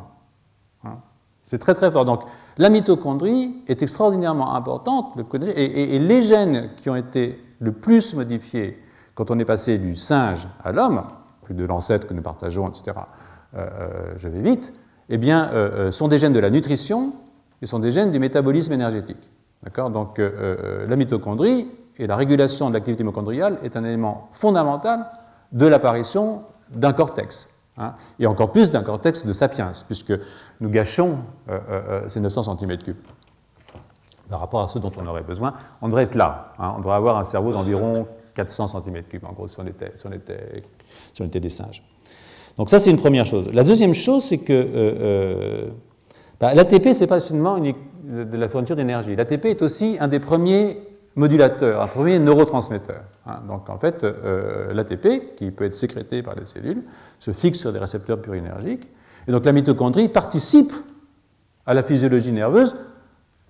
Hein. 0.84 0.98
C'est 1.42 1.58
très 1.58 1.74
très 1.74 1.92
fort. 1.92 2.06
Donc 2.06 2.22
la 2.58 2.70
mitochondrie 2.70 3.64
est 3.68 3.82
extraordinairement 3.82 4.56
importante, 4.56 5.18
et, 5.56 5.98
les 5.98 6.22
gènes 6.22 6.70
qui 6.78 6.90
ont 6.92 6.96
été 6.96 7.44
le 7.60 7.72
plus 7.72 8.14
modifiés 8.14 8.80
quand 9.16 9.32
on 9.32 9.40
est 9.40 9.46
passé 9.46 9.80
du 9.80 9.96
singe 9.96 10.48
à 10.64 10.72
l'homme, 10.72 11.04
plus 11.42 11.56
de 11.56 11.66
l'ancêtre 11.66 12.06
que 12.08 12.14
nous 12.14 12.22
partageons, 12.22 12.70
etc., 12.70 12.92
euh, 13.56 13.68
euh, 13.80 14.14
je 14.18 14.28
vais 14.28 14.42
vite, 14.42 14.72
eh 15.10 15.18
bien, 15.18 15.50
sont 15.92 16.08
des 16.08 16.20
gènes 16.20 16.34
de 16.34 16.40
la 16.40 16.50
nutrition 16.50 17.14
et 17.62 17.66
sont 17.66 17.80
des 17.80 17.92
gènes 17.92 18.12
du 18.12 18.20
métabolisme 18.20 18.74
énergétique. 18.74 19.30
Donc 19.64 20.20
euh, 20.20 20.32
euh, 20.40 20.88
la 20.88 20.96
mitochondrie 20.96 21.68
et 21.98 22.08
la 22.08 22.16
régulation 22.16 22.70
de 22.70 22.74
l'activité 22.76 23.04
mitochondriale 23.04 23.60
est 23.64 23.76
un 23.76 23.84
élément 23.84 24.30
fondamental 24.32 25.06
de 25.52 25.66
l'apparition 25.66 26.44
d'un 26.70 26.94
cortex. 26.94 27.50
Hein, 27.78 27.94
et 28.20 28.26
encore 28.26 28.52
plus 28.52 28.72
d'un 28.72 28.84
cortex 28.84 29.26
de 29.26 29.34
sapiens, 29.34 29.72
puisque 29.88 30.14
nous 30.60 30.70
gâchons 30.70 31.20
ces 32.08 32.20
900 32.20 32.56
cm3 32.56 32.94
par 34.30 34.40
rapport 34.40 34.62
à 34.62 34.68
ceux 34.68 34.80
dont 34.80 34.92
on 34.98 35.08
aurait 35.08 35.24
besoin. 35.24 35.56
On 35.82 35.88
devrait 35.88 36.04
être 36.04 36.16
là. 36.16 36.54
Hein, 36.60 36.74
on 36.76 36.80
devrait 36.80 36.96
avoir 36.96 37.18
un 37.18 37.24
cerveau 37.24 37.52
d'environ 37.52 38.08
400 38.36 38.68
cm3, 38.68 39.26
en 39.26 39.34
gros, 39.34 39.48
était, 39.48 39.88
était, 39.88 40.64
si 41.14 41.22
on 41.22 41.26
était 41.26 41.40
des 41.40 41.50
singes. 41.50 41.84
Donc 42.60 42.70
ça, 42.70 42.78
c'est 42.78 42.92
une 42.92 42.98
première 42.98 43.26
chose. 43.26 43.48
La 43.54 43.64
deuxième 43.64 43.94
chose, 43.94 44.26
c'est 44.26 44.40
que 44.40 44.52
euh, 44.52 44.68
euh, 44.76 45.68
bah, 46.42 46.54
l'ATP, 46.54 46.92
ce 46.92 47.00
n'est 47.00 47.08
pas 47.08 47.22
seulement 47.22 47.56
une, 47.56 47.74
de 48.04 48.38
la 48.38 48.50
fourniture 48.50 48.76
d'énergie. 48.76 49.16
L'ATP 49.16 49.46
est 49.46 49.62
aussi 49.62 49.96
un 50.02 50.10
des 50.10 50.20
premiers 50.20 50.78
modulateurs, 51.16 51.82
un 51.82 51.88
premier 51.88 52.20
neurotransmetteur. 52.20 53.04
Hein. 53.26 53.40
Donc 53.48 53.70
en 53.70 53.78
fait, 53.80 54.04
euh, 54.04 54.74
l'ATP, 54.74 55.38
qui 55.38 55.52
peut 55.52 55.64
être 55.64 55.74
sécrété 55.74 56.22
par 56.22 56.36
les 56.36 56.44
cellules, 56.44 56.84
se 57.20 57.32
fixe 57.32 57.60
sur 57.60 57.72
des 57.72 57.80
récepteurs 57.80 58.22
purinergiques. 58.22 58.92
Et 59.26 59.32
donc 59.32 59.46
la 59.46 59.54
mitochondrie 59.54 60.10
participe 60.10 60.74
à 61.66 61.74
la 61.74 61.82
physiologie 61.82 62.34
nerveuse 62.34 62.76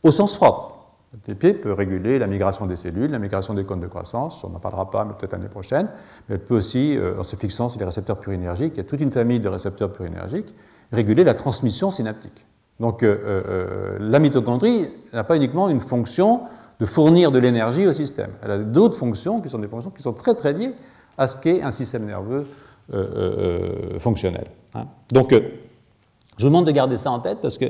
au 0.03 0.12
sens 0.12 0.36
propre. 0.36 0.79
L'ATP 1.14 1.60
peut 1.60 1.74
réguler 1.74 2.20
la 2.20 2.28
migration 2.28 2.68
des 2.68 2.76
cellules, 2.76 3.10
la 3.10 3.18
migration 3.18 3.55
des 3.55 3.64
cônes 3.64 3.80
de 3.80 3.88
croissance, 3.88 4.43
on 4.43 4.49
n'en 4.49 4.60
parlera 4.60 4.91
pas, 4.91 5.05
mais 5.05 5.14
peut-être 5.14 5.32
l'année 5.32 5.49
prochaine, 5.49 5.89
mais 6.28 6.36
elle 6.36 6.41
peut 6.41 6.55
aussi, 6.55 6.95
euh, 6.97 7.20
en 7.20 7.24
se 7.24 7.36
fixant 7.36 7.68
sur 7.68 7.80
les 7.80 7.86
récepteurs 7.86 8.20
purinergiques, 8.20 8.74
il 8.76 8.78
y 8.78 8.82
a 8.82 8.84
toute 8.84 9.01
une 9.01 9.12
famille 9.12 9.39
de 9.39 9.49
récepteurs 9.49 9.91
purinergiques, 9.91 10.53
réguler 10.91 11.24
la 11.24 11.34
transmission 11.34 11.89
synaptique. 11.89 12.45
Donc 12.80 13.01
euh, 13.01 13.18
euh, 13.26 13.97
la 13.99 14.20
mitochondrie 14.20 14.89
n'a 15.12 15.24
pas 15.24 15.36
uniquement 15.36 15.68
une 15.70 15.82
fonction 15.82 16.41
de 16.80 16.86
fournir 16.86 17.32
de 17.32 17.39
l'énergie 17.39 17.88
au 17.88 17.91
système, 17.91 18.32
elle 18.43 18.51
a 18.51 18.57
d'autres 18.60 18.97
fonctions 18.97 19.41
qui 19.41 19.49
sont 19.49 19.60
des 19.60 19.68
fonctions 19.68 19.89
qui 19.89 20.03
sont 20.03 20.14
très 20.14 20.36
très 20.36 20.53
liées 20.53 20.76
à 21.18 21.26
ce 21.26 21.38
qu'est 21.38 21.62
un 21.62 21.72
système 21.72 22.05
nerveux 22.05 22.45
fonctionnel. 23.99 24.47
Hein. 24.74 24.86
Donc 25.12 25.32
je 25.32 26.43
vous 26.43 26.49
demande 26.49 26.66
de 26.66 26.72
garder 26.72 26.97
ça 26.97 27.12
en 27.12 27.20
tête 27.20 27.39
parce 27.41 27.57
que 27.57 27.66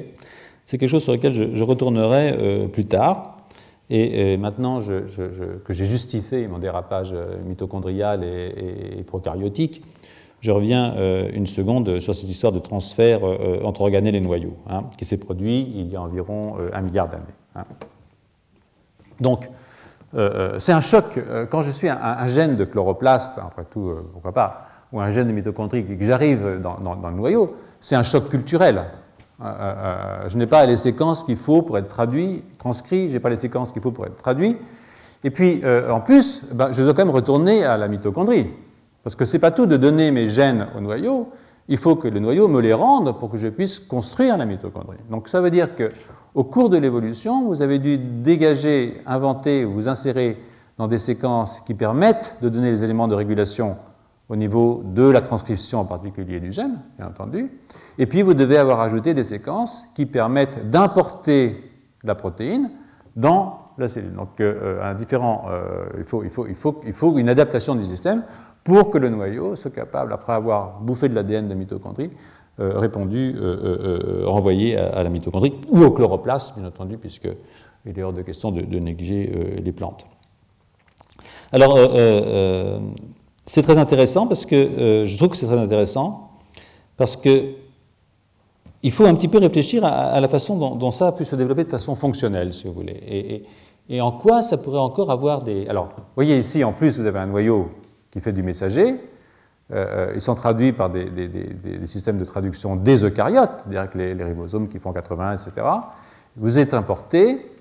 c'est 0.70 0.78
quelque 0.78 0.90
chose 0.90 1.04
sur 1.04 1.14
lequel 1.14 1.34
je, 1.34 1.64
retournerai 1.64 2.38
euh, 2.38 2.68
plus 2.68 2.86
tard. 2.86 3.38
Et, 3.90 4.38
maintenant 4.38 4.78
que 4.78 5.74
j'ai 5.74 5.86
justifié 5.86 6.48
mon 6.48 6.60
dérapage 6.60 7.12
euh, 7.12 7.42
mitochondrial 7.44 8.24
et, 8.24 9.04
prokaryotique, 9.08 9.84
je 10.42 10.52
reviens 10.52 10.94
euh, 10.94 11.28
une 11.34 11.48
seconde 11.48 12.00
sur 12.00 12.14
cette 12.14 12.30
histoire 12.30 12.54
de 12.54 12.60
transfert 12.60 13.22
entre 13.64 13.82
organelles 13.82 14.14
et 14.14 14.22
noyaux, 14.22 14.58
hein, 14.70 14.84
qui 14.96 15.06
s'est 15.06 15.18
produit 15.18 15.62
il 15.76 15.88
y 15.88 15.96
a 15.96 16.02
environ 16.04 16.58
un 16.72 16.82
milliard 16.82 17.10
d'années. 17.10 17.24
Hein. 17.56 17.66
Donc, 19.20 19.50
c'est 20.60 20.72
un 20.72 20.82
choc. 20.82 21.20
Quand 21.50 21.64
je 21.64 21.72
suis 21.72 21.90
un, 21.90 22.28
gène 22.28 22.56
de 22.58 22.66
chloroplaste, 22.66 23.40
après 23.40 23.66
tout, 23.72 23.92
pourquoi 24.14 24.34
pas, 24.34 24.68
ou 24.92 25.02
un 25.02 25.10
gène 25.10 25.28
de 25.28 25.34
mitochondrie, 25.34 25.84
que 25.84 26.06
j'arrive 26.06 26.62
dans, 26.62 26.78
dans, 26.78 27.10
le 27.10 27.16
noyau, 27.16 27.50
c'est 27.80 27.96
un 27.96 28.04
choc 28.04 28.30
culturel. 28.30 28.84
Euh, 29.42 29.46
euh, 29.46 30.30
je 30.30 30.38
n'ai 30.38 30.48
pas 30.48 30.66
les 30.66 30.78
séquences 30.78 31.24
qu'il 31.24 31.38
faut 31.38 31.62
pour 31.62 31.78
être 31.78 31.88
traduit, 31.88 32.44
transcrit, 32.58 33.08
je 33.08 33.14
n'ai 33.14 33.20
pas 33.20 33.30
les 33.30 33.38
séquences 33.38 33.72
qu'il 33.72 33.82
faut 33.82 33.92
pour 33.92 34.06
être 34.06 34.18
traduit. 34.18 34.58
Et 35.24 35.32
puis, 35.32 35.62
euh, 35.64 35.90
en 35.92 36.02
plus, 36.02 36.44
ben, 36.54 36.72
je 36.72 36.84
dois 36.84 36.94
quand 36.94 37.06
même 37.06 37.14
retourner 37.14 37.64
à 37.64 37.78
la 37.78 37.88
mitochondrie. 37.88 38.48
Parce 39.04 39.16
que 39.16 39.26
ce 39.26 39.34
n'est 39.34 39.40
pas 39.40 39.52
tout 39.52 39.66
de 39.66 39.78
donner 39.78 40.12
mes 40.12 40.28
gènes 40.28 40.68
au 40.78 40.82
noyau, 40.82 41.30
il 41.70 41.78
faut 41.78 41.96
que 41.96 42.08
le 42.08 42.20
noyau 42.20 42.48
me 42.48 42.62
les 42.62 42.74
rende 42.74 43.18
pour 43.18 43.30
que 43.30 43.38
je 43.38 43.48
puisse 43.48 43.80
construire 43.80 44.38
la 44.38 44.46
mitochondrie. 44.46 44.98
Donc 45.10 45.30
ça 45.30 45.40
veut 45.40 45.52
dire 45.52 45.70
qu'au 45.76 46.44
cours 46.44 46.70
de 46.70 46.78
l'évolution, 46.78 47.48
vous 47.48 47.62
avez 47.62 47.80
dû 47.80 47.98
dégager, 47.98 49.02
inventer 49.06 49.66
ou 49.66 49.74
vous 49.74 49.88
insérer 49.88 50.38
dans 50.78 50.88
des 50.88 50.98
séquences 50.98 51.60
qui 51.62 51.74
permettent 51.74 52.36
de 52.42 52.50
donner 52.50 52.72
les 52.72 52.84
éléments 52.84 53.08
de 53.08 53.16
régulation 53.16 53.78
au 54.30 54.36
niveau 54.36 54.84
de 54.86 55.10
la 55.10 55.22
transcription 55.22 55.80
en 55.80 55.86
particulier 55.86 56.40
du 56.40 56.52
gène, 56.52 56.80
bien 56.98 57.08
entendu. 57.08 57.52
Et 57.98 58.06
puis 58.06 58.22
vous 58.22 58.36
devez 58.36 58.58
avoir 58.58 58.80
ajouté 58.80 59.16
des 59.16 59.24
séquences 59.24 59.86
qui 59.96 60.06
permettent 60.06 60.70
d'importer 60.70 61.58
la 62.04 62.14
protéine 62.16 62.72
dans 63.16 63.60
la 63.80 63.88
cellule. 63.88 64.14
Donc 64.14 64.40
euh, 64.40 64.84
un 64.84 64.94
différent, 64.94 65.46
euh, 65.50 65.86
il, 65.98 66.04
faut, 66.04 66.24
il, 66.24 66.30
faut, 66.30 66.46
il, 66.48 66.56
faut, 66.56 66.82
il, 66.86 66.94
faut, 66.94 67.18
une 67.18 67.28
adaptation 67.28 67.74
du 67.74 67.86
système 67.86 68.24
pour 68.64 68.92
que 68.92 69.00
le 69.00 69.10
noyau 69.10 69.56
soit 69.56 69.72
capable, 69.72 70.14
après 70.14 70.34
avoir 70.34 70.80
bouffé 70.80 71.10
de 71.10 71.16
l'ADN 71.16 71.48
de 71.48 71.56
mitochondrie, 71.56 72.12
euh, 72.60 72.78
répondu, 72.78 73.36
renvoyé 74.26 74.78
à, 74.78 75.02
la 75.02 75.10
mitochondrie 75.10 75.60
ou 75.70 75.82
au 75.82 75.92
chloroplaste, 75.92 76.60
bien 76.60 76.68
entendu, 76.68 76.98
puisqu'il 76.98 77.98
est 77.98 78.04
hors 78.04 78.14
de 78.14 78.22
question 78.22 78.52
de, 78.52 78.62
de 78.62 78.80
négliger 78.80 79.60
les 79.64 79.72
plantes. 79.72 80.06
Alors, 81.52 81.78
c'est 83.50 83.64
très 83.64 83.80
intéressant 83.80 84.28
parce 84.28 84.46
que 84.46 84.56
euh, 84.56 85.06
je 85.08 85.18
trouve 85.18 85.30
que 85.30 85.36
c'est 85.36 85.48
très 85.48 85.58
intéressant 85.58 86.30
parce 86.98 87.16
que 87.16 87.54
il 88.84 88.92
faut 88.92 89.06
un 89.06 89.16
petit 89.16 89.28
peu 89.28 89.40
réfléchir 89.40 89.84
à, 89.84 90.22
la 90.22 90.28
façon 90.30 90.76
dont, 90.76 90.92
ça 90.92 91.08
a 91.08 91.12
pu 91.12 91.26
se 91.26 91.36
développer 91.36 91.64
de 91.66 91.70
façon 91.70 91.96
fonctionnelle, 91.96 92.54
si 92.54 92.68
vous 92.68 92.74
voulez, 92.74 93.44
et, 93.90 94.00
en 94.00 94.12
quoi 94.12 94.42
ça 94.42 94.58
pourrait 94.58 94.80
encore 94.80 95.12
avoir 95.12 95.42
des. 95.42 95.68
Alors, 95.68 95.88
vous 95.88 96.04
voyez 96.16 96.38
ici, 96.38 96.64
en 96.64 96.72
plus, 96.72 96.98
vous 97.00 97.08
avez 97.08 97.20
un 97.20 97.26
noyau 97.26 97.72
qui 98.12 98.22
fait 98.22 98.32
du 98.32 98.44
messager. 98.44 98.96
Euh, 99.74 100.12
ils 100.14 100.22
sont 100.22 100.36
traduits 100.36 100.72
par 100.72 100.92
des, 100.92 101.08
systèmes 101.88 102.20
de 102.20 102.26
traduction 102.26 102.76
des 102.76 103.04
eucaryotes, 103.04 103.64
c'est-à-dire 103.64 103.90
que 103.90 103.98
les, 103.98 104.14
les, 104.14 104.24
ribosomes 104.24 104.70
qui 104.70 104.80
font 104.80 104.94
80, 104.94 105.34
etc. 105.34 105.68
Vous 106.38 106.58
êtes 106.60 106.74
importé, 106.74 107.52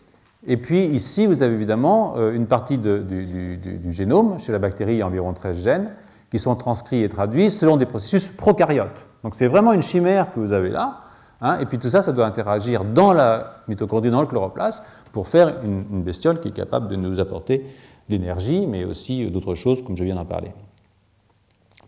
et 0.47 0.57
puis 0.57 0.87
ici, 0.87 1.27
vous 1.27 1.43
avez 1.43 1.55
évidemment 1.55 2.15
euh, 2.17 2.33
une 2.33 2.47
partie 2.47 2.79
du, 2.79 3.93
génome. 3.93 4.39
Chez 4.39 4.53
la 4.53 4.59
bactérie, 4.59 4.95
il 4.95 4.99
y 4.99 5.03
a 5.03 5.07
environ 5.07 5.33
13 5.33 5.65
gènes 5.65 5.91
qui 6.31 6.39
sont 6.39 6.55
transcrits 6.55 7.03
et 7.03 7.09
traduits 7.09 7.51
selon 7.51 7.77
des 7.77 7.87
processus 7.87 8.29
prokaryotes. 8.29 9.07
Donc 9.25 9.35
c'est 9.35 9.49
vraiment 9.49 9.73
une 9.73 9.83
chimère 9.83 10.33
que 10.33 10.39
vous 10.39 10.53
avez 10.53 10.71
là. 10.71 11.01
Hein. 11.41 11.59
et 11.61 11.67
puis 11.67 11.79
tout 11.79 11.89
ça, 11.89 12.03
ça 12.03 12.13
doit 12.13 12.27
interagir 12.27 12.85
dans 12.85 13.13
la 13.13 13.63
mitochondrie, 13.69 14.11
dans 14.11 14.21
le 14.21 14.27
chloroplaste, 14.27 14.83
pour 15.13 15.29
faire 15.29 15.63
une, 15.63 16.03
bestiole 16.03 16.41
qui 16.41 16.49
est 16.49 16.53
capable 16.53 16.89
de 16.89 16.97
nous 16.97 17.21
apporter 17.21 17.65
l'énergie, 18.09 18.67
mais 18.67 18.85
aussi 18.85 19.25
euh, 19.25 19.31
d'autres 19.31 19.55
choses, 19.55 19.83
comme 19.83 19.97
je 19.97 20.05
viens 20.05 20.17
d'en 20.17 20.25
parler. 20.25 20.53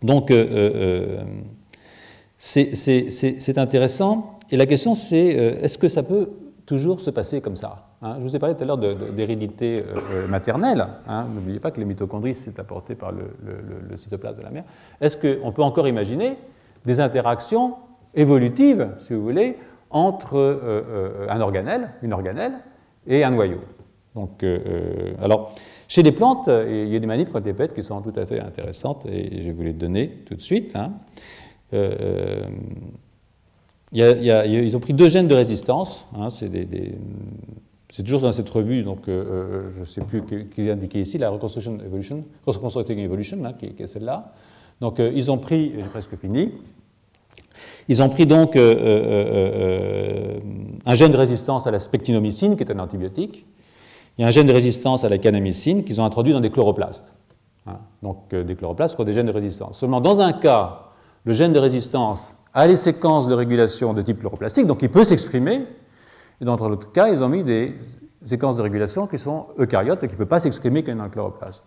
Donc 0.01 0.31
euh, 0.31 1.23
c'est 2.37 3.57
intéressant. 3.57 4.39
Et 4.49 4.57
la 4.57 4.65
question, 4.65 4.95
c'est 4.95 5.25
est-ce 5.25 5.77
que 5.77 5.87
ça 5.87 6.03
peut 6.03 6.29
toujours 6.71 7.01
se 7.01 7.09
passer 7.09 7.41
comme 7.41 7.57
ça. 7.57 7.79
Hein. 8.01 8.15
Je 8.17 8.23
vous 8.23 8.33
ai 8.33 8.39
parlé 8.39 8.55
tout 8.55 8.63
à 8.63 8.65
l'heure 8.65 8.77
d'hérédité 8.77 9.81
euh, 9.81 9.99
euh, 10.13 10.27
maternelle. 10.29 10.87
Hein. 11.05 11.25
N'oubliez 11.35 11.59
pas 11.59 11.69
que 11.69 11.81
les 11.81 11.85
mitochondries, 11.85 12.33
c'est 12.33 12.59
apporté 12.59 12.95
par 12.95 13.11
le, 13.11 13.97
cytoplasme 13.97 14.39
de 14.39 14.43
la 14.45 14.51
mère. 14.51 14.63
Est-ce 15.01 15.17
qu'on 15.17 15.51
peut 15.51 15.63
encore 15.63 15.85
imaginer 15.89 16.37
des 16.85 17.01
interactions 17.01 17.75
évolutives, 18.13 18.87
si 18.99 19.13
vous 19.13 19.21
voulez, 19.21 19.57
entre 19.89 20.37
euh, 20.37 21.27
un 21.27 21.41
organelle, 21.41 21.89
une 22.03 22.13
organelle, 22.13 22.53
et 23.05 23.25
un 23.25 23.31
noyau? 23.31 23.59
Donc, 24.15 24.45
alors, 25.21 25.53
chez 25.89 26.03
les 26.03 26.13
plantes, 26.13 26.47
il 26.47 26.87
y 26.87 26.95
a 26.95 26.99
des 26.99 27.05
manips 27.05 27.31
quand 27.33 27.43
faites 27.53 27.73
qui 27.73 27.83
sont 27.83 28.01
tout 28.01 28.13
à 28.15 28.25
fait 28.25 28.39
intéressantes, 28.39 29.05
et 29.07 29.41
je 29.41 29.47
vais 29.47 29.53
vous 29.53 29.63
les 29.63 29.73
donner 29.73 30.23
tout 30.25 30.35
de 30.35 30.41
suite. 30.41 30.73
Hein 30.75 30.93
ils 33.93 34.75
ont 34.75 34.79
pris 34.79 34.93
deux 34.93 35.09
gènes 35.09 35.27
de 35.27 35.35
résistance. 35.35 36.07
Hein, 36.17 36.29
c'est, 36.29 36.49
toujours 38.03 38.21
dans 38.21 38.31
cette 38.31 38.49
revue, 38.49 38.83
donc 38.83 39.07
euh, 39.07 39.23
euh, 39.65 39.69
je 39.69 39.81
ne 39.81 39.85
sais 39.85 40.01
plus 40.01 40.23
qui 40.23 40.67
est 40.67 40.71
indiqué 40.71 41.01
ici, 41.01 41.17
la 41.17 41.29
Reconstruction 41.29 41.77
Evolution, 41.85 42.23
Reconstructing 42.45 42.99
Evolution, 42.99 43.43
hein, 43.43 43.53
qui, 43.53 43.65
est 43.65 43.87
celle-là. 43.87 44.33
Donc 44.79 44.99
euh, 44.99 45.11
ils 45.13 45.29
ont 45.29 45.37
pris, 45.37 45.73
j'ai 45.75 45.83
presque 45.83 46.15
fini, 46.17 46.51
ils 47.89 48.01
ont 48.01 48.09
pris 48.09 48.25
donc 48.25 48.55
un 48.55 48.61
gène 50.95 51.11
de 51.11 51.17
résistance 51.17 51.67
à 51.67 51.71
la 51.71 51.79
spectinomycine, 51.79 52.55
qui 52.55 52.63
est 52.63 52.71
un 52.71 52.79
antibiotique, 52.79 53.45
et 54.17 54.23
un 54.23 54.31
gène 54.31 54.47
de 54.47 54.53
résistance 54.53 55.03
à 55.03 55.09
la 55.09 55.17
canamycine 55.17 55.83
qu'ils 55.83 55.99
ont 55.99 56.05
introduit 56.05 56.31
dans 56.31 56.39
des 56.39 56.51
chloroplastes. 56.51 57.13
Hein. 57.67 57.77
donc 58.01 58.33
des 58.33 58.55
chloroplastes 58.55 58.95
qui 58.95 59.01
ont 59.01 59.05
des 59.05 59.13
gènes 59.13 59.27
de 59.27 59.31
résistance. 59.31 59.77
Seulement 59.79 60.01
dans 60.01 60.19
un 60.21 60.33
cas, 60.33 60.93
le 61.25 61.33
gène 61.33 61.53
de 61.53 61.59
résistance 61.59 62.35
a 62.53 62.67
les 62.67 62.75
séquences 62.75 63.27
de 63.27 63.33
régulation 63.33 63.93
de 63.93 64.01
type 64.01 64.19
chloroplastique, 64.19 64.67
donc 64.67 64.81
il 64.81 64.89
peut 64.89 65.03
s'exprimer. 65.03 65.65
Et 66.39 66.45
dans 66.45 66.55
l'autre 66.55 66.91
cas, 66.91 67.07
ils 67.07 67.23
ont 67.23 67.29
mis 67.29 67.43
des 67.43 67.75
séquences 68.25 68.57
de 68.57 68.61
régulation 68.61 69.07
qui 69.07 69.17
sont 69.17 69.47
eucaryotes 69.57 70.03
et 70.03 70.07
qui 70.07 70.13
ne 70.13 70.17
peuvent 70.17 70.27
pas 70.27 70.39
s'exprimer 70.39 70.83
qu'un 70.83 70.95
dans 70.95 71.09
chloroplaste. 71.09 71.65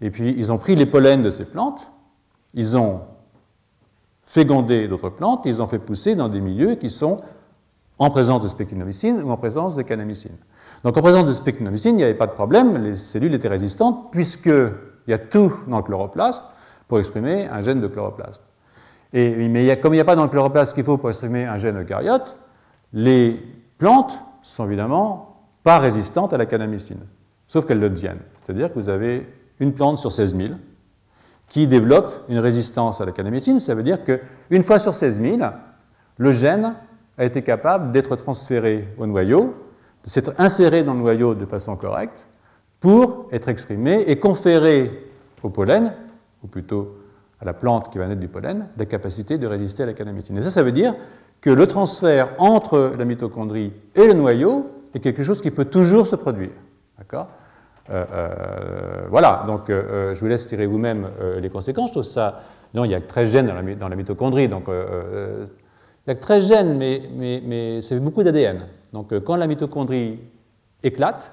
Et 0.00 0.10
puis, 0.10 0.34
ils 0.36 0.50
ont 0.50 0.58
pris 0.58 0.74
les 0.74 0.86
pollens 0.86 1.22
de 1.22 1.30
ces 1.30 1.44
plantes, 1.44 1.90
ils 2.54 2.76
ont 2.76 3.02
fécondé 4.24 4.88
d'autres 4.88 5.10
plantes, 5.10 5.42
ils 5.44 5.60
ont 5.60 5.68
fait 5.68 5.78
pousser 5.78 6.14
dans 6.14 6.28
des 6.28 6.40
milieux 6.40 6.76
qui 6.76 6.90
sont 6.90 7.20
en 7.98 8.10
présence 8.10 8.42
de 8.42 8.48
spectinomycine 8.48 9.22
ou 9.22 9.30
en 9.30 9.36
présence 9.36 9.76
de 9.76 9.82
canamycine. 9.82 10.36
Donc 10.82 10.96
en 10.96 11.02
présence 11.02 11.26
de 11.26 11.32
spectinomycine, 11.32 11.94
il 11.94 11.98
n'y 11.98 12.04
avait 12.04 12.14
pas 12.14 12.26
de 12.26 12.32
problème, 12.32 12.82
les 12.82 12.96
cellules 12.96 13.34
étaient 13.34 13.48
résistantes, 13.48 14.10
puisqu'il 14.10 14.72
y 15.06 15.12
a 15.12 15.18
tout 15.18 15.52
dans 15.68 15.76
le 15.76 15.82
chloroplaste 15.82 16.44
pour 16.88 16.98
exprimer 16.98 17.46
un 17.46 17.62
gène 17.62 17.80
de 17.80 17.88
chloroplaste 17.88 18.42
mais 19.14 19.80
comme 19.80 19.94
il 19.94 19.96
n'y 19.96 20.00
a 20.00 20.04
pas 20.04 20.16
dans 20.16 20.24
le 20.24 20.28
chloroplaste 20.28 20.74
qu'il 20.74 20.84
faut 20.84 20.98
pour 20.98 21.08
exprimer 21.08 21.46
un 21.46 21.56
gène 21.56 21.80
eucaryote, 21.80 22.36
les 22.92 23.40
plantes 23.78 24.20
sont 24.42 24.66
évidemment 24.66 25.46
pas 25.62 25.78
résistantes 25.78 26.32
à 26.32 26.36
la 26.36 26.46
canamycine, 26.46 27.00
sauf 27.46 27.64
qu'elles 27.64 27.80
le 27.80 27.90
deviennent. 27.90 28.20
C'est-à-dire 28.42 28.72
que 28.72 28.78
vous 28.78 28.88
avez 28.88 29.26
une 29.60 29.72
plante 29.72 29.98
sur 29.98 30.12
16 30.12 30.36
000 30.36 30.54
qui 31.48 31.66
développe 31.66 32.12
une 32.28 32.38
résistance 32.38 33.00
à 33.00 33.04
la 33.04 33.12
canamécine. 33.12 33.60
Ça 33.60 33.74
veut 33.74 33.82
dire 33.82 33.98
qu'une 34.04 34.62
fois 34.62 34.78
sur 34.78 34.94
16 34.94 35.20
000, 35.20 35.38
le 36.16 36.32
gène 36.32 36.74
a 37.16 37.24
été 37.24 37.42
capable 37.42 37.92
d'être 37.92 38.16
transféré 38.16 38.88
au 38.98 39.06
noyau, 39.06 39.54
de 40.02 40.10
s'être 40.10 40.32
inséré 40.38 40.82
dans 40.82 40.94
le 40.94 41.00
noyau 41.00 41.34
de 41.34 41.46
façon 41.46 41.76
correcte, 41.76 42.26
pour 42.80 43.28
être 43.32 43.48
exprimé 43.48 44.02
et 44.06 44.18
conférer 44.18 45.08
au 45.42 45.50
pollen, 45.50 45.94
ou 46.42 46.46
plutôt 46.46 46.94
la 47.44 47.52
plante 47.52 47.90
qui 47.90 47.98
va 47.98 48.06
naître 48.06 48.20
du 48.20 48.28
pollen, 48.28 48.68
la 48.76 48.86
capacité 48.86 49.38
de 49.38 49.46
résister 49.46 49.82
à 49.82 49.86
la 49.86 49.92
canamécine. 49.92 50.36
Et 50.36 50.42
ça, 50.42 50.50
ça 50.50 50.62
veut 50.62 50.72
dire 50.72 50.94
que 51.40 51.50
le 51.50 51.66
transfert 51.66 52.30
entre 52.38 52.94
la 52.98 53.04
mitochondrie 53.04 53.72
et 53.94 54.06
le 54.06 54.14
noyau 54.14 54.70
est 54.94 55.00
quelque 55.00 55.22
chose 55.22 55.42
qui 55.42 55.50
peut 55.50 55.66
toujours 55.66 56.06
se 56.06 56.16
produire. 56.16 56.52
D'accord? 56.98 57.28
Euh, 57.90 58.04
euh, 58.12 59.02
voilà, 59.10 59.44
donc 59.46 59.68
euh, 59.68 60.14
je 60.14 60.20
vous 60.20 60.26
laisse 60.26 60.46
tirer 60.46 60.66
vous-même 60.66 61.08
les 61.38 61.50
conséquences. 61.50 61.92
Je 61.94 62.02
ça. 62.02 62.40
Non, 62.72 62.84
il 62.84 62.90
y 62.90 62.94
a 62.94 63.00
que 63.00 63.06
13 63.06 63.30
gènes 63.30 63.46
dans 63.46 63.54
la, 63.54 63.74
dans 63.74 63.88
la 63.88 63.96
mitochondrie, 63.96 64.48
donc 64.48 64.64
il 64.68 66.08
y 66.08 66.10
a 66.10 66.14
que 66.14 66.20
13 66.20 66.48
gènes, 66.48 66.76
mais, 66.76 67.02
mais, 67.14 67.42
mais 67.44 67.82
c'est 67.82 68.00
beaucoup 68.00 68.22
d'ADN. 68.22 68.62
Donc 68.92 69.16
quand 69.20 69.36
la 69.36 69.46
mitochondrie 69.46 70.18
éclate, 70.82 71.32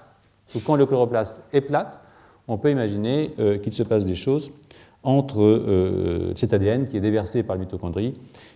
ou 0.56 0.60
quand 0.60 0.76
le 0.76 0.86
chloroplaste 0.86 1.44
éclate, 1.52 2.00
on 2.48 2.58
peut 2.58 2.70
imaginer 2.70 3.34
qu'il 3.64 3.74
se 3.74 3.82
passe 3.82 4.06
des 4.06 4.14
choses 4.14 4.52
entre 5.04 6.34
cet 6.36 6.54
ADN 6.54 6.88
qui 6.88 6.98
est 6.98 7.02
déversé 7.02 7.44
par 7.44 7.56
la 7.56 7.62
mitochondrie 7.62 8.16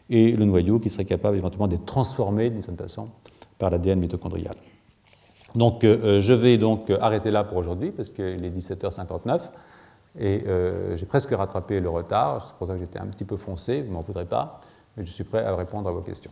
et 0.09 0.31
le 0.31 0.45
noyau 0.45 0.79
qui 0.79 0.89
serait 0.89 1.05
capable 1.05 1.37
éventuellement 1.37 1.67
d'être 1.67 1.85
transformé 1.85 2.49
d'une 2.49 2.61
certaine 2.61 2.87
façon 2.87 3.09
par 3.57 3.69
l'ADN 3.69 3.99
mitochondrial. 3.99 4.55
Donc 5.55 5.83
euh, 5.83 5.97
euh, 6.03 6.21
je 6.21 6.33
vais 6.33 6.57
donc 6.57 6.89
arrêter 6.89 7.31
là 7.31 7.43
pour 7.43 7.57
aujourd'hui 7.57 7.91
parce 7.91 8.09
qu'il 8.09 8.43
est 8.43 8.49
17h59 8.49 9.41
et 10.19 10.43
euh, 10.47 10.95
j'ai 10.95 11.05
presque 11.05 11.31
rattrapé 11.31 11.79
le 11.79 11.89
retard. 11.89 12.41
C'est 12.41 12.55
pour 12.55 12.67
ça 12.67 12.73
que 12.73 12.79
j'étais 12.79 12.99
un 12.99 13.07
petit 13.07 13.25
peu 13.25 13.37
foncé, 13.37 13.81
vous 13.81 13.89
ne 13.89 13.93
m'en 13.93 14.01
voudrez 14.01 14.25
pas, 14.25 14.61
mais 14.95 15.05
je 15.05 15.11
suis 15.11 15.23
prêt 15.23 15.43
à 15.43 15.55
répondre 15.55 15.87
à 15.87 15.91
vos 15.91 16.01
questions. 16.01 16.31